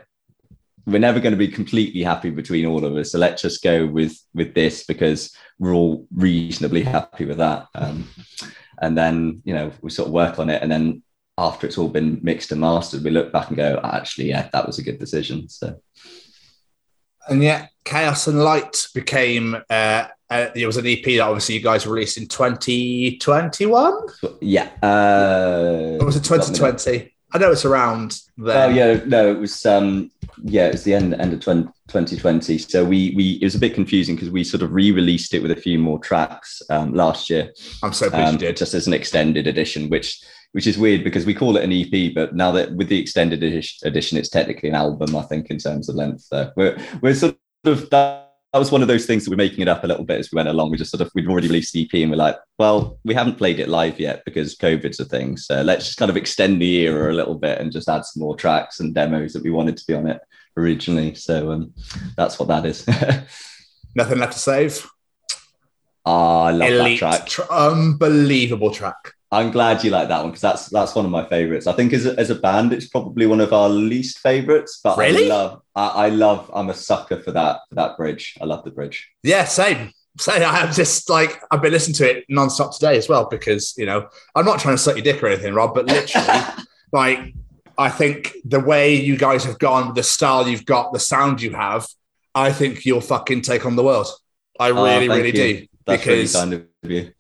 [0.90, 3.86] We're never going to be completely happy between all of us, so let's just go
[3.86, 7.68] with with this because we're all reasonably happy with that.
[7.76, 8.08] Um,
[8.82, 11.04] and then you know we sort of work on it, and then
[11.40, 14.68] after it's all been mixed and mastered, we look back and go, actually, yeah, that
[14.68, 15.48] was a good decision.
[15.48, 15.80] So
[17.30, 21.62] And yet, Chaos and Light became, uh, uh, it was an EP that obviously you
[21.62, 23.94] guys released in 2021?
[24.42, 27.14] yeah, uh, Or was it 2020?
[27.32, 28.68] I know it's around there.
[28.68, 30.12] Oh yeah, no, it was um
[30.44, 32.58] yeah, it was the end end of 20, 2020.
[32.58, 35.52] So we we it was a bit confusing because we sort of re-released it with
[35.52, 37.52] a few more tracks um, last year.
[37.84, 38.58] I'm so pleased um, you did.
[38.58, 40.24] just as an extended edition, which
[40.54, 43.44] which is weird because we call it an EP, but now that with the extended
[43.44, 46.22] edition, it's technically an album, I think, in terms of length.
[46.22, 48.26] So we're we're sort of that.
[48.54, 50.32] That was one of those things that we're making it up a little bit as
[50.32, 50.72] we went along.
[50.72, 53.38] We just sort of we'd already released the EP and we're like, well, we haven't
[53.38, 55.38] played it live yet because COVID's a thing.
[55.38, 58.22] So let's just kind of extend the era a little bit and just add some
[58.22, 60.20] more tracks and demos that we wanted to be on it
[60.58, 61.14] originally.
[61.14, 61.74] So um,
[62.18, 62.88] that's what that is.
[63.96, 64.90] Nothing left to save.
[66.06, 67.28] Ah, I love Elite, that track.
[67.28, 69.14] tr- unbelievable track.
[69.32, 71.68] I'm glad you like that one because that's that's one of my favorites.
[71.68, 74.80] I think as a, as a band, it's probably one of our least favorites.
[74.84, 75.26] But Really?
[75.26, 78.36] I love, I, I love, I'm a sucker for that for that bridge.
[78.42, 79.08] I love the bridge.
[79.22, 79.92] Yeah, same.
[80.20, 80.42] Same.
[80.44, 84.10] I'm just like I've been listening to it nonstop today as well because you know
[84.36, 86.28] I'm not trying to suck your dick or anything, Rob, but literally,
[86.92, 87.34] like
[87.78, 91.52] I think the way you guys have gone, the style you've got, the sound you
[91.54, 91.88] have,
[92.34, 94.08] I think you'll fucking take on the world.
[94.60, 95.32] I Oh, really, really you.
[95.62, 96.54] do That's because really kind
[96.84, 97.12] of you.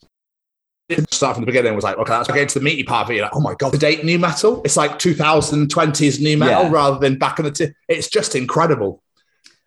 [1.12, 3.16] Start from the beginning was like, okay, get into the meaty part of it.
[3.16, 4.62] You're like, oh my god, the date nu metal.
[4.66, 6.72] It's like 2020s nu metal Yeah.
[6.72, 7.52] rather than back in the.
[7.52, 9.04] T- it's just incredible.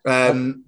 [0.07, 0.65] Um.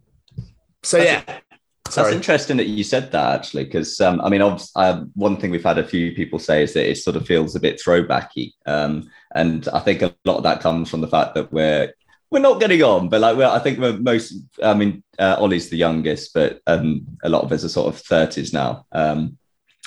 [0.85, 1.39] So That's- yeah,
[1.85, 2.15] That's sorry.
[2.15, 5.65] interesting that you said that actually, because um, I mean, obv- uh, one thing we've
[5.65, 9.11] had a few people say is that it sort of feels a bit throwbacky, um,
[9.35, 11.93] and I think a lot of that comes from the fact that we're
[12.31, 14.35] we're not getting on, but like we're, I think we're most.
[14.63, 18.01] I mean, uh, Ollie's the youngest, but um, a lot of us are sort of
[18.01, 19.37] thirties now, um,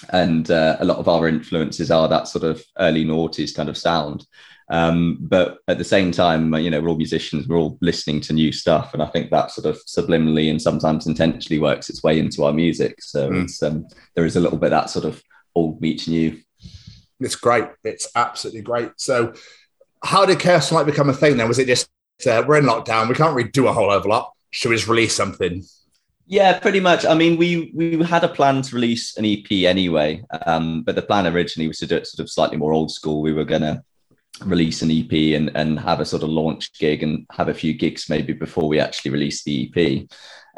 [0.10, 3.78] and uh, a lot of our influences are that sort of early noughties kind of
[3.78, 4.26] sound.
[4.70, 8.34] Um, but at the same time, you know, we're all musicians, we're all listening to
[8.34, 8.94] new stuff.
[8.94, 12.54] And I think that sort of subliminally and sometimes intentionally works its way into our
[12.54, 13.02] music.
[13.02, 13.44] So Mm.
[13.46, 15.24] it's, um, there is a little bit that sort of
[15.56, 16.38] old meets new.
[17.20, 17.66] It's great.
[17.84, 18.92] It's absolutely great.
[18.98, 19.34] So,
[20.04, 21.48] how did Chaos Light become a thing then?
[21.48, 21.90] Was it just
[22.28, 24.34] uh, we're in lockdown, we can't really do a whole lot.
[24.52, 25.64] Should we just release something?
[26.30, 27.06] Yeah, pretty much.
[27.06, 31.02] I mean, we we had a plan to release an EP anyway, um, but the
[31.02, 33.22] plan originally was to do it sort of slightly more old school.
[33.22, 33.82] We were gonna
[34.44, 37.74] release an EP and and have a sort of launch gig and have a few
[37.74, 40.08] gigs maybe before we actually release the EP.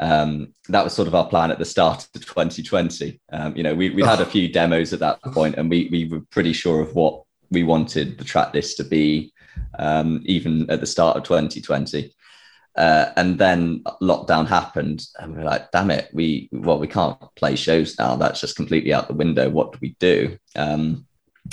[0.00, 3.20] Um, that was sort of our plan at the start of 2020.
[3.32, 6.08] Um, you know, we we had a few demos at that point, and we we
[6.08, 7.22] were pretty sure of what
[7.52, 9.32] we wanted the track list to be,
[9.78, 12.12] um, even at the start of 2020.
[12.76, 17.18] Uh, and then lockdown happened, and we are like, "Damn it, we well, we can't
[17.34, 18.16] play shows now.
[18.16, 19.50] That's just completely out the window.
[19.50, 21.06] What do we do?" Um,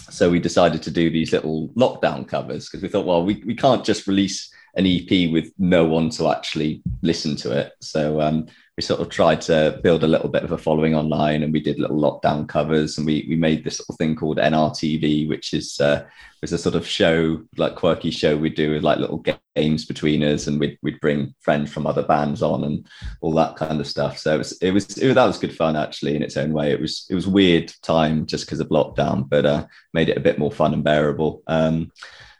[0.10, 3.56] so we decided to do these little lockdown covers because we thought, well, we, we
[3.56, 7.74] can't just release an EP with no one to actually listen to it.
[7.82, 8.48] So um,
[8.78, 11.60] we sort of tried to build a little bit of a following online, and we
[11.60, 15.82] did little lockdown covers, and we we made this little thing called NRTV, which is
[15.82, 16.06] uh,
[16.42, 19.24] was a sort of show, like quirky show we do with like little
[19.56, 22.88] games between us, and we'd we'd bring friends from other bands on and
[23.22, 24.20] all that kind of stuff.
[24.20, 26.72] So it was it was, it that was good fun actually in its own way.
[26.72, 30.22] It was it was weird time just because of lockdown, but uh, made it a
[30.22, 31.42] bit more fun and bearable.
[31.48, 31.92] Um,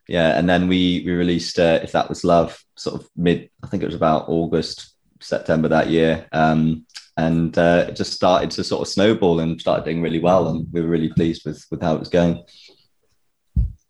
[0.08, 3.50] yeah, and then we we released uh, if that was love, sort of mid.
[3.64, 6.28] I think it was about August September that year.
[6.32, 6.86] Um,
[7.18, 10.50] and uh, it just started to sort of snowball and started doing really well.
[10.50, 12.44] And we were really pleased with, with how it was going.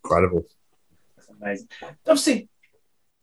[0.04, 0.46] Incredible.
[1.18, 1.68] That's amazing.
[2.08, 2.50] Obviously,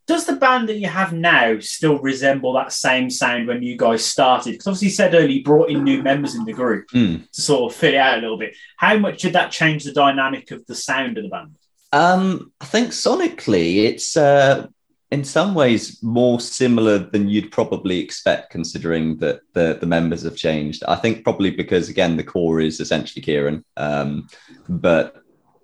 [0.06, 4.04] does the band that you have now still resemble that same sound when you guys
[4.04, 4.50] started?
[4.50, 7.30] Because obviously, you said earlier you brought in new members in the group Mm.
[7.32, 8.54] to sort of fill it out a little bit.
[8.76, 11.56] How much did that change the dynamic of the sound of the band?
[11.92, 14.66] Um, I think sonically, it's uh,
[15.10, 20.36] in some ways more similar than you'd probably expect, considering that the the members have
[20.36, 20.82] changed.
[20.88, 24.28] I think probably because again the core is essentially Kieran, um,
[24.68, 25.16] but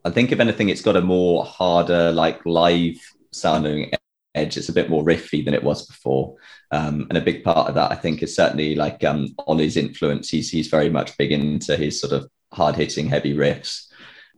[0.05, 2.97] I think if anything, it's got a more harder, like live
[3.33, 3.93] sounding
[4.35, 4.57] edge.
[4.57, 6.37] It's a bit more riffy than it was before,
[6.71, 10.31] um, and a big part of that I think is certainly like um, Ollie's influence.
[10.31, 13.87] He's he's very much big into his sort of hard hitting, heavy riffs.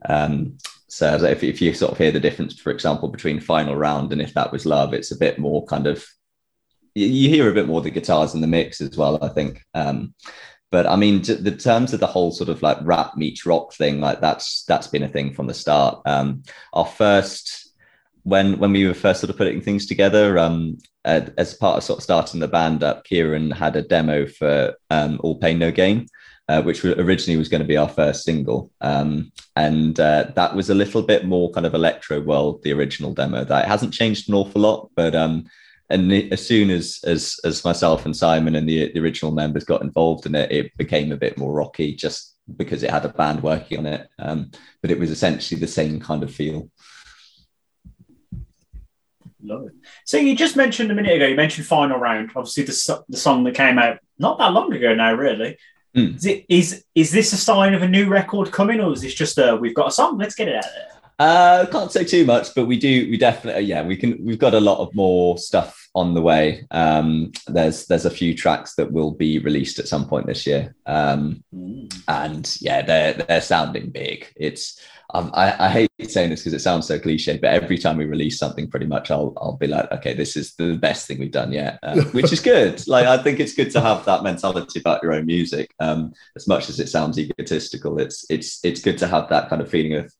[0.07, 0.57] Um,
[0.93, 4.21] so if, if you sort of hear the difference, for example, between Final Round and
[4.21, 6.05] If That Was Love, it's a bit more kind of
[6.93, 9.17] you, you hear a bit more the guitars in the mix as well.
[9.23, 9.63] I think.
[9.73, 10.13] Um,
[10.69, 14.01] but I mean, the terms of the whole sort of like rap meets rock thing,
[14.01, 16.01] like that's that's been a thing from the start.
[16.05, 16.43] Um,
[16.73, 17.71] our first
[18.21, 21.97] when when we were first sort of putting things together, um, as part of sort
[21.99, 26.07] of starting the band up, Kieran had a demo for um, All Pain No Gain,
[26.49, 30.69] uh, which originally was going to be our first single, um, and uh, that was
[30.69, 32.61] a little bit more kind of electro world.
[32.63, 35.45] The original demo that it hasn't changed an awful lot, but um,
[35.89, 39.81] and as soon as as as myself and Simon and the, the original members got
[39.81, 43.41] involved in it, it became a bit more rocky, just because it had a band
[43.41, 44.09] working on it.
[44.19, 44.51] Um,
[44.81, 46.69] but it was essentially the same kind of feel.
[49.41, 49.73] Love it.
[50.05, 53.43] So you just mentioned a minute ago, you mentioned Final Round, obviously the, the song
[53.43, 55.57] that came out not that long ago now, really.
[55.95, 56.15] Mm.
[56.15, 59.13] Is, it, is is this a sign of a new record coming, or is this
[59.13, 60.93] just a we've got a song, let's get it out there?
[61.19, 63.09] Uh, can't say too much, but we do.
[63.09, 64.23] We definitely, yeah, we can.
[64.25, 66.65] We've got a lot of more stuff on the way.
[66.71, 70.75] Um, there's there's a few tracks that will be released at some point this year,
[70.87, 71.43] um,
[72.07, 74.33] and yeah, they're they're sounding big.
[74.35, 74.79] It's
[75.13, 78.39] I, I hate saying this because it sounds so cliche, but every time we release
[78.39, 81.51] something, pretty much I'll I'll be like, okay, this is the best thing we've done
[81.51, 82.85] yet, uh, which is good.
[82.87, 85.71] Like I think it's good to have that mentality about your own music.
[85.79, 89.61] Um, as much as it sounds egotistical, it's it's it's good to have that kind
[89.61, 90.11] of feeling of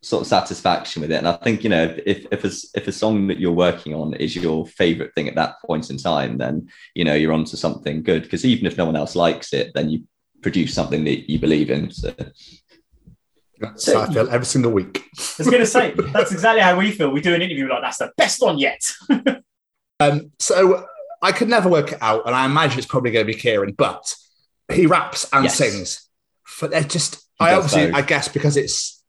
[0.00, 1.16] sort of satisfaction with it.
[1.16, 4.14] And I think you know if if a, if a song that you're working on
[4.14, 8.02] is your favorite thing at that point in time, then you know you're onto something
[8.02, 8.22] good.
[8.22, 10.04] Because even if no one else likes it, then you
[10.42, 11.90] produce something that you believe in.
[11.90, 12.12] So
[13.62, 15.08] That's how I feel every single week.
[15.18, 17.10] I was going to say that's exactly how we feel.
[17.10, 18.80] We do an interview like that's the best one yet.
[20.00, 20.84] Um, so
[21.22, 23.72] I could never work it out, and I imagine it's probably going to be Kieran,
[23.78, 24.16] but
[24.72, 25.56] he raps and Yes.
[25.58, 26.08] sings.
[26.42, 27.94] For they're just, He I obviously, both.
[27.94, 29.00] I guess, because it's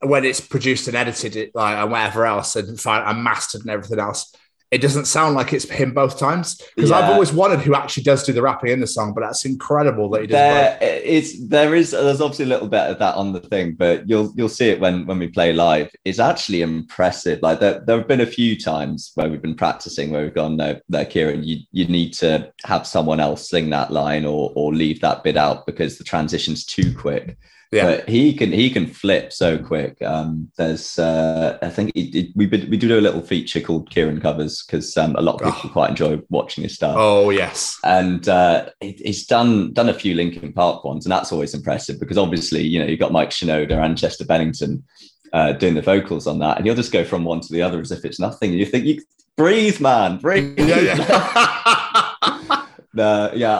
[0.00, 3.70] when it's produced and edited, it, like and whatever else, and fine, and mastered and
[3.70, 4.34] everything else.
[4.74, 8.24] It doesn't sound like it's him both times because I've always wondered who actually does
[8.24, 11.02] do the rapping in the song, but that's incredible that he does there both.
[11.04, 14.32] is there is there's obviously a little bit of that on the thing, but you'll
[14.34, 15.90] you'll see it when when we play live.
[16.04, 17.38] It's actually impressive.
[17.40, 20.56] Like there, there have been a few times where we've been practicing where we've gone,
[20.56, 24.74] no, no, Kieran, you you need to have someone else sing that line or or
[24.74, 27.38] leave that bit out because the transition's too quick.
[27.74, 27.84] Yeah.
[27.86, 30.00] But he can he can flip so quick.
[30.02, 34.20] Um, there's uh, I think it, it, we we do a little feature called Kieran
[34.20, 38.28] covers because um, a lot of people quite enjoy watching his stuff Oh yes, and
[38.28, 42.16] uh, he- he's done done a few Linkin Park ones, and that's always impressive because
[42.18, 44.84] obviously you know you've got Mike Shinoda and Chester Bennington
[45.32, 47.80] uh, doing the vocals on that, and he'll just go from one to the other
[47.80, 48.50] as if it's nothing.
[48.50, 49.02] And you think you
[49.36, 50.56] breathe, man, breathe.
[50.58, 50.94] No, yeah,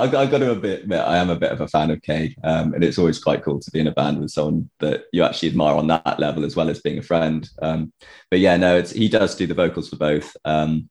[0.00, 2.74] I, I got to admit, I am a bit of a fan of Kay, um,
[2.74, 5.48] and it's always quite cool to be in a band with someone that you actually
[5.48, 7.48] admire on that level as well as being a friend.
[7.60, 7.92] Um,
[8.30, 10.88] but yeah, no, it's, he does do the vocals for both, um,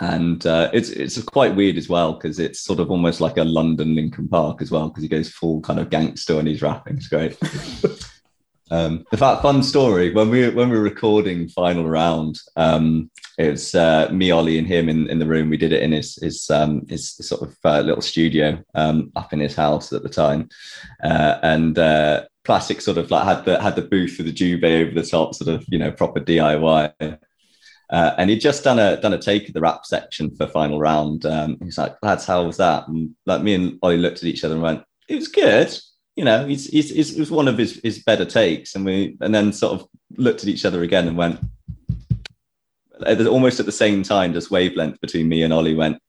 [0.00, 3.44] and uh, it's it's quite weird as well because it's sort of almost like a
[3.44, 6.96] London Linkin Park as well because he goes full kind of gangster when he's rapping.
[6.96, 7.36] It's great.
[8.70, 13.50] Um, the fact, fun story when we when we were recording final round, um, it
[13.50, 15.48] was uh, me, Ollie, and him in, in the room.
[15.48, 19.32] We did it in his his um, his sort of uh, little studio um, up
[19.32, 20.48] in his house at the time,
[21.02, 24.64] uh, and uh, classic sort of like had the had the booth with the jube
[24.64, 27.18] over the top, sort of you know proper DIY.
[27.90, 30.78] Uh, and he'd just done a done a take of the rap section for final
[30.78, 31.24] round.
[31.24, 34.44] Um, he's like, "Lads, how was that?" And like me and Ollie looked at each
[34.44, 35.78] other and went, "It was good."
[36.18, 39.16] You know, it's, he's, he's, it was one of his, his better takes, and we
[39.20, 41.38] and then sort of looked at each other again and went,
[43.28, 46.02] almost at the same time, just wavelength between me and Ollie went,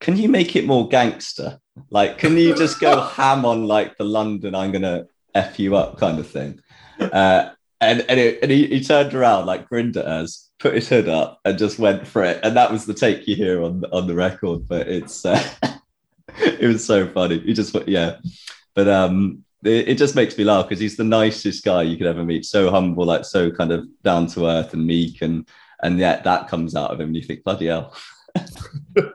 [0.00, 1.60] "Can you make it more gangster?
[1.88, 4.56] Like, can you just go ham on like the London?
[4.56, 6.58] I'm gonna f you up kind of thing."
[6.98, 7.50] Uh,
[7.80, 11.08] and and, it, and he, he turned around, like grinned at us, put his hood
[11.08, 12.40] up, and just went for it.
[12.42, 14.66] And that was the take you hear on on the record.
[14.66, 15.40] But it's uh,
[16.38, 17.38] it was so funny.
[17.38, 18.16] He just yeah,
[18.74, 22.06] but um, it, it just makes me laugh because he's the nicest guy you could
[22.06, 22.44] ever meet.
[22.44, 25.48] So humble, like so kind of down to earth and meek, and
[25.82, 27.94] and yet that comes out of him, and you think bloody hell.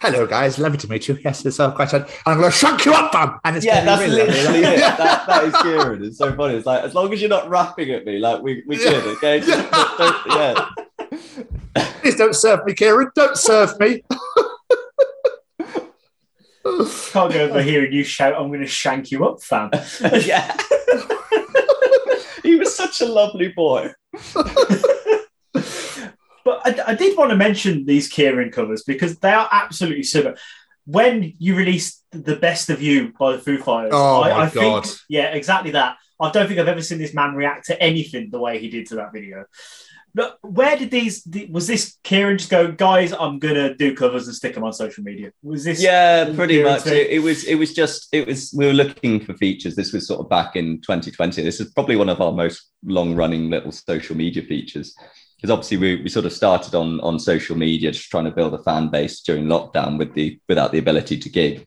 [0.00, 0.58] Hello, guys.
[0.58, 1.18] Lovely to meet you.
[1.22, 1.92] Yes, it's uh, quite.
[1.92, 2.06] I'm
[2.38, 3.38] going to shank you up, fam.
[3.44, 4.78] And it's yeah, that's really literally it.
[4.78, 6.02] That, that is Kieran.
[6.02, 6.54] It's so funny.
[6.54, 9.40] It's like as long as you're not rapping at me, like we we good, okay?
[9.44, 10.70] Just yeah.
[12.00, 13.10] Please don't serve me, Kieran.
[13.14, 14.02] Don't serve me.
[16.64, 19.70] Can't go over here and you shout, I'm going to shank you up, fam.
[20.20, 20.56] yeah.
[22.42, 23.92] he was such a lovely boy.
[26.44, 30.36] But I, I did want to mention these Kieran covers because they are absolutely super.
[30.86, 34.50] When you released the Best of You by the Foo Fighters, Oh I, my I
[34.50, 34.86] God.
[34.86, 35.96] think, yeah, exactly that.
[36.20, 38.86] I don't think I've ever seen this man react to anything the way he did
[38.88, 39.44] to that video.
[40.42, 41.26] Where did these?
[41.50, 43.12] Was this Kieran just go, guys?
[43.12, 45.32] I'm gonna do covers and stick them on social media.
[45.42, 45.82] Was this?
[45.82, 46.86] Yeah, pretty Kieran much.
[46.86, 47.44] It, it was.
[47.44, 48.08] It was just.
[48.12, 48.52] It was.
[48.56, 49.76] We were looking for features.
[49.76, 51.42] This was sort of back in 2020.
[51.42, 54.94] This is probably one of our most long-running little social media features.
[55.36, 58.54] Because obviously we, we sort of started on on social media, just trying to build
[58.54, 61.66] a fan base during lockdown with the without the ability to gig.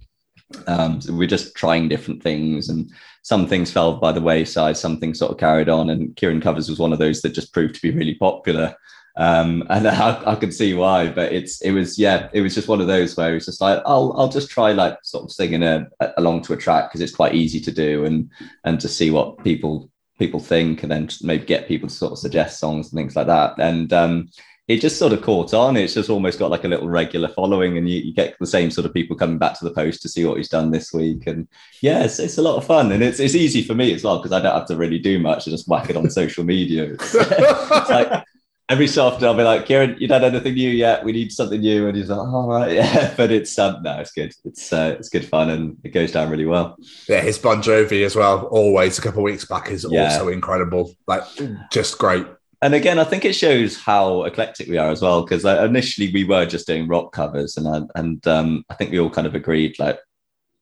[0.67, 2.91] Um, so we're just trying different things, and
[3.23, 5.89] some things fell by the wayside, some things sort of carried on.
[5.89, 8.75] And Kieran Covers was one of those that just proved to be really popular.
[9.15, 12.67] Um, and I, I can see why, but it's it was yeah, it was just
[12.67, 15.63] one of those where it's just like I'll I'll just try like sort of singing
[15.63, 15.87] a,
[16.17, 18.29] along to a track because it's quite easy to do and
[18.65, 19.89] and to see what people
[20.19, 23.27] people think and then maybe get people to sort of suggest songs and things like
[23.27, 23.55] that.
[23.57, 24.29] And um,
[24.67, 25.75] it just sort of caught on.
[25.75, 28.71] It's just almost got like a little regular following, and you, you get the same
[28.71, 31.27] sort of people coming back to the post to see what he's done this week.
[31.27, 31.47] And
[31.81, 34.17] yeah, it's, it's a lot of fun, and it's it's easy for me as well
[34.19, 35.47] because I don't have to really do much.
[35.47, 36.83] I just whack it on social media.
[36.93, 38.23] It's, it's like
[38.69, 41.03] every so often I'll be like, Kieran, you done anything new yet?
[41.03, 43.13] We need something new, and he's like, all right, yeah.
[43.17, 44.33] But it's um, no, it's good.
[44.45, 46.77] It's uh, it's good fun, and it goes down really well.
[47.09, 48.45] Yeah, his Bon Jovi as well.
[48.45, 50.05] Always a couple of weeks back is Yeah.
[50.05, 50.95] also incredible.
[51.05, 51.23] Like,
[51.69, 52.25] just great.
[52.63, 55.21] And again, I think it shows how eclectic we are as well.
[55.23, 58.89] Because uh, initially we were just doing rock covers, and I, and um, I think
[58.91, 59.99] we all kind of agreed like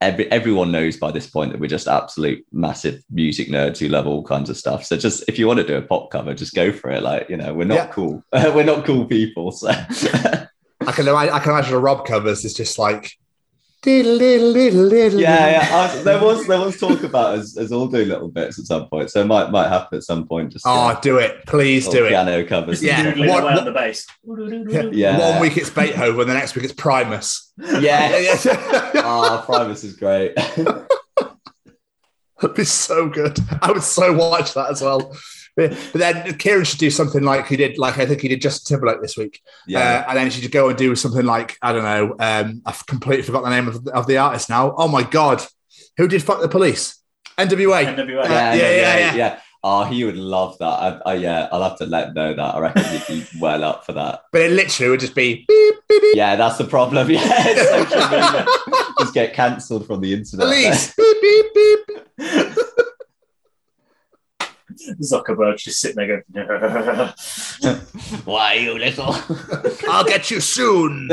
[0.02, 4.07] every everyone knows by this point that we're just absolute massive music nerds who love
[4.07, 4.84] all kinds of stuff.
[4.84, 7.03] So just if you want to do a pop cover, just go for it.
[7.03, 7.88] Like you know, we're not Yeah.
[7.88, 8.23] cool.
[8.34, 9.52] we're not cool people.
[9.52, 10.48] So I
[10.91, 13.11] can I can imagine a Rob covers is just like
[13.85, 15.67] yeah, yeah.
[15.71, 18.87] I, there was there was talk about us, us all doing little bits at some
[18.87, 19.09] point.
[19.09, 20.51] So it might might happen at some point.
[20.51, 21.45] Just Oh, do it.
[21.47, 22.09] Please do it.
[22.09, 22.83] Piano covers.
[22.83, 23.01] Yeah.
[23.03, 24.05] Doodling What- away on the bass.
[24.93, 25.17] Yeah.
[25.17, 27.51] One week it's Beethoven, the next week it's Primus.
[27.57, 28.17] Yeah.
[28.45, 28.91] yeah.
[29.03, 30.33] Ah, Primus is great.
[32.43, 33.37] It'd be so good.
[33.61, 35.15] I would so watch that as well.
[35.56, 38.76] But then Kieran should do something like he did, like I think he did Justin
[38.76, 39.41] Timberlake this week.
[39.68, 39.80] Yeah.
[40.06, 42.86] Uh, and then she should go and do something like, I don't know, um, I've
[42.86, 44.73] completely forgot the name of, of the artist now.
[44.78, 45.45] Oh my God.
[45.98, 47.02] Who did Fuck the Police?
[47.38, 47.95] NWA.
[47.95, 48.23] NWA.
[48.23, 49.15] Uh, yeah, yeah, yeah, yeah.
[49.15, 49.40] yeah.
[49.64, 50.65] Oh, he would love that.
[50.65, 52.56] I, I, yeah, I'll have to let him know that.
[52.56, 54.23] I reckon he'd be well up for that.
[54.32, 56.15] But it literally would just be beep, beep, beep.
[56.15, 57.10] Yeah, that's the problem.
[57.11, 58.45] Yeah, it's social media.
[58.99, 60.48] just get cancelled from the internet.
[60.48, 60.95] Police.
[60.98, 61.88] beep, beep,
[62.18, 62.57] beep.
[65.02, 67.14] Zuckerberg's just sitting there going,
[68.26, 69.15] Why, you little?
[69.89, 71.10] I'll get you soon.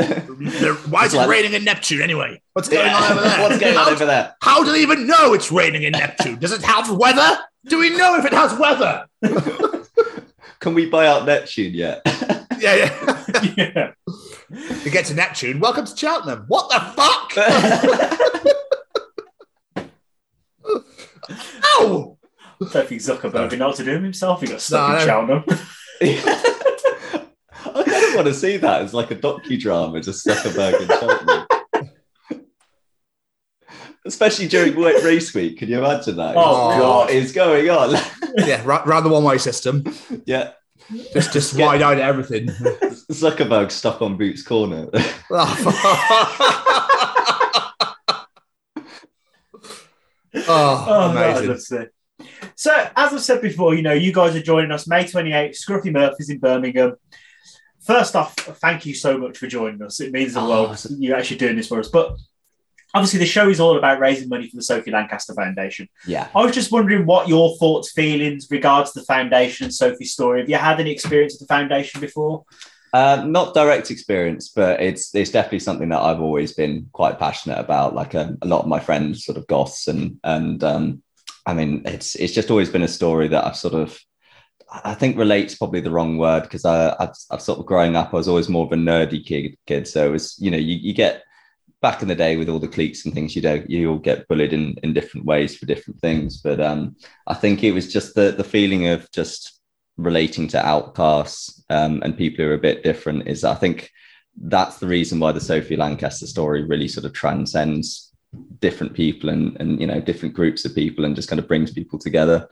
[0.89, 2.41] Why is it like- raining in Neptune anyway?
[2.53, 2.95] What's going Yeah.
[2.97, 3.39] on over there?
[3.49, 4.35] What's going on How- over there?
[4.41, 6.39] How do they even know it's raining in Neptune?
[6.39, 7.37] Does it have weather?
[7.65, 9.05] Do we know if it has weather?
[10.59, 12.01] Can we buy out Neptune yet?
[12.59, 13.55] Yeah, yeah.
[13.57, 13.91] yeah.
[14.83, 15.59] You get to Neptune.
[15.59, 16.45] Welcome to Cheltenham.
[16.47, 17.37] What the fuck?
[21.79, 22.17] Ow!
[22.61, 24.41] I don't think Zuckerberg would know what to do with himself.
[24.41, 25.59] He got No, stuck I in don't- Cheltenham.
[27.75, 31.45] I kind of want to see that as like a docudrama, just Zuckerberg and Cheltenham.
[34.05, 35.59] Especially during race week.
[35.59, 36.35] Can you imagine that?
[36.35, 37.09] Oh, what God.
[37.11, 37.95] is going on?
[38.37, 39.83] Yeah, ra- rather one way system.
[40.25, 40.51] yeah.
[41.13, 42.47] Just just wide eyed at everything.
[43.11, 44.87] Zuckerberg stuck on Boots Corner.
[45.31, 46.85] Oh,
[50.35, 51.87] oh, Oh, that amazing.
[52.55, 55.91] So, as I've said before, you know, you guys are joining us May 28th, Scruffy
[55.91, 56.95] Murphy's in Birmingham.
[57.81, 59.99] First off, thank you so much for joining us.
[59.99, 61.87] It means the Oh, world it's- you actually doing this for us.
[61.87, 62.17] But
[62.93, 65.87] obviously, the show is all about raising money for the Sophie Lancaster Foundation.
[66.05, 66.27] Yeah.
[66.35, 70.41] I was just wondering what your thoughts, feelings regards to the foundation and Sophie's story.
[70.41, 72.43] Have you had any experience with the foundation before?
[72.91, 77.59] Uh, not direct experience, but it's it's definitely something that I've always been quite passionate
[77.59, 77.93] about.
[77.93, 81.03] Like um, a lot of my friends, sort of goths, and and um,
[81.49, 83.99] I mean, it's it's just always been a story that I've sort of,
[84.71, 88.13] I think, relates probably the wrong word because I I've, I've sort of growing up,
[88.13, 89.57] I was always more of a nerdy kid.
[89.65, 91.23] Kid, so it was you know you you get
[91.81, 94.27] back in the day with all the cliques and things, you know, you all get
[94.27, 96.37] bullied in in different ways for different things.
[96.37, 96.95] But um,
[97.25, 99.59] I think it was just the the feeling of just
[99.97, 103.89] relating to outcasts um, and people who are a bit different is I think
[104.41, 108.08] that's the reason why the Sophie Lancaster story really sort of transcends
[108.59, 111.71] different people and and you know different groups of people and just kind of brings
[111.71, 112.47] people together.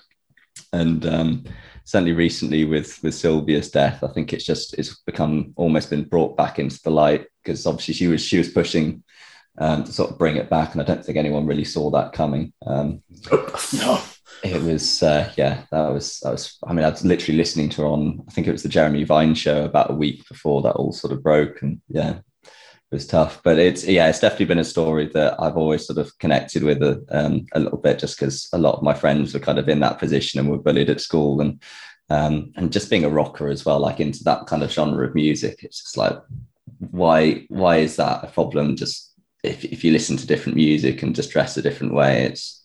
[0.73, 1.43] And um,
[1.85, 6.35] certainly recently with with Sylvia's death, I think it's just it's become almost been brought
[6.35, 9.03] back into the light because obviously she was she was pushing
[9.59, 12.13] um, to sort of bring it back, and I don't think anyone really saw that
[12.13, 12.53] coming.
[12.65, 13.01] Um,
[13.73, 14.01] No.
[14.43, 17.81] it was uh, yeah that was that was i mean i was literally listening to
[17.81, 20.75] her on i think it was the jeremy vine show about a week before that
[20.75, 22.19] all sort of broke and yeah
[22.91, 26.17] was tough but it's yeah it's definitely been a story that i've always sort of
[26.19, 29.39] connected with a, um, a little bit just because a lot of my friends were
[29.41, 31.61] kind of in that position and were bullied at school and
[32.09, 35.13] um, and just being a rocker as well like into that kind of genre of
[35.13, 36.17] music it's just like
[36.79, 38.75] why why is that a problem?
[38.75, 42.63] Just if, if you listen to different music and just dress a different way it's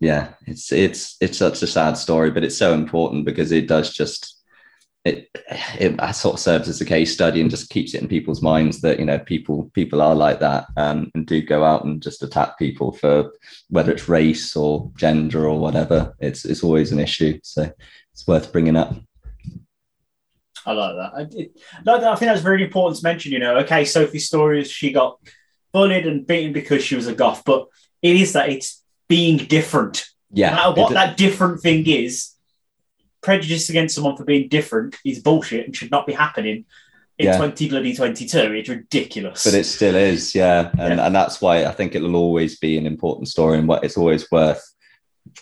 [0.00, 3.92] yeah it's it's it's such a sad story but it's so important because it does
[3.92, 4.37] just
[5.04, 5.30] it
[5.78, 8.80] it sort of serves as a case study and just keeps it in people's minds
[8.80, 12.22] that you know people people are like that um, and do go out and just
[12.22, 13.32] attack people for
[13.70, 17.70] whether it's race or gender or whatever it's it's always an issue so
[18.12, 18.94] it's worth bringing up
[20.66, 21.12] I like that.
[21.14, 21.52] I, it,
[21.86, 22.12] like that.
[22.12, 23.32] I think that's very important to mention.
[23.32, 25.18] You know, okay, Sophie's story is she got
[25.72, 27.68] bullied and beaten because she was a goth, but
[28.02, 30.04] it is that it's being different.
[30.30, 32.32] yeah no matter what it- that different thing is,
[33.28, 36.64] prejudice against someone for being different is bullshit and should not be happening
[37.18, 37.36] in Yeah.
[37.36, 38.54] 20 bloody 22.
[38.58, 39.44] It's ridiculous.
[39.44, 41.06] but it still is yeah and, Yeah.
[41.06, 44.24] and that's why i think it'll always be an important story and what it's always
[44.30, 44.62] worth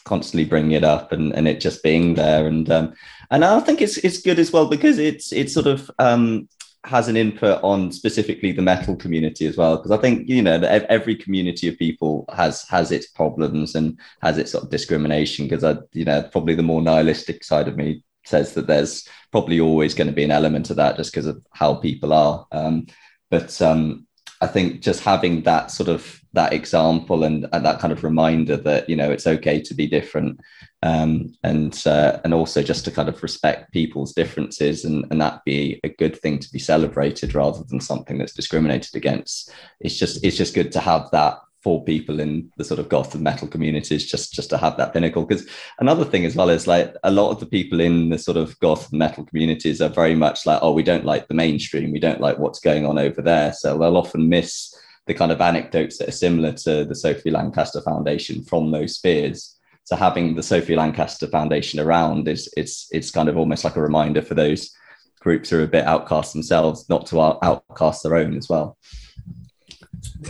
[0.05, 2.87] constantly bringing it up and, and it just being there and um
[3.31, 6.49] and i think it's it's good as well because it's it's sort of um
[6.87, 10.61] has an input on specifically the metal community as well because i think you know
[10.89, 15.65] every community of people has has its problems and has its sort of discrimination because
[15.65, 19.95] i you know probably the more nihilistic side of me says that there's probably always
[19.95, 22.47] going to be an element of that just because of how people are.
[22.53, 22.87] Um
[23.31, 24.07] but um
[24.41, 28.57] I think just having that sort of that example and, and that kind of reminder
[28.59, 30.39] that you know it's okay to be different,
[30.83, 35.45] um, and uh, and also just to kind of respect people's differences and and that
[35.45, 39.51] be a good thing to be celebrated rather than something that's discriminated against.
[39.81, 43.13] It's just it's just good to have that for people in the sort of goth
[43.15, 45.25] and metal communities just just to have that pinnacle.
[45.25, 45.49] Because
[45.81, 48.57] another thing as well is like a lot of the people in the sort of
[48.61, 51.93] goth and metal communities are very much like oh we don't like the mainstream.
[51.93, 53.55] We don't like what's going on over there.
[53.55, 54.77] So they'll often miss
[55.07, 59.57] the kind of anecdotes that are similar to the sophie lancaster foundation from those spheres
[59.85, 63.81] so having the sophie lancaster foundation around is it's it's kind of almost like a
[63.83, 64.73] reminder for those
[65.21, 68.77] groups who are a bit outcast themselves not to outcast their own as well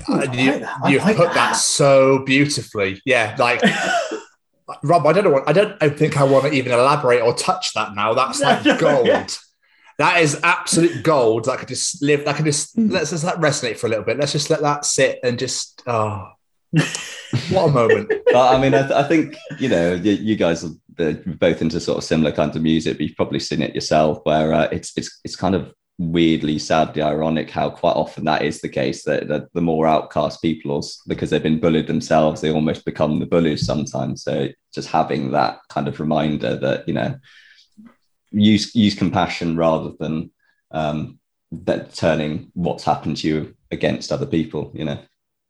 [0.08, 1.34] Uh, you like you like put that.
[1.34, 1.56] that.
[1.56, 3.00] so beautifully.
[3.04, 3.60] Yeah, like
[4.82, 7.34] Rob, I don't know what I don't I think I want to even elaborate or
[7.34, 8.14] touch that now.
[8.14, 9.06] That's like No, no, gold.
[9.06, 9.26] yeah.
[9.98, 11.46] That is absolute gold.
[11.46, 12.24] That could just live.
[12.24, 14.18] That could just let's just let resonate for a little bit.
[14.18, 16.32] Let's just let that sit and just oh,
[17.50, 18.12] what a moment.
[18.26, 21.80] but I mean, I, th- I think you know, you, you guys are both into
[21.80, 24.92] sort of similar kinds of music, but you've probably seen it yourself, where uh, it's
[24.96, 29.04] it's it's kind of weirdly, sadly ironic how quite often that is the case.
[29.04, 33.18] That, that the more outcast people, or because they've been bullied themselves, they almost become
[33.18, 34.22] the bullies sometimes.
[34.22, 37.16] So just having that kind of reminder that you know,
[38.30, 40.30] use use compassion rather than
[40.70, 41.18] um,
[41.52, 44.70] that turning what's happened to you against other people.
[44.74, 44.98] You know.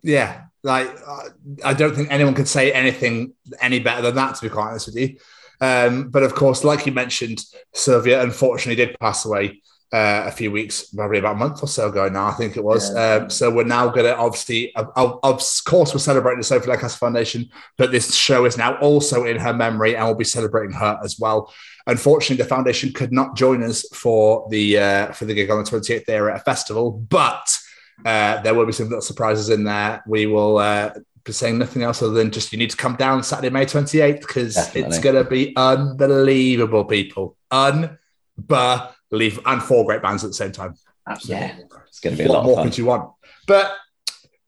[0.02, 1.28] Yeah, like uh,
[1.64, 4.36] I don't think anyone could say anything any better than that.
[4.36, 5.16] To be quite honest with you,
[5.60, 7.44] um, but of course, like you mentioned,
[7.74, 9.62] Sylvia unfortunately did pass away
[9.92, 12.26] uh, a few weeks, probably about a month or so ago now.
[12.26, 12.94] I think it was.
[12.94, 16.68] Um, so we're now going to obviously, of, of of course, we're celebrating the Sophie
[16.68, 17.48] Lancaster Foundation,
[17.78, 21.18] but this show is now also in her memory, and we'll be celebrating her as
[21.18, 21.52] well.
[21.86, 25.70] Unfortunately, the foundation could not join us for the uh, for the gig on the
[25.70, 27.56] 28th there at a festival, but
[28.04, 30.02] uh, there will be some little surprises in there.
[30.06, 30.90] We will uh,
[31.24, 34.20] be saying nothing else other than just you need to come down Saturday, May 28th,
[34.20, 37.36] because it's going to be unbelievable, people.
[37.50, 39.42] Unbelievable.
[39.46, 40.74] And four great bands at the same time.
[41.08, 41.64] Absolutely.
[41.86, 42.66] It's going to be a what lot more of fun.
[42.66, 43.12] could you want?
[43.46, 43.72] But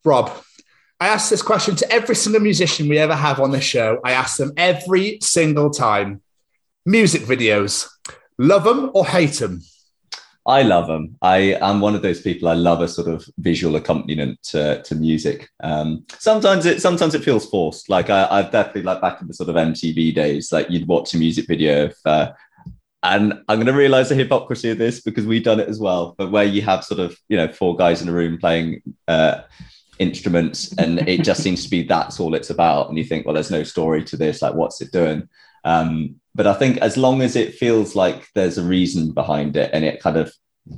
[0.03, 0.31] Rob,
[0.99, 3.99] I ask this question to every single musician we ever have on this show.
[4.03, 6.21] I ask them every single time:
[6.89, 7.87] music videos,
[8.37, 9.61] love them or hate them?
[10.45, 11.15] I love them.
[11.21, 12.47] I am one of those people.
[12.47, 15.47] I love a sort of visual accompaniment to, to music.
[15.61, 17.89] Um, sometimes it sometimes it feels forced.
[17.89, 21.13] Like I, I've definitely like back in the sort of MTV days, like you'd watch
[21.13, 22.31] a music video uh,
[23.03, 26.15] and I'm going to realize the hypocrisy of this because we've done it as well.
[26.17, 29.41] But where you have sort of you know four guys in a room playing uh,
[29.99, 33.35] instruments, and it just seems to be that's all it's about, and you think, well,
[33.35, 34.41] there's no story to this.
[34.41, 35.29] Like, what's it doing?
[35.63, 39.71] Um, but I think as long as it feels like there's a reason behind it
[39.73, 40.31] and it kind of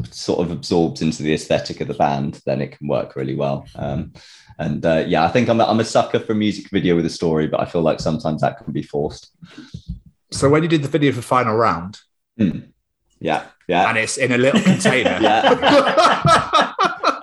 [0.10, 3.66] sort of absorbs into the aesthetic of the band, then it can work really well.
[3.76, 4.14] Um,
[4.58, 7.06] and uh, yeah, I think I'm a, I'm a sucker for a music video with
[7.06, 9.32] a story, but I feel like sometimes that can be forced.
[10.32, 11.99] So when you did the video for Final Round,
[12.38, 13.90] Yeah, yeah.
[13.90, 15.20] and it's in a little container.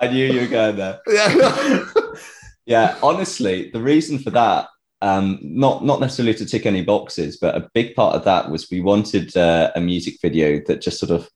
[0.01, 0.99] I knew you were going there.
[1.07, 1.85] Yeah.
[2.65, 4.67] yeah, honestly, the reason for that,
[5.01, 8.69] um, not not necessarily to tick any boxes, but a big part of that was
[8.69, 11.29] we wanted uh, a music video that just sort of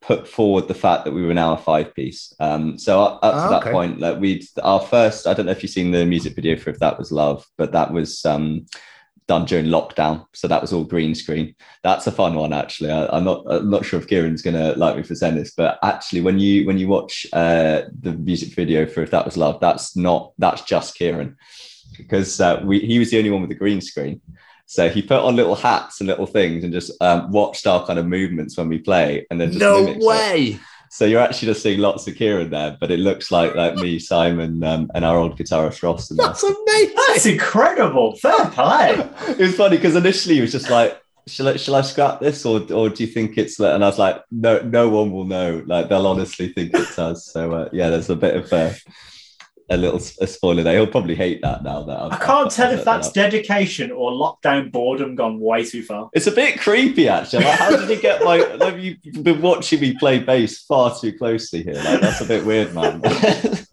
[0.00, 2.32] put forward the fact that we were now a five piece.
[2.40, 3.72] Um, so up, up to Ah, that okay.
[3.72, 6.70] point, like we'd our first, I don't know if you've seen the music video for
[6.70, 8.64] If That Was Love, but that was um,
[9.28, 10.24] done during lockdown.
[10.32, 11.54] So that was all green screen.
[11.82, 12.90] That's a fun one, actually.
[12.90, 15.78] I, I'm not I'm not sure if Kieran's gonna like me for saying this, but
[15.82, 19.60] actually when you when you watch uh, the music video for If That Was Love,
[19.60, 21.36] that's not that's just Kieran.
[21.96, 24.20] Because uh, we he was the only one with the green screen.
[24.66, 27.98] So he put on little hats and little things and just um, watched our kind
[27.98, 30.06] of movements when we play and then just no mimics it.
[30.06, 30.60] way.
[30.92, 34.00] So you're actually just seeing lots of Kieran there, but it looks like like me,
[34.00, 36.10] Simon, um, and our old guitarist Ross.
[36.10, 36.26] In there.
[36.26, 36.94] That's amazing.
[37.06, 38.16] That's incredible.
[38.16, 39.08] Fair play.
[39.28, 42.44] it was funny because initially he was just like, "Shall I, shall I scrap this,
[42.44, 45.62] or or do you think it's?" And I was like, "No, no one will know.
[45.64, 48.72] Like they'll honestly think it's us." So uh, yeah, there's a bit of uh,
[49.70, 50.74] a little a spoiler there.
[50.74, 51.82] He'll probably hate that now.
[51.84, 55.82] That I've, I can't I've tell if that's dedication or lockdown boredom gone way too
[55.82, 56.10] far.
[56.12, 57.44] It's a bit creepy, actually.
[57.44, 58.40] Like, how did you get my?
[58.60, 61.74] Like, you've been watching me play bass far too closely here.
[61.74, 63.00] Like, that's a bit weird, man.
[63.04, 63.64] I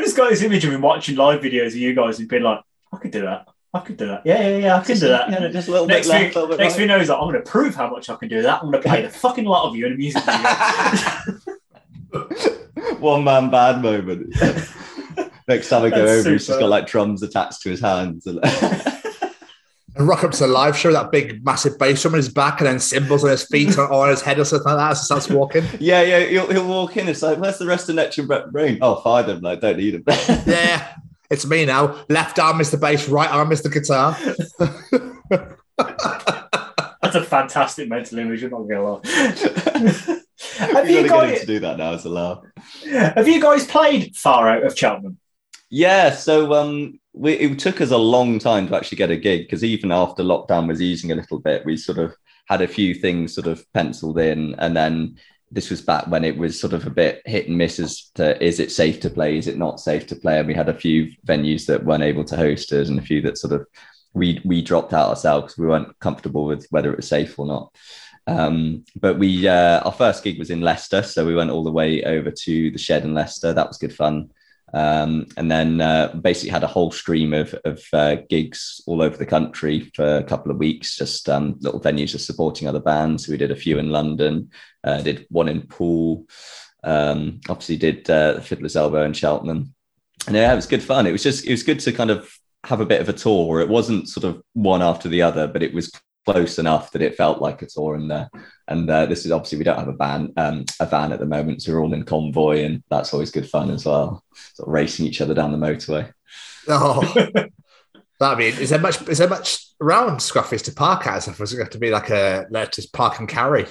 [0.00, 2.60] just got this image of him watching live videos of you guys and being like,
[2.92, 3.48] I could do that.
[3.72, 4.22] I could do that.
[4.26, 5.30] Yeah, yeah, yeah, I can do that.
[5.30, 6.76] Yeah, just a little next bit left, little bit next right.
[6.76, 8.62] thing you know, he's like, I'm going to prove how much I can do that.
[8.62, 11.38] I'm going to play the fucking lot of you in a music video.
[13.00, 14.34] One man band moment.
[15.48, 18.26] Next time I go That's over, he's just got like drums attached to his hands.
[19.94, 22.30] And And rock up to the live show, that big massive bass drum on his
[22.30, 24.92] back, and then cymbals on his feet or on his head or something like that
[24.92, 25.64] as he starts walking.
[25.80, 27.08] yeah, yeah, he'll, he'll walk in.
[27.08, 28.78] It's like, where's the rest of Neptune Brett Brain?
[28.80, 29.42] Oh, fire them.
[29.42, 30.04] Like, don't need them.
[30.46, 30.94] yeah,
[31.30, 32.02] it's me now.
[32.08, 34.16] Left arm is the bass, right arm is the guitar.
[37.12, 38.42] That's a fantastic mental image.
[38.42, 40.22] I'm not going to lie.
[40.72, 42.42] have, you you got to guys, to do that now as a laugh.
[42.86, 45.18] have you guys played Far Out of Cheltenham?
[45.68, 49.42] Yeah, so um, we, it took us a long time to actually get a gig
[49.42, 52.14] because even after lockdown was easing a little bit, we sort of
[52.46, 55.16] had a few things sort of penciled in, and then
[55.50, 58.42] this was back when it was sort of a bit hit and miss as to
[58.42, 60.74] is it safe to play, is it not safe to play, and we had a
[60.74, 63.66] few venues that weren't able to host us, and a few that sort of
[64.14, 67.46] we we dropped out ourselves because we weren't comfortable with whether it was safe or
[67.46, 67.74] not.
[68.26, 71.72] Um, but we uh, our first gig was in Leicester, so we went all the
[71.72, 73.52] way over to the shed in Leicester.
[73.52, 74.30] That was good fun.
[74.74, 79.16] Um, and then uh, basically had a whole stream of, of uh, gigs all over
[79.16, 83.28] the country for a couple of weeks, just um, little venues just supporting other bands.
[83.28, 84.50] We did a few in London,
[84.82, 86.26] uh, did one in Poole,
[86.84, 89.74] um, obviously did uh, Fiddler's Elbow in Cheltenham.
[90.26, 91.06] And yeah, it was good fun.
[91.06, 92.32] It was just, it was good to kind of
[92.64, 93.60] have a bit of a tour.
[93.60, 95.90] It wasn't sort of one after the other, but it was
[96.24, 97.94] close enough that it felt like a tour.
[97.96, 98.28] And uh,
[98.68, 101.26] and uh, this is obviously we don't have a van um, a van at the
[101.26, 104.24] moment, so we're all in convoy, and that's always good fun as well.
[104.54, 106.12] Sort of racing each other down the motorway.
[106.68, 107.00] Oh,
[108.20, 111.26] that mean is there much is there much around Scruffy's to park at?
[111.28, 113.66] Or is it going to be like a let's just park and carry?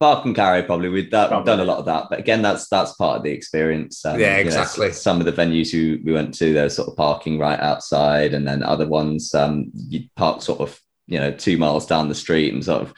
[0.00, 2.68] Park and carry probably we've, that, we've done a lot of that, but again, that's
[2.68, 4.04] that's part of the experience.
[4.04, 4.92] Um, Yeah, you know, exactly.
[4.92, 8.48] some of the venues you, we went to, there's sort of parking right outside, and
[8.48, 12.54] then other ones um, you park sort of you know two miles down the street
[12.54, 12.94] and sort of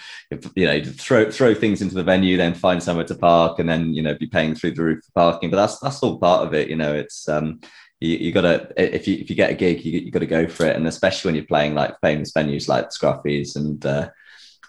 [0.55, 3.93] you know throw throw things into the venue, then find somewhere to park, and then
[3.93, 5.51] you know be paying through the roof for parking.
[5.51, 6.69] But that's that's all part of it.
[6.69, 7.61] You know, it's um,
[7.99, 10.47] you, you gotta if you if you get a gig, you, you got to go
[10.47, 14.11] for it, and especially when you're playing like famous venues like Scruffy's and uh,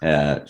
[0.04, 0.46] uh,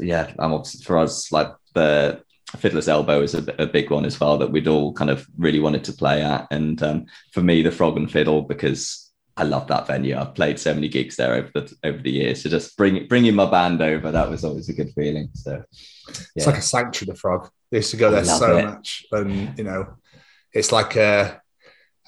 [0.00, 2.22] yeah, I'm obviously for us like the
[2.56, 5.60] Fiddler's Elbow is a, a, big one as well that we'd all kind of really
[5.60, 6.46] wanted to play at.
[6.50, 10.16] And um, for me, the Frog and Fiddle because I love that venue.
[10.16, 12.42] I've played so many gigs there over the over the years.
[12.42, 15.30] So just bring bringing my band over, that was always a good feeling.
[15.34, 15.64] So
[16.08, 16.14] yeah.
[16.36, 17.12] it's like a sanctuary.
[17.12, 17.50] The Frog.
[17.72, 18.66] I used to go there so it.
[18.66, 19.94] much, and you know,
[20.52, 21.40] it's like a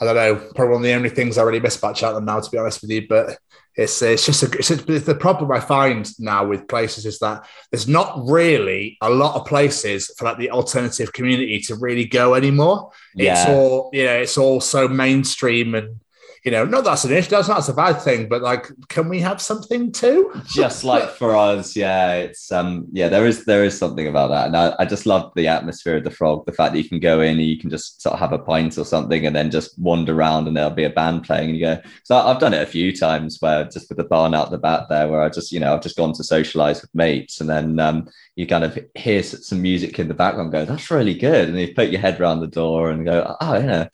[0.00, 2.40] I don't know, probably one of the only things I really miss about Cheltenham now,
[2.40, 3.06] to be honest with you.
[3.08, 3.38] But
[3.76, 7.18] it's uh, it's just a, it's a, the problem I find now with places is
[7.18, 12.04] that there's not really a lot of places for like the alternative community to really
[12.04, 12.92] go anymore.
[13.14, 13.40] Yeah.
[13.40, 16.00] It's all you know, it's all so mainstream and
[16.44, 19.18] you know, not that's an issue, that's not a bad thing, but like, can we
[19.20, 20.30] have something too?
[20.46, 24.46] just like for us, yeah, it's um, yeah, there is there is something about that,
[24.48, 27.00] and I, I just love the atmosphere of the frog, the fact that you can
[27.00, 29.50] go in and you can just sort of have a pint or something, and then
[29.50, 31.80] just wander around, and there'll be a band playing, and you go.
[32.02, 34.90] So I've done it a few times where just with the barn out the back
[34.90, 37.80] there, where I just you know I've just gone to socialize with mates, and then
[37.80, 38.06] um,
[38.36, 41.72] you kind of hear some music in the background, go, that's really good, and you
[41.72, 43.88] put your head around the door and go, oh, you know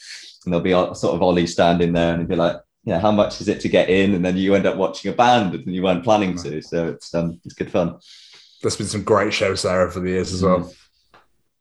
[0.44, 3.10] and there'll be a sort of Ollie standing there and he'd be like, yeah, how
[3.10, 4.14] much is it to get in?
[4.14, 6.62] And then you end up watching a band and you weren't planning to.
[6.62, 7.98] So it's um, it's good fun.
[8.62, 10.60] There's been some great shows there over the years as well.
[10.60, 10.74] Mm.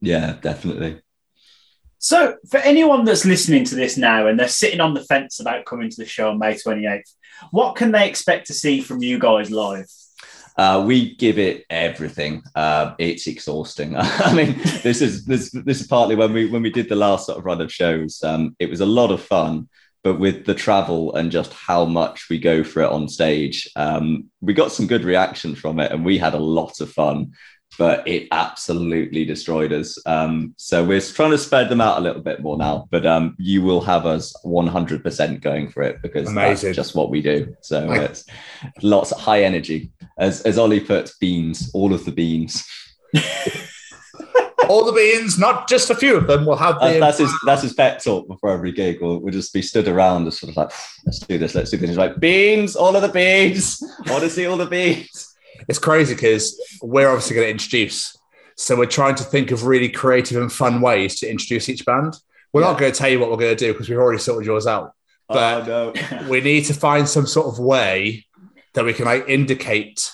[0.02, 1.02] Yeah, definitely.
[2.02, 5.66] So, for anyone that's listening to this now and they're sitting on the fence about
[5.66, 7.14] coming to the show on May 28th,
[7.52, 9.88] what can they expect to see from you guys live?
[10.60, 12.44] Uh, we give it everything.
[12.54, 13.96] Uh, it's exhausting.
[13.98, 17.28] I mean, this is this this is partly when we when we did the last
[17.28, 18.22] sort of run of shows.
[18.24, 19.70] Um, it was a lot of fun,
[20.04, 24.26] but with the travel and just how much we go for it on stage, um,
[24.42, 27.32] we got some good reaction from it, and we had a lot of fun
[27.78, 29.98] but it absolutely destroyed us.
[30.06, 33.36] Um, so we're trying to spread them out a little bit more now, but um,
[33.38, 36.70] you will have us 100% going for it because Amazing.
[36.70, 37.56] that's just what we do.
[37.62, 38.26] So it's
[38.82, 39.92] lots of high energy.
[40.20, 42.68] As, as Ollie puts, beans, all of the beans.
[44.68, 46.46] all the beans, not just a few of them.
[46.46, 47.00] We'll have the.
[47.00, 49.00] that's his that's his pet talk before every gig.
[49.02, 50.72] We'll, we'll just be stood around, just sort of like,
[51.06, 51.90] let's do this, let's do this.
[51.90, 53.82] He's like, beans, all of the beans.
[54.06, 55.30] I want to see all the beans
[55.68, 58.18] it's crazy because we're obviously going to introduce.
[58.56, 62.16] So we're trying to think of really creative and fun ways to introduce each band.
[62.54, 62.68] We're yeah.
[62.68, 64.68] not going to tell you what we're going to do because we've already sorted yours
[64.68, 64.94] out.
[65.30, 66.30] Oh, but oh, no.
[66.30, 68.26] we need to find some sort of way
[68.80, 70.10] that we can like indicate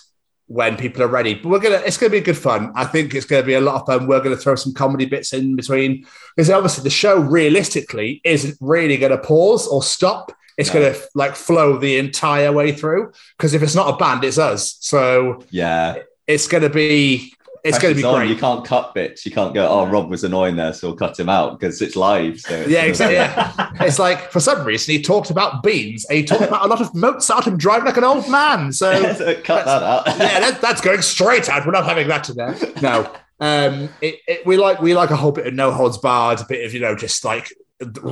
[0.48, 1.36] when people are ready.
[1.36, 2.72] But we're gonna it's gonna be good fun.
[2.74, 4.08] I think it's gonna be a lot of fun.
[4.08, 6.04] We're gonna throw some comedy bits in between
[6.36, 10.32] because obviously the show realistically isn't really gonna pause or stop.
[10.58, 10.94] It's no.
[10.94, 14.78] to like flow the entire way through because if it's not a band, it's us.
[14.80, 17.35] So yeah, it's to be
[17.66, 18.16] it's going to be on.
[18.16, 18.30] great.
[18.30, 19.26] You can't cut bits.
[19.26, 21.96] You can't go, oh, Rob was annoying there, so we'll cut him out because it's
[21.96, 22.40] live.
[22.40, 23.16] So yeah, exactly.
[23.16, 23.72] Yeah.
[23.82, 26.80] it's like for some reason he talked about beans and he talked about a lot
[26.80, 28.72] of Mozart and driving like an old man.
[28.72, 28.92] So
[29.44, 30.06] cut that out.
[30.08, 31.66] yeah, that, that's going straight out.
[31.66, 32.56] We're not having that today.
[32.82, 33.12] No.
[33.40, 36.46] Um, it, it, we like we like a whole bit of no holds barred, a
[36.46, 37.52] bit of you know just like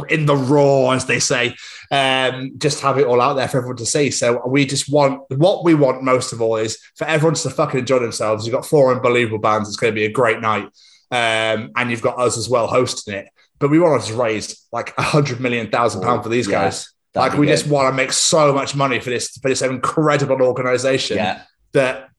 [0.10, 1.56] in the raw, as they say,
[1.94, 4.10] um, just have it all out there for everyone to see.
[4.10, 7.82] So we just want what we want most of all is for everyone to fucking
[7.82, 8.48] enjoy themselves.
[8.48, 9.70] You've got four unbelievable bands.
[9.70, 10.64] It's going to be a great night,
[11.12, 13.28] um, and you've got us as well hosting it.
[13.60, 16.92] But we want to raise like a hundred million thousand pound for these yeah, guys.
[17.14, 17.54] Like we good.
[17.54, 21.44] just want to make so much money for this for this incredible organization yeah.
[21.74, 22.10] that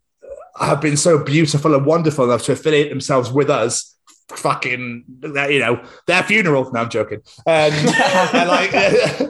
[0.56, 3.93] have been so beautiful and wonderful enough to affiliate themselves with us
[4.30, 6.70] fucking you know their funeral.
[6.72, 7.20] No i'm joking.
[7.46, 7.72] Um,
[8.34, 8.74] like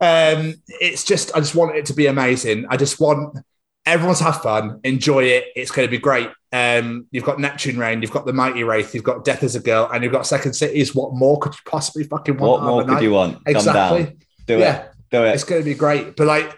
[0.00, 2.66] um, it's just i just want it to be amazing.
[2.68, 3.38] I just want
[3.86, 5.46] everyone to have fun enjoy it.
[5.56, 6.30] It's going to be great.
[6.52, 9.60] Um, you've got neptune rain you've got the mighty wraith you've got death as a
[9.60, 12.84] girl and you've got second cities what more could you possibly fucking want what more
[12.84, 13.42] could you want?
[13.44, 14.16] Exactly.
[14.46, 14.82] do yeah.
[14.82, 15.34] it do it.
[15.34, 16.16] It's going to be great.
[16.16, 16.56] But like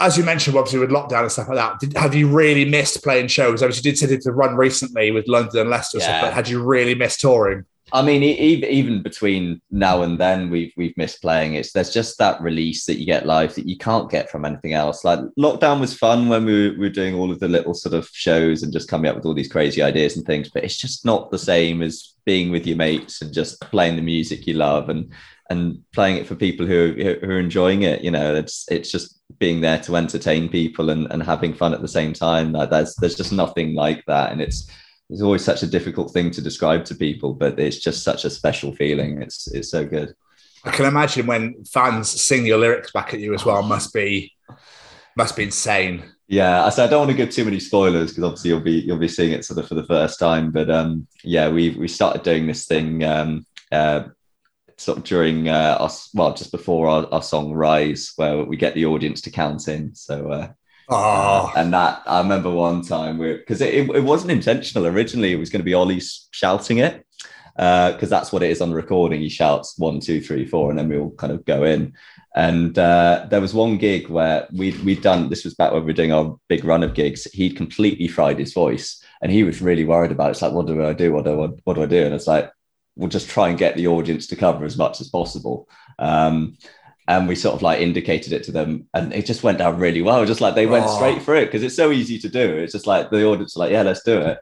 [0.00, 3.02] as you mentioned, obviously with lockdown and stuff like that, did, have you really missed
[3.02, 3.62] playing shows?
[3.62, 6.04] Obviously, you did say to run recently with London and Leicester, yeah.
[6.04, 7.64] stuff, but had you really missed touring?
[7.92, 11.54] I mean, even between now and then, we've we've missed playing.
[11.54, 14.74] It's there's just that release that you get live that you can't get from anything
[14.74, 15.04] else.
[15.04, 17.94] Like lockdown was fun when we were, we were doing all of the little sort
[17.94, 20.50] of shows and just coming up with all these crazy ideas and things.
[20.50, 24.02] But it's just not the same as being with your mates and just playing the
[24.02, 25.10] music you love and
[25.48, 26.92] and playing it for people who
[27.22, 28.02] who are enjoying it.
[28.02, 31.82] You know, it's it's just being there to entertain people and, and having fun at
[31.82, 32.52] the same time.
[32.52, 34.70] Like there's there's just nothing like that, and it's
[35.10, 38.30] it's always such a difficult thing to describe to people, but it's just such a
[38.30, 39.22] special feeling.
[39.22, 40.14] It's it's so good.
[40.64, 43.62] I can imagine when fans sing your lyrics back at you as well.
[43.62, 44.34] Must be
[45.16, 46.04] must be insane.
[46.26, 48.80] Yeah, I said I don't want to give too many spoilers because obviously you'll be
[48.80, 50.50] you'll be seeing it sort of for the first time.
[50.50, 54.04] But um, yeah, we we started doing this thing um, uh,
[54.78, 58.74] sort of during uh, us, well, just before our, our, song Rise, where we get
[58.74, 59.94] the audience to count in.
[59.94, 60.48] So, uh,
[60.88, 61.52] oh.
[61.56, 65.50] and that I remember one time because it, it, it, wasn't intentional originally, it was
[65.50, 66.00] going to be Ollie
[66.30, 67.04] shouting it.
[67.56, 69.20] because that's what it is on the recording.
[69.20, 71.94] He shouts one, two, three, four, and then we all kind of go in.
[72.36, 75.86] And uh, there was one gig where we'd, we'd done this was back when we
[75.86, 77.24] were doing our big run of gigs.
[77.24, 80.30] He'd completely fried his voice and he was really worried about it.
[80.32, 81.12] It's like, what do I do?
[81.12, 82.04] What do I, what do I do?
[82.04, 82.52] And it's like,
[82.98, 85.68] we'll just try and get the audience to cover as much as possible.
[85.98, 86.56] Um,
[87.06, 90.02] and we sort of like indicated it to them and it just went down really
[90.02, 90.26] well.
[90.26, 90.96] Just like they went Oh.
[90.96, 92.56] straight for it because it's so easy to do.
[92.58, 94.38] It's just like the audience are like, yeah, let's do it.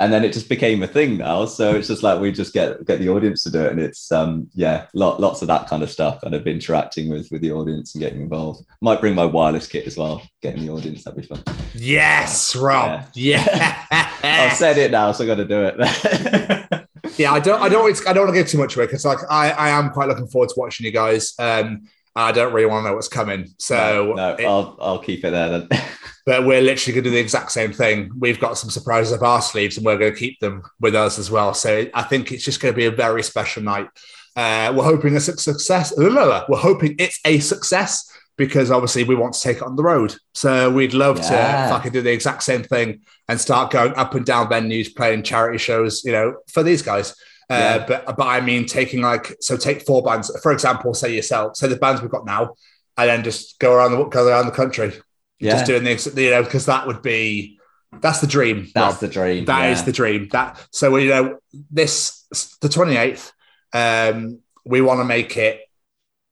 [0.00, 1.44] And then it just became a thing now.
[1.44, 3.72] So it's just like we just get get the audience to do it.
[3.72, 7.28] And it's um yeah, lot, lots of that kind of stuff kind of interacting with
[7.32, 8.64] with the audience and getting involved.
[8.80, 11.42] Might bring my wireless kit as well, getting the audience, that'd be fun.
[11.74, 13.06] Yes, Rob.
[13.14, 13.84] Yeah.
[14.22, 16.84] I've said it now, so I gotta do it.
[17.18, 19.18] yeah, I don't, I don't, I don't want to give too much away because like
[19.30, 21.34] I, I am quite looking forward to watching you guys.
[21.38, 25.24] Um, I don't really want to know what's coming, so no, it- I'll I'll keep
[25.24, 25.68] it there then.
[26.26, 28.10] but we're literally going to do the exact same thing.
[28.18, 31.18] We've got some surprises up our sleeves, and we're going to keep them with us
[31.18, 31.54] as well.
[31.54, 33.88] So I think it's just going to be a very special night.
[34.34, 35.92] Uh, we're hoping it's a success.
[35.96, 40.14] We're hoping it's a success because obviously we want to take it on the road.
[40.34, 41.64] So we'd love Yeah.
[41.64, 45.22] to fucking do the exact same thing and start going up and down venues, playing
[45.22, 47.10] charity shows, you know, for these guys.
[47.50, 47.86] Uh, Yeah.
[47.86, 51.68] But but I mean, taking like so take four bands, for example, say yourself, say
[51.68, 52.54] the bands we've got now,
[52.96, 54.92] and then just go around the go around the country,
[55.38, 55.52] Yeah.
[55.52, 57.58] just doing the you know because that would be
[58.02, 58.68] that's the dream.
[58.74, 59.00] That's Rob.
[59.00, 59.44] the dream.
[59.46, 59.84] That is yeah.
[59.86, 60.28] the dream.
[60.32, 61.38] That so you know
[61.70, 62.24] this
[62.60, 63.32] the twenty eighth.
[63.72, 65.60] Um, we want to make it.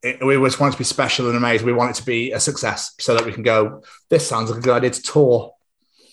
[0.03, 1.67] it- We just want it to be special and amazing.
[1.67, 3.83] We want it to be a success so that we can go.
[4.11, 5.53] This sounds like a good idea to tour.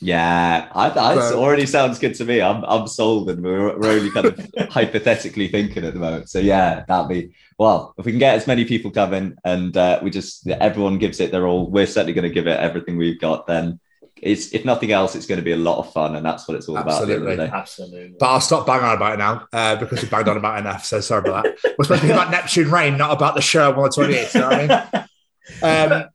[0.03, 2.41] Yeah, I, I, it So- already sounds good to me.
[2.41, 6.29] I'm, I'm sold, and we're, we're only kind of hypothetically thinking at the moment.
[6.29, 7.93] So yeah, that'd be well.
[7.97, 11.31] If we can get as many people coming, and uh, we just everyone gives it
[11.31, 13.47] their all, we're certainly going to give it everything we've got.
[13.47, 13.79] Then
[14.21, 16.57] it's if nothing else, it's going to be a lot of fun, and that's what
[16.57, 17.01] it's all about.
[17.03, 17.47] at the end of the Absolutely.
[17.47, 17.55] day.
[17.55, 18.15] Absolutely.
[18.19, 20.61] But I'll stop banging on about it now uh, because we banged on about it
[20.61, 20.83] enough.
[20.85, 21.75] So sorry about that.
[21.77, 24.35] We're supposed to be about Neptune Rain, not about the show on the twenty eighth.
[24.35, 25.05] You know what I mean?
[25.61, 26.05] Um,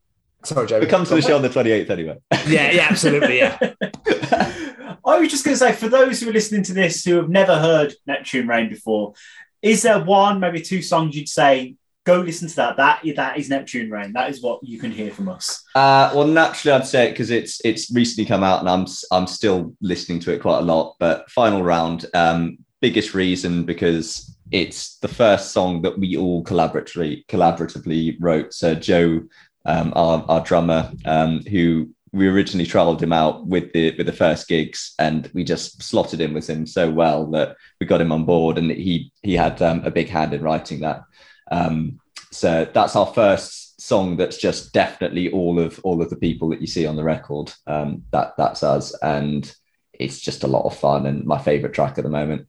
[0.45, 0.85] sorry, Jamie.
[0.85, 2.19] We come to the show on the 28th anyway.
[2.47, 3.59] Yeah, yeah, absolutely, yeah.
[5.05, 7.29] I was just going to say, for those who are listening to this who have
[7.29, 9.15] never heard Neptune Rain before,
[9.63, 12.77] is there one, maybe two songs you'd say, go listen to that?
[12.77, 14.13] That that is Neptune Rain.
[14.13, 15.63] That is what you can hear from us.
[15.75, 19.27] Uh, well, naturally, I'd say it because it's it's recently come out, and I'm I'm
[19.27, 20.97] still listening to it quite a lot.
[20.99, 27.27] But final round, um, biggest reason because it's the first song that we all collaboratively
[27.27, 28.55] collaboratively wrote.
[28.55, 29.23] So Joe,
[29.69, 34.13] um, our our drummer, um, who we originally trialed him out with the with the
[34.13, 38.11] first gigs, and we just slotted in with him so well that we got him
[38.11, 41.03] on board, and he he had um, a big hand in writing that.
[41.51, 42.01] Um,
[42.33, 46.61] so that's our first song that's just definitely all of all of the people that
[46.61, 47.53] you see on the record.
[47.67, 49.55] Um, that that's us, and
[49.93, 52.49] it's just a lot of fun and my favorite track at the moment.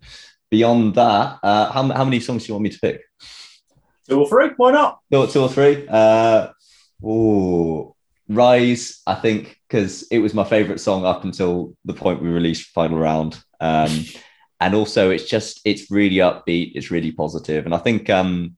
[0.49, 3.01] Beyond that, uh, how, how many songs do you want me to pick?
[4.07, 4.49] Two or three?
[4.57, 4.99] Why not?
[5.11, 5.87] Two, two or three?
[5.87, 6.47] Uh,
[7.03, 7.95] ooh,
[8.27, 12.69] Rise, I think, because it was my favorite song up until the point we released
[12.69, 13.41] Final Round.
[13.59, 14.05] Um,
[14.59, 17.65] and also, it's just, it's really upbeat, it's really positive.
[17.65, 18.57] And I think um,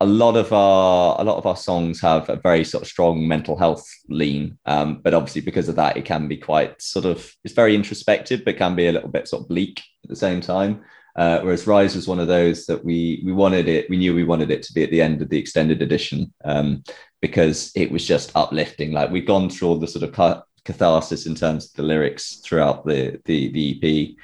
[0.00, 3.26] a lot of our a lot of our songs have a very sort of strong
[3.26, 7.34] mental health lean um, but obviously because of that it can be quite sort of
[7.44, 10.40] it's very introspective but can be a little bit sort of bleak at the same
[10.40, 10.82] time
[11.16, 14.24] uh, whereas rise was one of those that we we wanted it we knew we
[14.24, 16.82] wanted it to be at the end of the extended edition um,
[17.20, 21.34] because it was just uplifting like we've gone through all the sort of catharsis in
[21.34, 24.16] terms of the lyrics throughout the the, the ep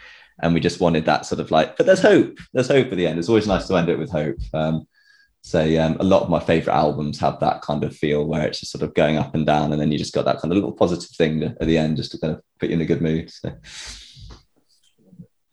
[0.42, 3.06] and we just wanted that sort of like but there's hope there's hope at the
[3.06, 4.86] end it's always nice to end it with hope um,
[5.46, 8.60] so um, a lot of my favorite albums have that kind of feel where it's
[8.60, 10.56] just sort of going up and down, and then you just got that kind of
[10.56, 13.02] little positive thing at the end just to kind of put you in a good
[13.02, 13.30] mood.
[13.30, 13.52] So,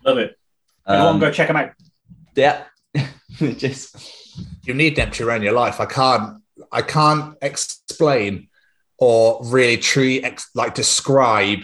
[0.05, 0.39] Love it.
[0.87, 1.71] Everyone um, go check them out.
[2.35, 2.63] yeah,
[3.57, 3.97] just
[4.63, 5.81] you need them to in your life.
[5.81, 6.40] I can't,
[6.71, 8.49] I can't explain
[8.97, 11.59] or really truly ex- like describe.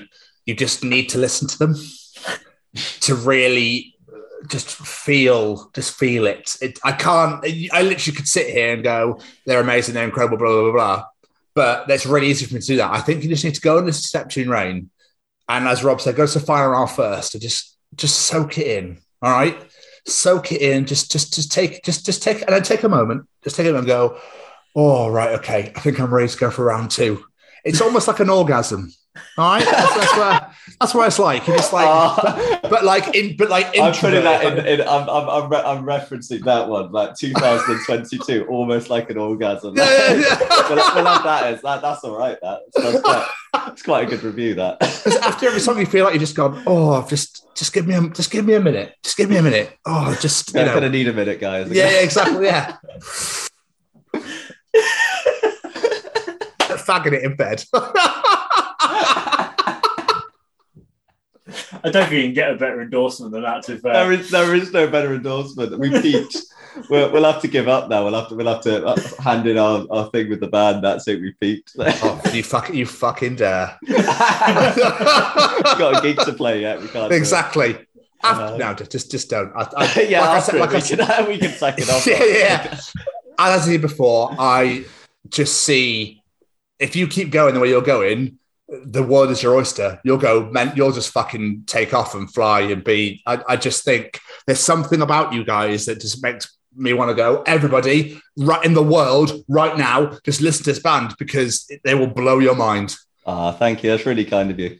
[0.45, 1.75] You just need to listen to them
[3.01, 6.55] to really uh, just feel, just feel it.
[6.61, 6.79] it.
[6.83, 7.45] I can't.
[7.71, 10.71] I literally could sit here and go, "They're amazing, they're incredible," blah blah blah.
[10.71, 11.05] blah.
[11.53, 12.91] But that's really easy for me to do that.
[12.91, 14.89] I think you just need to go and listen to Rain,
[15.49, 18.67] and as Rob said, go to the Final Round first and just just soak it
[18.67, 18.99] in.
[19.21, 19.57] All right,
[20.05, 20.85] soak it in.
[20.85, 23.27] Just just just take just just take and then take a moment.
[23.43, 24.19] Just take a moment and go.
[24.79, 25.71] Oh right, okay.
[25.75, 27.25] I think I'm ready to go for round two.
[27.65, 28.93] It's almost like an orgasm.
[29.39, 31.45] All right, that's, that's where that's what it's like.
[31.45, 34.67] Just like, uh, but, but like in, but like I'm putting that in.
[34.67, 39.75] in I'm, I'm, I'm, re- I'm referencing that one, like 2022, almost like an orgasm.
[39.75, 40.39] Yeah, yeah, yeah.
[40.69, 41.81] we'll, we'll have that that.
[41.81, 42.37] That's all right.
[42.43, 43.71] That sounds great.
[43.73, 44.53] it's quite a good review.
[44.53, 44.77] That
[45.23, 48.09] after every song, you feel like you just gone, oh, just just give me a
[48.09, 49.75] just give me a minute, just give me a minute.
[49.87, 51.71] Oh, just you I'm know, gonna need a minute, guys.
[51.71, 52.77] yeah, yeah, exactly, yeah.
[56.87, 57.63] Fagging it in bed.
[61.83, 63.63] I don't think you can get a better endorsement than that.
[63.63, 63.93] To be fair.
[63.93, 65.77] There is there is no better endorsement.
[65.79, 66.37] We peaked.
[66.89, 68.03] we'll, we'll have to give up now.
[68.03, 70.83] We'll have to we'll have to uh, hand in our, our thing with the band.
[70.83, 71.21] That's it.
[71.21, 71.75] We peaked.
[71.79, 73.77] oh, you fucking you fucking dare.
[73.87, 76.81] got a gig to play yet.
[76.81, 77.11] We can't.
[77.11, 77.77] Exactly.
[78.23, 79.51] After, no, just just don't.
[79.55, 81.75] I, I, yeah, like I said, it, like I we, said, can, we can sack
[81.77, 82.07] it off.
[82.07, 82.79] yeah, yeah.
[83.37, 84.85] As I said before, I
[85.29, 86.23] just see
[86.79, 89.99] if you keep going the way you're going, the world is your oyster.
[90.03, 93.21] You'll go, man, you'll just fucking take off and fly and be.
[93.25, 97.15] I, I just think there's something about you guys that just makes me want to
[97.15, 97.43] go.
[97.43, 102.07] Everybody, right in the world, right now, just listen to this band because they will
[102.07, 102.95] blow your mind.
[103.25, 103.89] Ah, thank you.
[103.89, 104.77] That's really kind of you.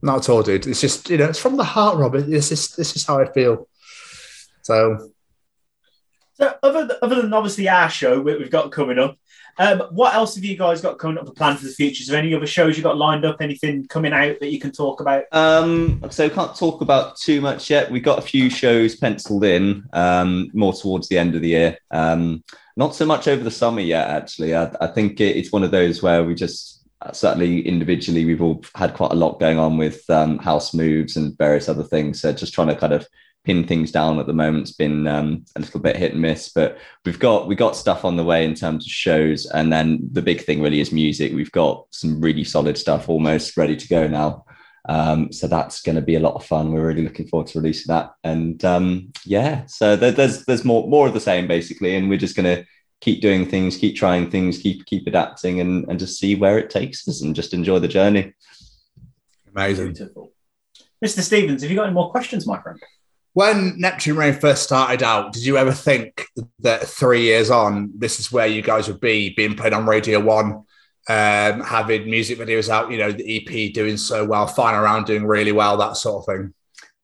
[0.00, 0.66] Not at all, dude.
[0.66, 2.22] It's just you know, it's from the heart, Robert.
[2.22, 3.68] This is this is how I feel.
[4.62, 5.12] So
[6.34, 9.16] So, other th- other than obviously our show we- we've got coming up,
[9.58, 12.00] um, what else have you guys got coming up for plan for the future?
[12.02, 13.36] Is there any other shows you got lined up?
[13.40, 15.24] Anything coming out that you can talk about?
[15.32, 17.90] Um, so can't talk about too much yet.
[17.90, 21.78] We've got a few shows penciled in, um, more towards the end of the year.
[21.90, 22.42] Um,
[22.76, 24.54] not so much over the summer yet, actually.
[24.54, 26.82] I, I think it, it's one of those where we just
[27.12, 31.36] certainly individually we've all had quite a lot going on with um, house moves and
[31.36, 32.20] various other things.
[32.20, 33.06] So just trying to kind of
[33.44, 34.68] pin things down at the moment.
[34.68, 38.04] It's been um, a little bit hit and miss, but we've got we got stuff
[38.04, 41.32] on the way in terms of shows, and then the big thing really is music.
[41.32, 44.44] We've got some really solid stuff almost ready to go now.
[44.88, 46.72] Um, so that's going to be a lot of fun.
[46.72, 50.88] We're really looking forward to releasing that, and um, yeah, so there, there's there's more
[50.88, 52.64] more of the same basically, and we're just going to
[53.00, 56.70] keep doing things, keep trying things, keep keep adapting, and and just see where it
[56.70, 58.34] takes us, and just enjoy the journey.
[59.48, 59.92] amazing.
[59.92, 60.32] Beautiful.
[61.04, 61.20] Mr.
[61.20, 62.80] Stevens, have you got any more questions, my friend?
[63.34, 66.26] When Neptune Rain first started out, did you ever think
[66.60, 70.20] that three years on, this is where you guys would be, being played on Radio
[70.20, 70.64] One,
[71.08, 75.26] um, having music videos out, you know, the EP doing so well, flying around doing
[75.26, 76.54] really well, that sort of thing?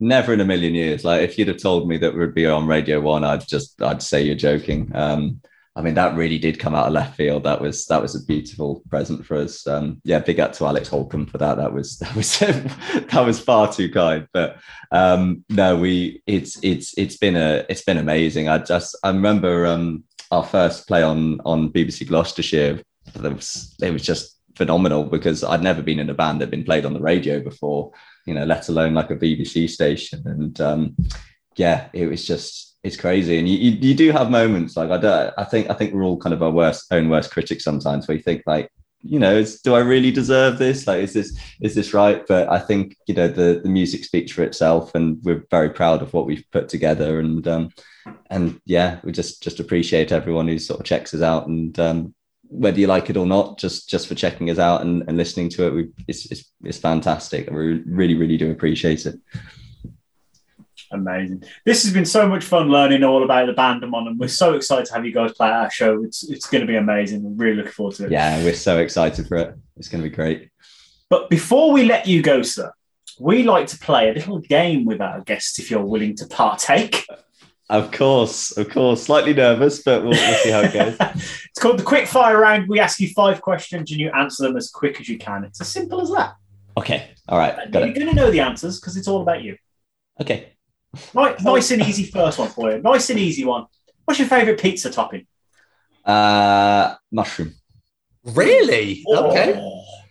[0.00, 1.04] Never in a million years.
[1.04, 4.02] Like if you'd have told me that we'd be on Radio One, I'd just I'd
[4.02, 4.92] say you're joking.
[4.94, 5.40] Um,
[5.78, 7.44] I mean, that really did come out of left field.
[7.44, 9.64] That was that was a beautiful present for us.
[9.64, 11.56] Um, yeah, big up to Alex Holcomb for that.
[11.56, 14.26] That was that was that was far too kind.
[14.32, 14.58] But
[14.90, 18.48] um, no, we it's it's it's been a it's been amazing.
[18.48, 20.02] I just I remember um,
[20.32, 22.82] our first play on on BBC Gloucestershire.
[23.14, 26.50] It was it was just phenomenal because I'd never been in a band that had
[26.50, 27.92] been played on the radio before.
[28.26, 30.24] You know, let alone like a BBC station.
[30.26, 30.96] And um,
[31.54, 33.38] yeah, it was just it's crazy.
[33.38, 36.02] And you, you, you do have moments like I don't I think I think we're
[36.02, 38.70] all kind of our worst own worst critics sometimes where you think like,
[39.02, 40.86] you know, is, do I really deserve this?
[40.86, 42.26] Like, is this is this right?
[42.26, 46.02] But I think you know the the music speaks for itself, and we're very proud
[46.02, 47.20] of what we've put together.
[47.20, 47.68] And um,
[48.30, 52.14] and yeah, we just just appreciate everyone who sort of checks us out, and um,
[52.48, 55.50] whether you like it or not, just just for checking us out and, and listening
[55.50, 57.46] to it, we, it's, it's it's fantastic.
[57.46, 59.16] And we really really do appreciate it.
[60.90, 61.44] Amazing.
[61.64, 64.54] This has been so much fun learning all about the band I'm and we're so
[64.54, 66.02] excited to have you guys play our show.
[66.02, 67.22] It's it's going to be amazing.
[67.22, 68.12] We're really looking forward to it.
[68.12, 69.54] Yeah, we're so excited for it.
[69.76, 70.50] It's going to be great.
[71.10, 72.72] But before we let you go, sir,
[73.20, 77.06] we like to play a little game with our guests if you're willing to partake.
[77.70, 79.02] Of course, of course.
[79.02, 80.96] Slightly nervous, but we'll, we'll see how it goes.
[81.58, 82.68] It's called the quick fire round.
[82.68, 85.42] We ask you five questions and you answer them as quick as you can.
[85.42, 86.34] It's as simple as that.
[86.76, 87.10] Okay.
[87.28, 87.56] All right.
[87.70, 87.94] Got You're it.
[87.94, 89.56] going to know the answers because it's all about you.
[90.20, 90.52] Okay.
[91.14, 92.82] Nice, nice and easy first one for you.
[92.82, 93.66] Nice and easy one.
[94.04, 95.26] What's your favourite pizza topping?
[96.04, 97.54] Uh, mushroom.
[98.24, 99.04] Really?
[99.06, 99.54] Okay.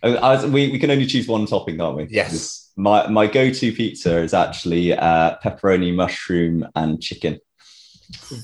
[0.02, 2.06] Uh, I was- we, we can only choose one topping, can't we?
[2.08, 2.70] Yes.
[2.76, 7.40] My my go-to pizza is actually uh, pepperoni, mushroom, and chicken.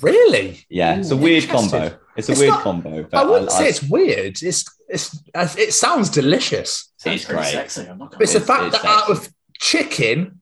[0.03, 0.67] Really?
[0.69, 1.97] Yeah, it's a Ooh, weird combo.
[2.17, 3.05] It's a It's weird not- combo.
[3.05, 4.43] But I wouldn't I- say I- it's weird.
[4.43, 5.23] It's it's
[5.57, 6.93] it sounds delicious.
[7.07, 7.47] It's great.
[7.47, 7.83] sexy.
[7.89, 9.29] I'm not it's the fact it's that out of
[9.61, 10.41] chicken,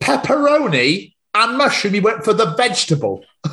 [0.00, 3.24] pepperoni, and mushroom, you went for the vegetable.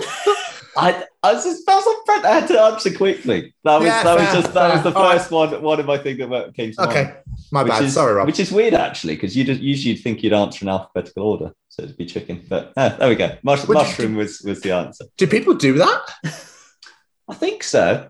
[0.76, 2.26] I, I was just, that was a friend.
[2.26, 3.54] I had to answer quickly.
[3.64, 5.20] That was Yeah, that was just that was the All right.
[5.20, 7.16] first one one of my thing that came to Okay, mind.
[7.52, 7.84] my bad.
[7.84, 8.26] is- Sorry, Rob.
[8.26, 11.52] Which is weird actually, because you just usually you'd think you'd answer in alphabetical order,
[11.70, 12.44] so it'd be chicken.
[12.50, 13.38] But ah, there we go.
[13.44, 15.06] Mush, Would you- mushroom was was the answer.
[15.18, 16.02] Do people do that?
[17.30, 18.10] I think so.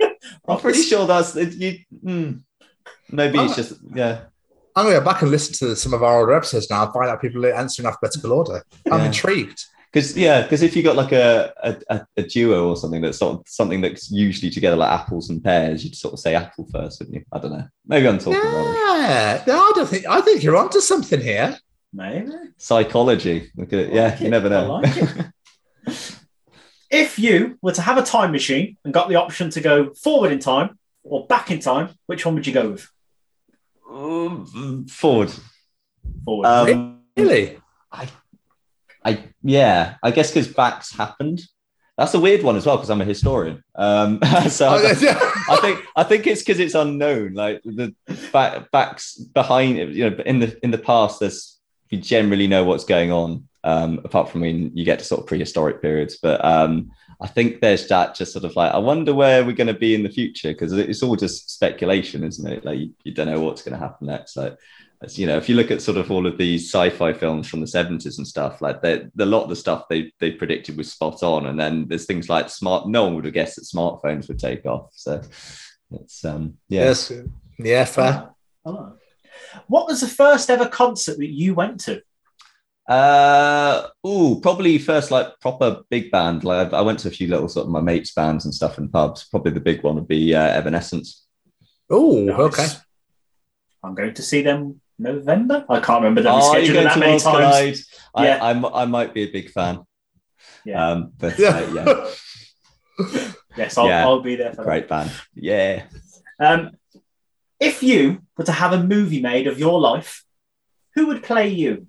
[0.48, 1.78] I'm pretty sure that's it, you.
[2.02, 2.32] hmm.
[3.10, 3.56] maybe it's Oh.
[3.56, 4.20] just yeah.
[4.80, 6.92] I'm going to go back and listen to some of our older episodes now and
[6.92, 8.62] find out people answer in alphabetical order.
[8.90, 9.06] I'm Yeah.
[9.06, 9.64] intrigued.
[9.92, 13.18] Because yeah, because if you got like a, a a- a duo or something that's
[13.18, 16.68] sort of something that's usually together like apples and pears, you'd sort of say apple
[16.72, 17.24] first, wouldn't you?
[17.32, 17.66] I don't know.
[17.86, 18.76] Maybe I'm talking rubbish.
[18.86, 20.06] Yeah, no, I don't think.
[20.06, 21.58] I think you're onto something here.
[21.92, 22.30] Maybe.
[22.56, 23.50] Psychology.
[23.56, 23.92] Look at it.
[23.92, 24.30] Yeah, like you it.
[24.30, 24.74] never I know.
[24.74, 25.26] like it.
[26.90, 30.32] If you were to have a time machine and got the option to go forward
[30.32, 32.88] in time or back in time, which one would you go with?
[33.90, 35.32] Um, Forward.
[36.24, 36.46] Forward.
[36.46, 37.58] Um, Really?
[37.92, 38.08] I
[39.04, 41.42] I, yeah, I guess because backs happened.
[41.96, 43.62] That's a weird one as well because I'm a historian.
[43.74, 47.34] Um, so Oh, I, I think I think it's because it's unknown.
[47.34, 47.94] Like the
[48.32, 49.90] back, backs behind it.
[49.90, 51.58] You know, in the in the past, there's
[51.90, 53.48] you generally know what's going on.
[53.62, 56.90] Um, apart from when you get to sort of prehistoric periods, but um,
[57.22, 59.94] I think there's that just sort of like I wonder where we're going to be
[59.94, 62.64] in the future because it's all just speculation, isn't it?
[62.64, 64.36] Like you, you don't know what's going to happen next.
[64.36, 64.56] Like
[65.02, 67.60] as you know, if you look at sort of all of these sci-fi films from
[67.60, 70.92] the 70s and stuff, like they a lot of the stuff they they predicted was
[70.92, 71.46] spot on.
[71.46, 74.64] And then there's things like smart, no one would have guessed that smartphones would take
[74.64, 74.90] off.
[74.94, 75.20] So
[75.92, 76.84] it's um yeah.
[76.84, 77.12] Yes.
[77.58, 78.30] Yeah, fair.
[78.64, 78.94] Oh.
[79.66, 82.02] What was the first ever concert that you went to?
[82.90, 86.42] Uh oh, probably first like proper big band.
[86.42, 88.78] Like I I went to a few little sort of my mates' bands and stuff
[88.78, 89.28] in pubs.
[89.30, 91.24] Probably the big one would be uh, Evanescence.
[91.88, 92.38] Oh, Nice.
[92.38, 92.66] okay.
[93.84, 95.64] I'm going to see them November.
[95.68, 97.36] I can't remember them Oh, you're scheduling going that to many Worlds times.
[97.36, 97.76] Collide.
[98.14, 98.38] I, Yeah.
[98.44, 99.80] I'm, I might be a big fan.
[100.64, 100.84] Yeah.
[100.88, 102.10] Um, but uh, yeah,
[103.56, 104.02] Yes, I'll, Yeah.
[104.04, 105.10] I'll be there for great band.
[105.34, 105.84] Yeah.
[106.40, 106.70] Um,
[107.60, 110.24] if you were to have a movie made of your life,
[110.94, 111.86] who would play you?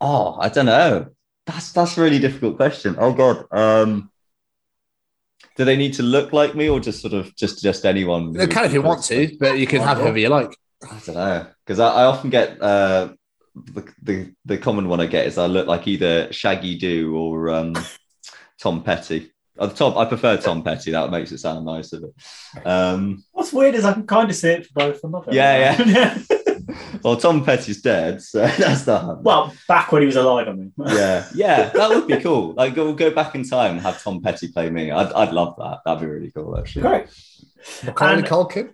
[0.00, 1.08] Oh, I don't know.
[1.46, 2.96] That's that's a really difficult question.
[2.98, 3.46] Oh God.
[3.50, 4.10] Um,
[5.56, 8.32] do they need to look like me or just sort of just just anyone?
[8.32, 10.56] They can if you want to, but you can have whoever you like.
[10.82, 13.10] I don't know because I, I often get uh,
[13.54, 17.50] the, the the common one I get is I look like either Shaggy Doo or
[17.50, 17.74] um,
[18.58, 19.32] Tom Petty.
[19.58, 20.92] Uh, Tom, I prefer Tom Petty.
[20.92, 21.98] That makes it sound nicer.
[22.00, 25.16] But, um, What's weird is I can kind of see it for both of them.
[25.16, 26.18] I don't Yeah, yeah.
[27.04, 29.22] well, Tom Petty's dead, so that's not.
[29.22, 30.72] well, back when he was alive, I mean.
[30.86, 32.54] yeah, yeah, that would be cool.
[32.54, 34.90] Like, go go back in time and have Tom Petty play me.
[34.90, 35.78] I'd, I'd love that.
[35.84, 36.82] That'd be really cool, actually.
[36.82, 37.06] Great.
[37.84, 38.70] Macaulay And- Culkin.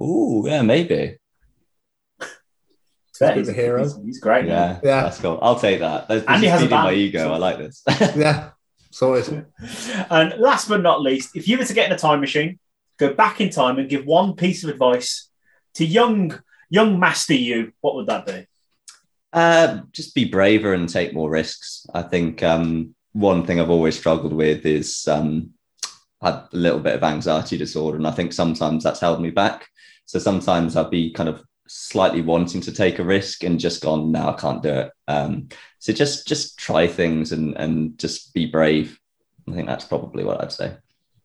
[0.00, 1.18] Ooh, yeah, maybe.
[3.20, 3.82] Yeah, He's a hero.
[3.84, 4.46] He's, he's great.
[4.46, 5.02] Yeah, Yeah.
[5.02, 5.38] that's cool.
[5.40, 6.08] I'll take that.
[6.08, 7.18] That's, And he has a feeding my ego.
[7.20, 7.82] so- I like this.
[8.16, 8.50] Yeah.
[8.90, 9.46] Sorted.
[10.10, 12.58] And last but not least, if you were to get in a time machine,
[12.98, 15.28] go back in time and give one piece of advice
[15.74, 16.38] to young
[16.72, 18.46] young master you, what would that be?
[19.30, 21.86] Uh, just be braver and take more risks.
[21.92, 25.50] I think um, one thing I've always struggled with is um,
[26.22, 29.30] I had a little bit of anxiety disorder, and I think sometimes that's held me
[29.30, 29.68] back.
[30.06, 34.10] So sometimes I'll be kind of slightly wanting to take a risk and just gone,
[34.10, 34.92] no, I can't do it.
[35.08, 38.98] Um, so just just try things and and just be brave.
[39.46, 40.74] I think that's probably what I'd say.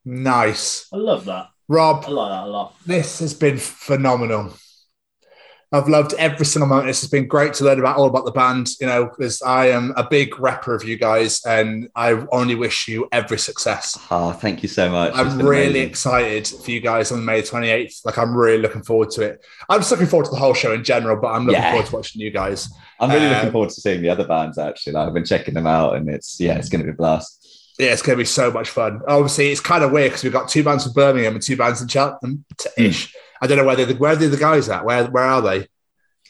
[0.04, 0.88] Nice.
[0.92, 1.48] I love that.
[1.70, 2.76] Rob, I like that a lot.
[2.86, 4.54] this has been phenomenal.
[5.74, 6.88] I've loved every single moment.
[6.88, 9.68] This has been great to learn about all about the band, you know, because I
[9.68, 13.98] am a big rapper of you guys and I only wish you every success.
[14.10, 15.12] Ah, thank you so much.
[15.14, 15.90] I'm really amazing.
[15.90, 18.06] excited for you guys on May 28th.
[18.06, 19.46] Like, I'm really looking forward to it.
[19.68, 21.72] I'm just looking forward to the whole show in general, but I'm looking Yeah.
[21.72, 22.70] forward to watching you guys.
[23.02, 24.58] I'm really Uh, looking forward to seeing the other bands.
[24.58, 26.96] Actually, like, I've been checking them out, and it's yeah, it's going to be a
[26.96, 27.44] blast.
[27.78, 29.02] Yeah, it's going to be so much fun.
[29.08, 31.80] Obviously, it's kind of weird because we've got two bands from Birmingham and two bands
[31.82, 32.44] in Cheltenham
[32.78, 33.14] ish.
[33.42, 34.86] I don't know where they where are the guys at?
[34.86, 35.68] Where where are they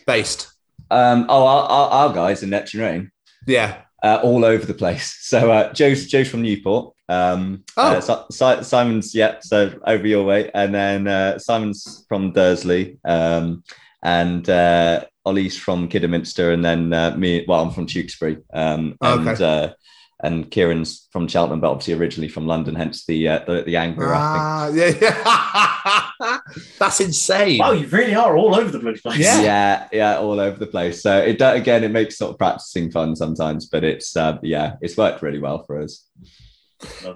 [0.06, 0.52] based?
[0.90, 3.12] Um, oh, our, our, our guys in Neptune Rain,
[3.46, 3.82] Yeah.
[4.04, 5.16] uh, all over the place.
[5.28, 6.94] So uh, Joe's Joe's from Newport.
[7.10, 7.98] Um, Oh.
[7.98, 12.98] uh, Si- Si- Simon's yeah, so over your way, and then uh, Simon's from Dursley,
[13.06, 13.64] um,
[14.04, 17.44] and uh, Ollie's from Kidderminster, and then uh, me.
[17.48, 19.74] Well, I'm from Tewkesbury, um, and Okay.
[20.22, 24.08] And Kieran's from Cheltenham, but obviously originally from London, hence the uh, the, the angry
[24.08, 24.42] rapping.
[24.42, 26.40] Ah, yeah, yeah.
[26.80, 27.60] That's insane.
[27.60, 29.20] Wow, you really are all over the place.
[29.20, 29.42] Yeah.
[29.42, 31.04] yeah, yeah, all over the place.
[31.04, 34.76] So it do- again, it makes sort of practicing fun sometimes, but it's uh, yeah,
[34.82, 36.06] it's worked really well for us.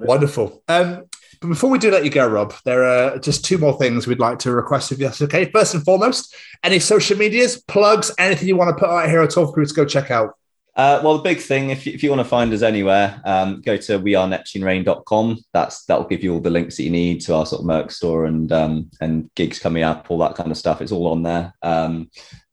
[0.02, 0.64] Wonderful.
[0.68, 1.06] Um,
[1.40, 4.20] but before we do let you go, Rob, there are just two more things we'd
[4.20, 5.46] like to request if that's okay.
[5.46, 9.36] First and foremost, any social medias, plugs, anything you want to put out here at
[9.38, 10.36] all for people to go check out.
[10.76, 13.62] Uh, well, the big thing, if you, if you want to find us anywhere, um,
[13.62, 15.40] go to weareneptunerain.com.
[15.54, 17.92] That's that'll give you all the links that you need to our sort of merch
[17.92, 20.82] store and um, and gigs coming up, all that kind of stuff.
[20.82, 21.54] It's all on there.
[21.62, 22.10] Um,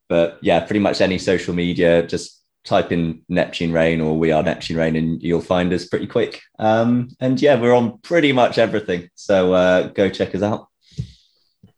[0.09, 4.43] but yeah, pretty much any social media, just type in Neptune Rain or We Are
[4.43, 6.41] Neptune Rain, and you'll find us pretty quick.
[6.59, 9.11] Um, and yeah, we're on pretty much everything.
[9.15, 10.69] So uh, go check us out.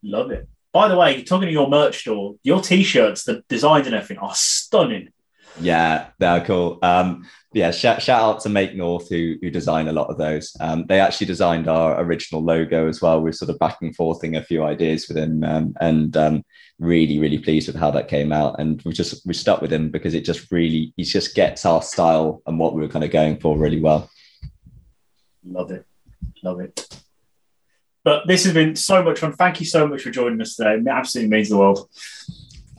[0.03, 0.49] Love it.
[0.73, 4.35] By the way, talking to your merch store, your t-shirts, the designs and everything are
[4.35, 5.09] stunning.
[5.59, 6.79] Yeah, they're cool.
[6.83, 10.57] Um, yeah, shout, shout out to Make North who who designed a lot of those.
[10.61, 13.21] Um, they actually designed our original logo as well.
[13.21, 16.45] We're sort of back and forthing a few ideas with him, um, and um,
[16.79, 18.61] really really pleased with how that came out.
[18.61, 21.83] And we just we stuck with him because it just really he just gets our
[21.83, 24.09] style and what we were kind of going for really well.
[25.45, 25.85] Love it.
[26.45, 26.87] Love it.
[28.05, 29.33] But this has been so much fun.
[29.33, 30.75] Thank you so much for joining us today.
[30.75, 31.89] It absolutely means the world.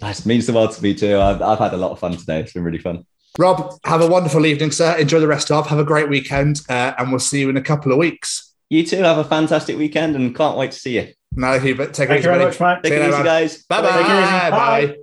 [0.02, 1.20] Nice, means the world to me too.
[1.20, 2.40] I've, I've had a lot of fun today.
[2.40, 3.06] It's been really fun.
[3.38, 4.98] Rob, have a wonderful evening, sir.
[4.98, 5.68] Enjoy the rest of.
[5.68, 8.54] Have a great weekend, uh, and we'll see you in a couple of weeks.
[8.70, 8.98] You too.
[9.04, 11.14] Have a fantastic weekend, and can't wait to see you.
[11.34, 11.94] No, Hubert.
[11.94, 12.46] Take Thank it you easy, very buddy.
[12.46, 12.84] much, mate.
[12.84, 13.24] Take See it easy, later.
[13.24, 13.64] guys.
[13.66, 14.06] Bye Take it easy.
[14.10, 14.50] bye.
[14.50, 14.86] Bye.
[14.88, 14.96] Bye.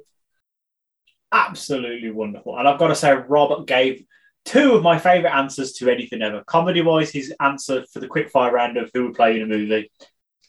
[1.33, 2.59] Absolutely wonderful.
[2.59, 4.05] And I've got to say, Rob gave
[4.45, 6.43] two of my favourite answers to anything ever.
[6.45, 9.91] Comedy wise, his answer for the quickfire round of who would play in a movie,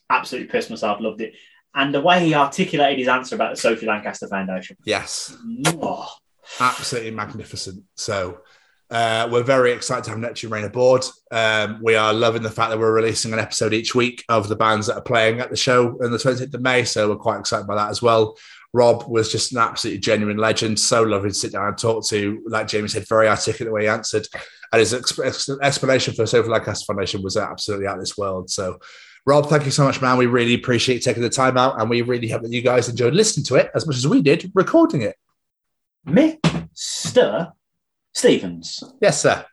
[0.09, 1.33] absolutely pissed myself, loved it.
[1.75, 4.77] And the way he articulated his answer about the Sophie Lancaster Foundation.
[4.85, 5.37] Yes.
[5.67, 6.11] Oh,
[6.59, 7.83] absolutely magnificent.
[7.95, 8.39] So
[8.89, 11.05] uh, we're very excited to have Neptune Rain aboard.
[11.31, 14.55] Um, we are loving the fact that we're releasing an episode each week of the
[14.55, 16.83] bands that are playing at the show on the 20th of May.
[16.85, 18.35] So we're quite excited by that as well.
[18.73, 20.79] Rob was just an absolutely genuine legend.
[20.79, 22.41] So lovely to sit down and talk to.
[22.47, 24.27] Like Jamie said, very articulate the way he answered.
[24.71, 28.49] And his exp- explanation for Sophie Lancaster Foundation was absolutely out of this world.
[28.49, 28.79] So
[29.29, 30.17] Rob, thank you so much, man.
[30.17, 32.89] We really appreciate you taking the time out, and we really hope that you guys
[32.89, 35.17] enjoyed listening to it as much as we did recording it.
[36.07, 37.51] Mr.
[38.11, 38.83] Stevens.
[38.99, 39.45] Yes, sir.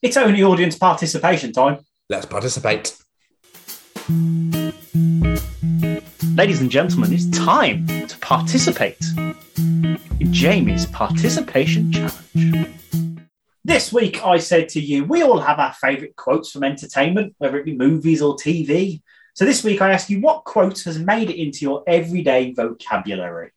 [0.00, 1.80] It's only audience participation time.
[2.08, 2.96] Let's participate.
[6.34, 9.04] Ladies and gentlemen, it's time to participate
[9.58, 12.70] in Jamie's participation challenge.
[13.62, 17.58] This week, I said to you, we all have our favourite quotes from entertainment, whether
[17.58, 19.02] it be movies or TV.
[19.38, 23.52] So this week, I ask you, what quote has made it into your everyday vocabulary?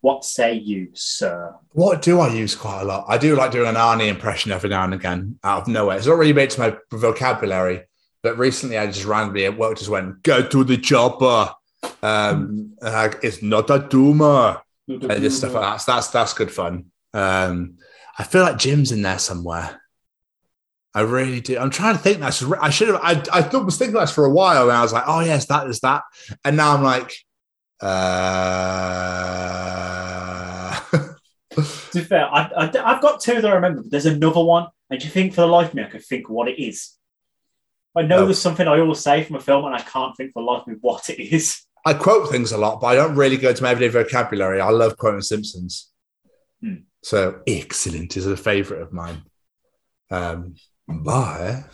[0.00, 1.54] What say you, sir?
[1.72, 3.04] What do I use quite a lot?
[3.06, 5.98] I do like doing an Arnie impression every now and again out of nowhere.
[5.98, 7.82] It's not really made to my vocabulary,
[8.22, 11.52] but recently I just randomly at work just went, go to the chopper.
[12.02, 14.62] Um, uh, it's not a tumor.
[14.88, 15.76] And just stuff like that.
[15.82, 16.86] So that's that's good fun.
[17.12, 17.74] Um,
[18.18, 19.81] I feel like Jim's in there somewhere.
[20.94, 21.58] I really do.
[21.58, 22.18] I'm trying to think.
[22.20, 23.00] That's I should have.
[23.02, 25.46] I I thought was thinking that for a while, and I was like, oh yes,
[25.46, 26.02] that is that.
[26.44, 27.14] And now I'm like,
[29.52, 30.80] uh,
[31.54, 34.68] To be fair, I, I, I've got two that I remember, but there's another one.
[34.90, 36.92] And do you think for the life of me, I could think what it is?
[37.96, 38.24] I know No.
[38.26, 40.62] there's something I always say from a film, and I can't think for the life
[40.62, 41.62] of me what it is.
[41.84, 44.60] I quote things a lot, but I don't really go into my everyday vocabulary.
[44.60, 45.90] I love quoting Simpsons.
[46.62, 46.74] Hmm.
[47.02, 49.22] So excellent is a favorite of mine.
[50.10, 50.54] Um,
[50.88, 51.64] bye.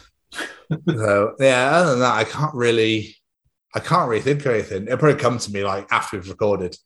[0.89, 3.17] so yeah, other than that, I can't really,
[3.75, 4.85] I can't really think of anything.
[4.85, 6.77] It'll probably come to me like after we've recorded.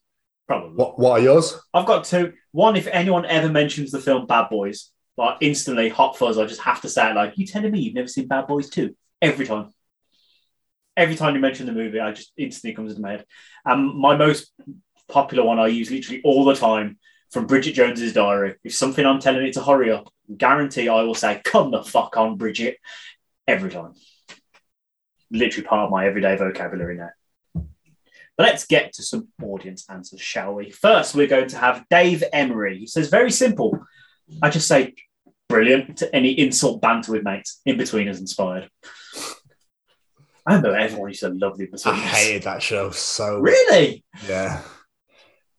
[0.47, 0.75] Probably.
[0.75, 1.59] What What are yours?
[1.73, 2.33] I've got two.
[2.51, 6.61] One, if anyone ever mentions the film Bad Boys, like instantly hot fuzz, I just
[6.61, 8.95] have to say it like, you telling me you've never seen Bad Boys 2?
[9.21, 9.71] Every time.
[10.95, 13.25] Every time you mention the movie, I just instantly comes into my head.
[13.65, 14.51] Um, my most
[15.07, 16.97] popular one I use literally all the time
[17.33, 18.55] from Bridget Jones's diary.
[18.63, 20.07] If something I'm telling it to hurry up,
[20.37, 22.77] guarantee I will say, come the fuck on, Bridget.
[23.47, 23.93] Every time.
[25.31, 27.09] Literally part of my everyday vocabulary now.
[28.37, 30.69] But let's get to some audience answers, shall we?
[30.69, 32.77] First, we're going to have Dave Emery.
[32.77, 33.83] He says, very simple.
[34.41, 34.93] I just say
[35.49, 37.61] brilliant to any insult banter with mates.
[37.65, 38.69] In between is inspired.
[40.45, 43.39] I remember everyone used to love the I hated that show so.
[43.39, 44.03] Really?
[44.27, 44.61] Yeah,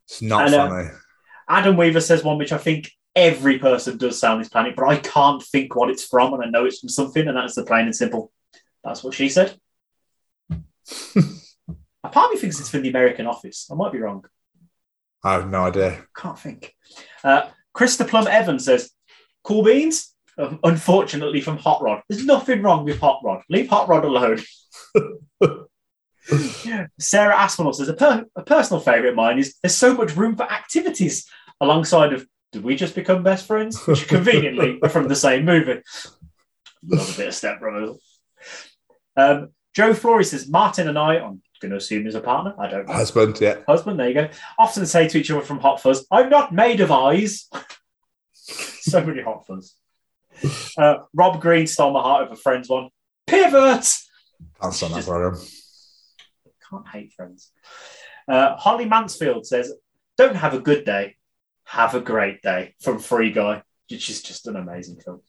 [0.05, 0.65] it's not I know.
[0.65, 0.89] Uh, funny.
[1.47, 4.97] Adam Weaver says one which I think every person does sound this planet, but I
[4.97, 7.85] can't think what it's from, and I know it's from something, and that's the plain
[7.85, 8.31] and simple.
[8.83, 9.55] That's what she said.
[10.51, 13.67] I partly thinks it's from the American Office.
[13.71, 14.25] I might be wrong.
[15.23, 16.05] I have no idea.
[16.15, 16.75] Can't think.
[17.23, 18.91] Uh, Krista Plum Evans says,
[19.43, 22.03] "Cool beans." Um, unfortunately, from Hot Rod.
[22.09, 23.41] There's nothing wrong with Hot Rod.
[23.49, 24.39] Leave Hot Rod alone.
[26.99, 30.35] Sarah Aspinall says, a, per- a personal favourite of mine is there's so much room
[30.35, 31.27] for activities
[31.61, 33.85] alongside of did we just become best friends?
[33.85, 35.81] Which conveniently are from the same movie.
[36.87, 37.97] Love a bit of Step Brothers.
[39.17, 42.53] Um, Joe Flory says, Martin and I, I'm going to assume is a partner.
[42.57, 42.93] I don't know.
[42.93, 43.57] Husband, yeah.
[43.67, 44.29] Husband, there you go.
[44.57, 47.49] Often say to each other from Hot Fuzz, I'm not made of eyes.
[48.33, 49.75] so many Hot Fuzz.
[50.77, 52.89] Uh, Rob Green stole my heart over Friends one.
[53.27, 53.85] Pivot!
[54.61, 55.41] Can't stand that program.
[56.75, 57.51] Can't hate Friends.
[58.27, 59.73] Uh, Holly Mansfield says,
[60.17, 61.15] Don't have a good day,
[61.65, 65.21] have a great day from Free Guy, which is just an amazing film.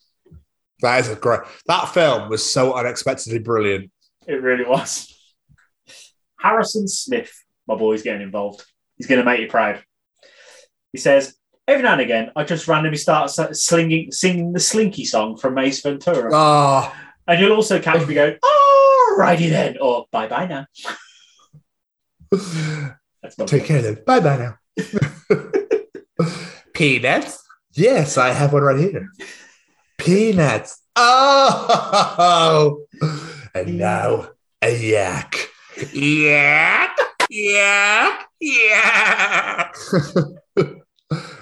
[0.81, 1.41] That is a great.
[1.67, 3.91] That film was so unexpectedly brilliant.
[4.27, 5.13] It really was.
[6.41, 7.33] Harrison Smith,
[7.67, 8.65] my boy's getting involved.
[8.97, 9.83] He's going to make you proud.
[10.93, 11.35] He says,
[11.69, 15.81] Every now and again, I just randomly start slinging, singing the Slinky song from Ace
[15.83, 16.31] Ventura.
[16.33, 16.95] Oh,
[17.27, 20.67] And you'll also catch me going, "All righty then," or "Bye bye now."
[22.31, 23.99] That's take care then.
[24.07, 24.59] Bye bye now.
[26.75, 27.43] Peanuts?
[27.73, 29.09] Yes, I have one right here.
[29.99, 30.81] Peanuts.
[30.95, 32.85] Oh,
[33.55, 33.75] and mm.
[33.75, 34.29] now
[34.63, 35.49] a yak.
[35.93, 36.97] Yak,
[37.29, 39.75] yak, yak.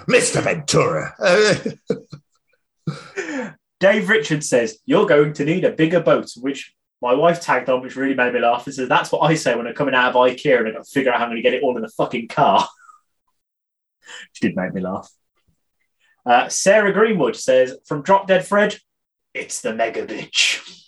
[0.07, 0.41] Mr.
[0.41, 1.13] Ventura.
[3.79, 7.81] Dave Richards says, You're going to need a bigger boat, which my wife tagged on,
[7.81, 8.65] which really made me laugh.
[8.65, 10.85] And says, That's what I say when I'm coming out of IKEA and I've got
[10.85, 12.67] to figure out how I'm going to get it all in the fucking car.
[14.31, 15.09] which did make me laugh.
[16.25, 18.77] Uh, Sarah Greenwood says, From Drop Dead Fred,
[19.33, 20.61] it's the mega bitch.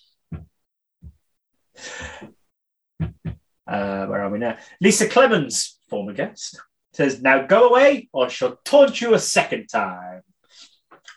[3.68, 4.58] Uh, where are we now?
[4.80, 6.58] Lisa Clemens, former guest,
[6.94, 10.22] says, Now go away or I shall taunt you a second time.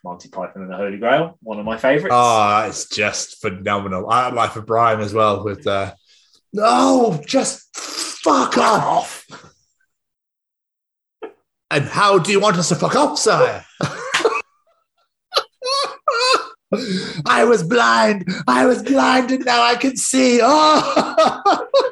[0.04, 2.14] Monty Python and the Holy Grail, one of my favourites.
[2.16, 4.08] Oh, it's just phenomenal.
[4.10, 5.94] I had Life of Brian as well with uh
[6.52, 9.26] No, just fuck off.
[11.70, 13.64] And how do you want us to fuck off, sire?
[17.26, 18.28] I was blind.
[18.46, 20.40] I was blind and now I can see.
[20.42, 21.66] Oh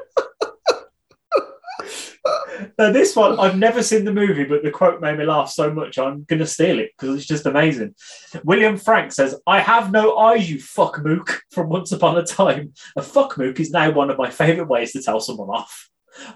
[2.79, 5.73] Now, this one, I've never seen the movie, but the quote made me laugh so
[5.73, 7.97] much, I'm going to steal it because it's just amazing.
[8.45, 12.73] William Frank says, I have no eyes, you fuck mook, from Once Upon a Time.
[12.97, 15.91] A fuck mook is now one of my favourite ways to tell someone off.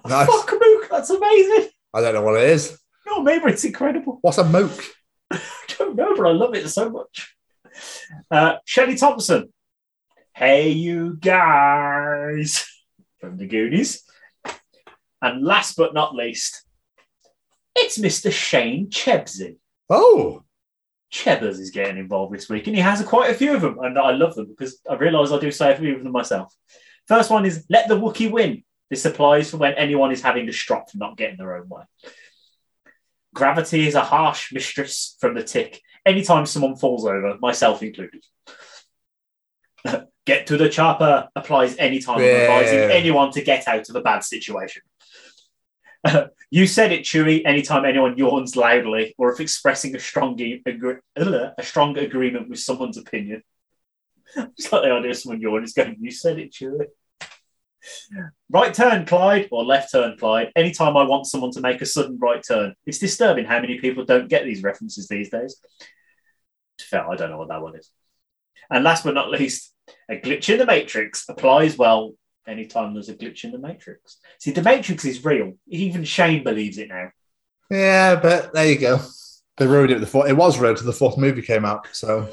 [0.05, 0.27] Nice.
[0.27, 1.70] fuck mook, that's amazing.
[1.94, 2.77] I don't know what it is.
[3.06, 4.19] No, maybe it's incredible.
[4.23, 4.85] What's a moke?
[5.31, 5.40] I
[5.78, 7.36] don't know, but I love it so much.
[8.31, 9.52] Uh, Shelley Thompson.
[10.35, 12.66] Hey, you guys.
[13.20, 14.02] From the Goonies.
[15.23, 16.65] And last but not least,
[17.77, 18.32] it's Mr.
[18.32, 19.57] Shane Chebsy.
[19.89, 20.43] Oh.
[21.11, 23.99] Chebbers is getting involved this week, and he has quite a few of them, and
[23.99, 26.53] I love them because I realise I do say a few of them myself.
[27.07, 28.65] First one is let the Wookiee win.
[28.90, 31.82] This applies for when anyone is having to strop for not getting their own way.
[33.35, 35.81] Gravity is a harsh mistress from the tick.
[36.05, 38.24] Anytime someone falls over, myself included.
[40.27, 44.24] get to the chopper applies anytime I'm advising anyone to get out of a bad
[44.24, 44.82] situation.
[46.51, 47.43] you said it, Chewie.
[47.45, 52.99] Anytime anyone yawns loudly, or if expressing a strong agree- a strong agreement with someone's
[52.99, 53.43] opinion.
[54.57, 56.87] It's like the idea of someone yawning is going, "You said it, Chewie."
[58.49, 60.53] Right turn, Clyde, or left turn, Clyde.
[60.57, 64.05] Anytime I want someone to make a sudden right turn, it's disturbing how many people
[64.05, 65.61] don't get these references these days.
[66.81, 67.91] Fair, I don't know what that one is.
[68.70, 69.74] And last but not least,
[70.09, 72.15] a glitch in the matrix applies well
[72.47, 74.19] anytime there's a glitch in the matrix.
[74.39, 75.55] See, the matrix is real.
[75.69, 77.10] Even Shane believes it now.
[77.70, 79.01] Yeah, but there you go.
[79.56, 80.28] They ruined it the fourth.
[80.28, 81.86] It was ruined till the fourth movie came out.
[81.93, 82.28] So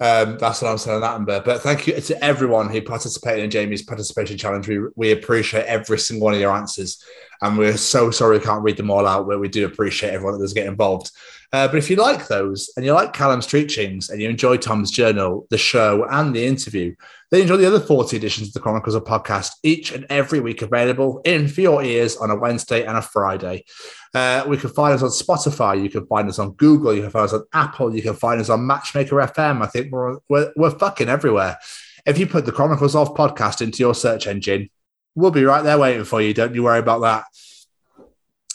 [0.00, 1.40] um, that's what I'm saying on that number.
[1.40, 4.66] But thank you to everyone who participated in Jamie's participation challenge.
[4.66, 7.04] We, we appreciate every single one of your answers.
[7.40, 10.34] And we're so sorry we can't read them all out, but we do appreciate everyone
[10.34, 11.10] that does get involved.
[11.52, 14.90] Uh, but if you like those and you like Callum's Treachings and you enjoy Tom's
[14.90, 16.94] journal, the show, and the interview,
[17.32, 20.60] then enjoy the other 40 editions of the Chronicles of Podcast each and every week
[20.60, 23.64] available in for your ears on a Wednesday and a Friday.
[24.12, 25.82] Uh, we can find us on Spotify.
[25.82, 26.92] You can find us on Google.
[26.92, 27.96] You can find us on Apple.
[27.96, 29.62] You can find us on Matchmaker FM.
[29.62, 31.56] I think we're, we're, we're fucking everywhere.
[32.04, 34.68] If you put the Chronicles of Podcast into your search engine,
[35.14, 36.34] we'll be right there waiting for you.
[36.34, 37.24] Don't you worry about that.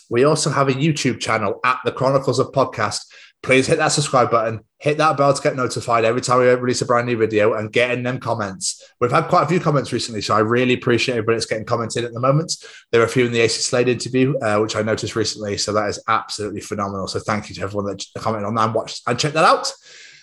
[0.08, 3.08] We also have a YouTube channel at the Chronicles of Podcast.
[3.42, 6.82] Please hit that subscribe button, hit that bell to get notified every time we release
[6.82, 8.84] a brand new video and get in them comments.
[9.00, 12.04] We've had quite a few comments recently, so I really appreciate everybody that's getting commented
[12.04, 12.56] at the moment.
[12.92, 15.74] There are a few in the AC Slade interview, uh, which I noticed recently, so
[15.74, 17.08] that is absolutely phenomenal.
[17.08, 19.72] So thank you to everyone that commented on that and watched and checked that out.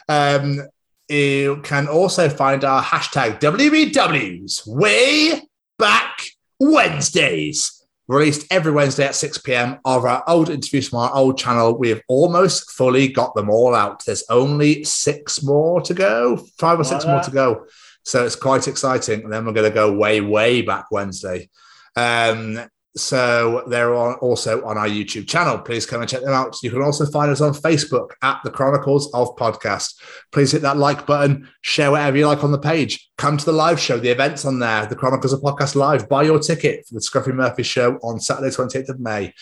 [0.09, 0.61] Um,
[1.09, 5.43] you can also find our hashtag WBWs way
[5.79, 6.23] back
[6.61, 7.74] Wednesdays
[8.07, 9.79] released every Wednesday at 6 p.m.
[9.85, 11.79] of our old interviews from our old channel.
[11.79, 14.05] We have almost fully got them all out.
[14.05, 17.67] There's only six more to go, five or six more to go.
[18.03, 19.23] So it's quite exciting.
[19.23, 21.49] And then we're going to go way, way back Wednesday.
[21.97, 22.61] Um,
[22.97, 25.59] so they're on, also on our YouTube channel.
[25.59, 26.57] Please come and check them out.
[26.63, 30.01] You can also find us on Facebook at the Chronicles of Podcast.
[30.31, 33.11] Please hit that like button, share whatever you like on the page.
[33.19, 36.09] Come to the live show, the events on there, the Chronicles of Podcast Live.
[36.09, 39.35] Buy your ticket for the Scruffy Murphy show on Saturday, 28th of May.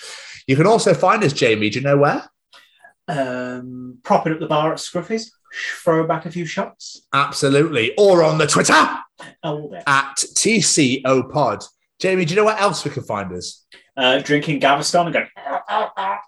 [0.47, 1.69] You can also find us, Jamie.
[1.69, 2.25] Do you know where?
[3.09, 5.33] Um, propping up the bar at Scruffy's,
[5.83, 7.07] throw back a few shots.
[7.13, 7.93] Absolutely.
[7.99, 8.73] Or on the Twitter
[9.43, 11.63] Oh, at TCO Pod.
[12.03, 13.65] Jamie, do you know where else we can find us?
[13.97, 15.29] Uh, drinking Gaviscon and going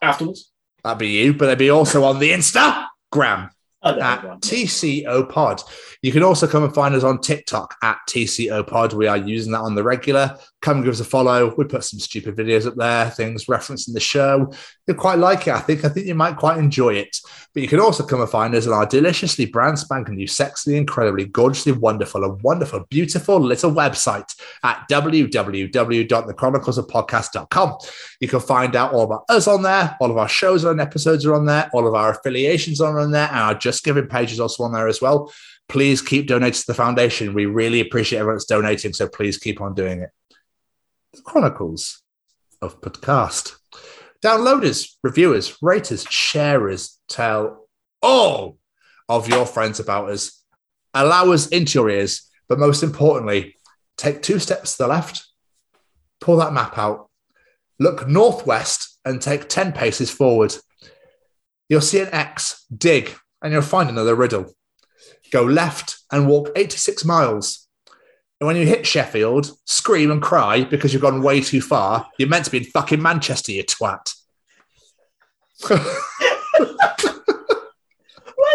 [0.01, 0.53] afterwards.
[0.85, 3.51] That'd be you, but they'd be also on the Instagram
[3.83, 4.23] Oh, at.
[4.41, 5.63] TCO Pod.
[6.01, 8.93] You can also come and find us on TikTok at TCO Pod.
[8.93, 10.39] We are using that on the regular.
[10.65, 11.55] Come and give us a follow.
[11.55, 14.51] We put some stupid videos up there, things referencing the show.
[14.87, 15.53] You'll quite like it.
[15.53, 15.85] I think.
[15.85, 17.21] I think you might quite enjoy it.
[17.53, 20.79] But you can also come and find us on our deliciously brand spanking new, sexily,
[20.79, 27.79] incredibly, gorgeously wonderful, and wonderful, beautiful little website at www.thechroniclesofpodcast.com.
[28.21, 29.95] You can find out all about us on there.
[30.01, 31.69] All of our shows and episodes are on there.
[31.75, 33.29] All of our affiliations are on there.
[33.29, 35.31] And our Just Giving page is also on there as well.
[35.69, 37.35] Please keep donating to the foundation.
[37.35, 38.95] We really appreciate everyone that's donating.
[38.95, 40.09] So please keep on doing it.
[41.25, 42.03] Chronicles
[42.61, 43.57] of Podcast.
[44.25, 47.69] Downloaders, reviewers, raters, sharers, tell
[48.03, 48.59] all
[49.09, 50.45] of your friends about us.
[50.93, 52.31] Allow us into your ears.
[52.49, 53.57] But most importantly,
[53.97, 55.27] take two steps to the left,
[56.21, 57.09] pull that map out,
[57.79, 60.55] look northwest, and take 10 paces forward.
[61.69, 64.53] You'll see an X, dig, and you'll find another riddle.
[65.33, 67.64] Go left and walk 86 miles.
[68.45, 72.11] And when you hit Sheffield, scream and cry because you've gone way too far.
[72.19, 74.15] You're meant to be in fucking Manchester, you twat.
[75.67, 75.79] Where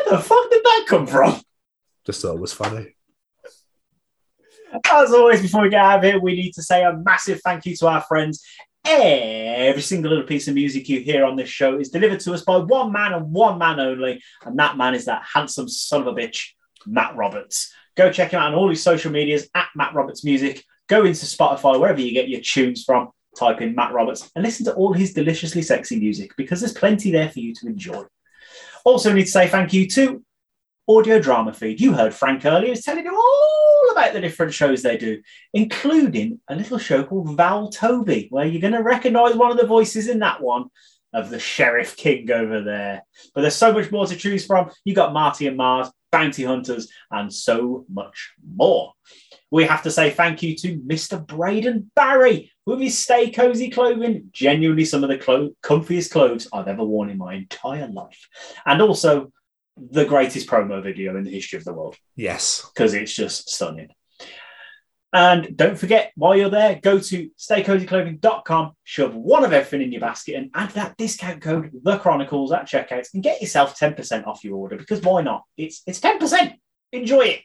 [0.07, 1.41] the fuck did that come from?
[2.05, 2.93] Just thought it was funny.
[4.91, 7.65] As always, before we get out of here, we need to say a massive thank
[7.65, 8.45] you to our friends.
[8.85, 12.43] Every single little piece of music you hear on this show is delivered to us
[12.43, 16.07] by one man and one man only, and that man is that handsome son of
[16.07, 16.49] a bitch,
[16.85, 17.73] Matt Roberts.
[17.99, 20.63] Go check him out on all his social medias at Matt Roberts Music.
[20.87, 24.65] Go into Spotify, wherever you get your tunes from, type in Matt Roberts and listen
[24.67, 28.05] to all his deliciously sexy music because there's plenty there for you to enjoy.
[28.85, 30.23] Also, need to say thank you to
[30.87, 31.81] Audio Drama Feed.
[31.81, 35.21] You heard Frank earlier, he was telling you all about the different shows they do,
[35.53, 39.67] including a little show called Val Toby, where you're going to recognize one of the
[39.67, 40.67] voices in that one
[41.11, 43.03] of the Sheriff King over there.
[43.35, 44.71] But there's so much more to choose from.
[44.85, 48.93] You got Marty and Mars, Bounty Hunters, and so much more.
[49.51, 51.25] We have to say thank you to Mr.
[51.25, 54.29] Braden Barrie with his Stay Cozy clothing.
[54.31, 58.27] Genuinely some of the clo- comfiest clothes I've ever worn in my entire life.
[58.65, 59.31] And also
[59.77, 62.69] the greatest promo video in the history of the world Yes.
[62.73, 63.87] because it's just stunning.
[65.11, 70.01] And don't forget, while you're there, go to staycozyclothing.com, shove one of everything in your
[70.01, 74.43] basket, and add that discount code, The Chronicles, at checkout, and get yourself 10% off
[74.43, 75.43] your order because why not?
[75.57, 76.53] It's, it's 10%.
[76.91, 77.41] Enjoy it.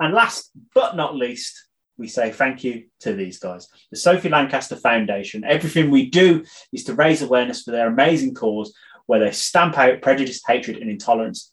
[0.00, 4.76] And last but not least, we say thank you to these guys, the Sophie Lancaster
[4.76, 5.44] Foundation.
[5.44, 8.74] Everything we do is to raise awareness for their amazing cause
[9.06, 11.52] where they stamp out prejudice, hatred, and intolerance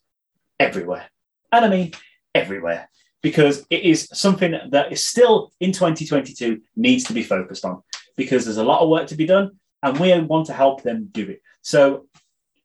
[0.58, 1.08] everywhere.
[1.52, 1.92] And I mean
[2.34, 2.88] everywhere,
[3.22, 7.82] because it is something that is still in 2022 needs to be focused on
[8.16, 11.08] because there's a lot of work to be done and we want to help them
[11.10, 11.42] do it.
[11.62, 12.06] So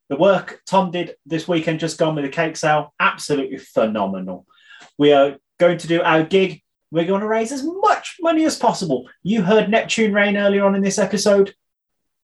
[0.10, 4.46] the work Tom did this weekend, just gone with the cake sale, absolutely phenomenal.
[4.98, 6.62] We are going to do our gig.
[6.92, 9.10] We're going to raise as much money as possible.
[9.22, 11.54] You heard Neptune Rain earlier on in this episode.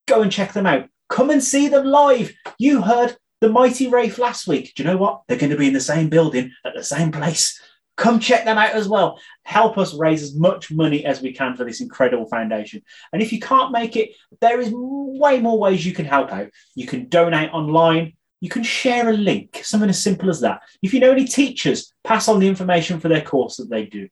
[0.07, 0.88] Go and check them out.
[1.10, 2.34] Come and see them live.
[2.57, 4.73] You heard the Mighty Wraith last week.
[4.73, 5.23] Do you know what?
[5.27, 7.61] They're going to be in the same building at the same place.
[7.95, 9.20] Come check them out as well.
[9.44, 12.82] Help us raise as much money as we can for this incredible foundation.
[13.11, 14.11] And if you can't make it,
[14.41, 16.49] there is way more ways you can help out.
[16.76, 18.14] You can donate online.
[18.41, 20.61] You can share a link, something as simple as that.
[20.82, 24.10] If you know any teachers, pass on the information for their course that they do.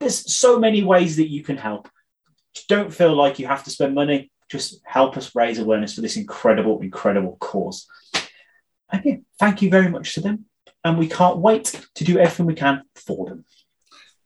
[0.00, 1.88] There's so many ways that you can help.
[2.68, 4.30] Don't feel like you have to spend money.
[4.50, 7.86] Just help us raise awareness for this incredible, incredible cause.
[8.90, 10.46] And yeah, thank you very much to them.
[10.84, 13.44] And we can't wait to do everything we can for them.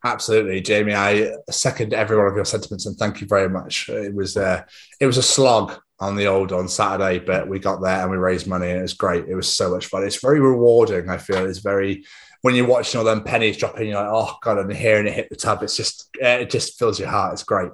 [0.04, 0.94] Absolutely, Jamie.
[0.94, 3.88] I second every one of your sentiments and thank you very much.
[3.88, 4.62] It was uh,
[5.00, 8.16] it was a slog on the old on Saturday, but we got there and we
[8.16, 9.26] raised money and it was great.
[9.26, 10.04] It was so much fun.
[10.04, 11.08] It's very rewarding.
[11.08, 12.04] I feel it's very
[12.42, 15.28] when you're watching all them pennies dropping, you're like, oh god, and hearing it hit
[15.30, 15.62] the tub.
[15.62, 17.32] It's just it just fills your heart.
[17.32, 17.72] It's great.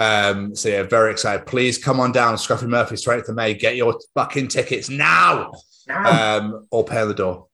[0.00, 1.46] Um, so yeah, very excited.
[1.46, 3.54] Please come on down, Scruffy Murphy, straight to May.
[3.54, 5.52] Get your fucking tickets now,
[5.88, 7.47] um, or pay on the door.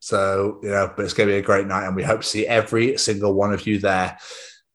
[0.00, 2.26] So, you know, but it's going to be a great night and we hope to
[2.26, 4.18] see every single one of you there.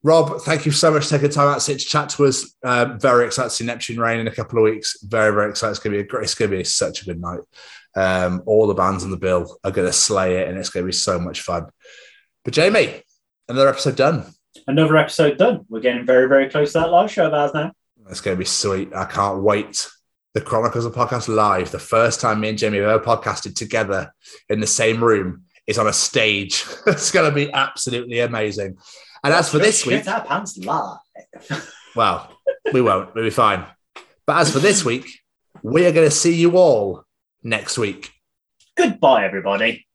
[0.03, 2.55] Rob, thank you so much for taking time out to chat to us.
[2.63, 5.01] Um, very excited to see Neptune Rain in a couple of weeks.
[5.01, 5.71] Very, very excited.
[5.71, 7.39] It's going to be a great, it's going to be such a good night.
[7.95, 10.83] Um, all the bands on the bill are going to slay it and it's going
[10.83, 11.65] to be so much fun.
[12.43, 13.01] But Jamie,
[13.49, 14.31] another episode done.
[14.67, 15.65] Another episode done.
[15.69, 17.71] We're getting very, very close to that live show of ours now.
[18.07, 18.93] It's going to be sweet.
[18.93, 19.89] I can't wait.
[20.35, 24.13] The Chronicles of Podcast live, the first time me and Jamie have ever podcasted together
[24.49, 26.65] in the same room, is on a stage.
[26.87, 28.77] it's going to be absolutely amazing.
[29.23, 30.97] And as for this week, our pants live.
[31.95, 32.37] well,
[32.73, 33.15] we won't.
[33.15, 33.65] We'll be fine.
[34.27, 35.07] But as for this week,
[35.63, 37.05] we are going to see you all
[37.41, 38.11] next week.
[38.75, 39.87] Goodbye, everybody.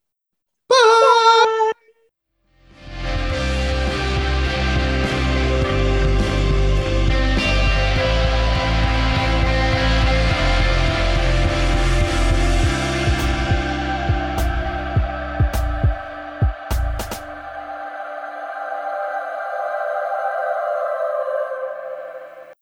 [0.71, 1.70] Bye.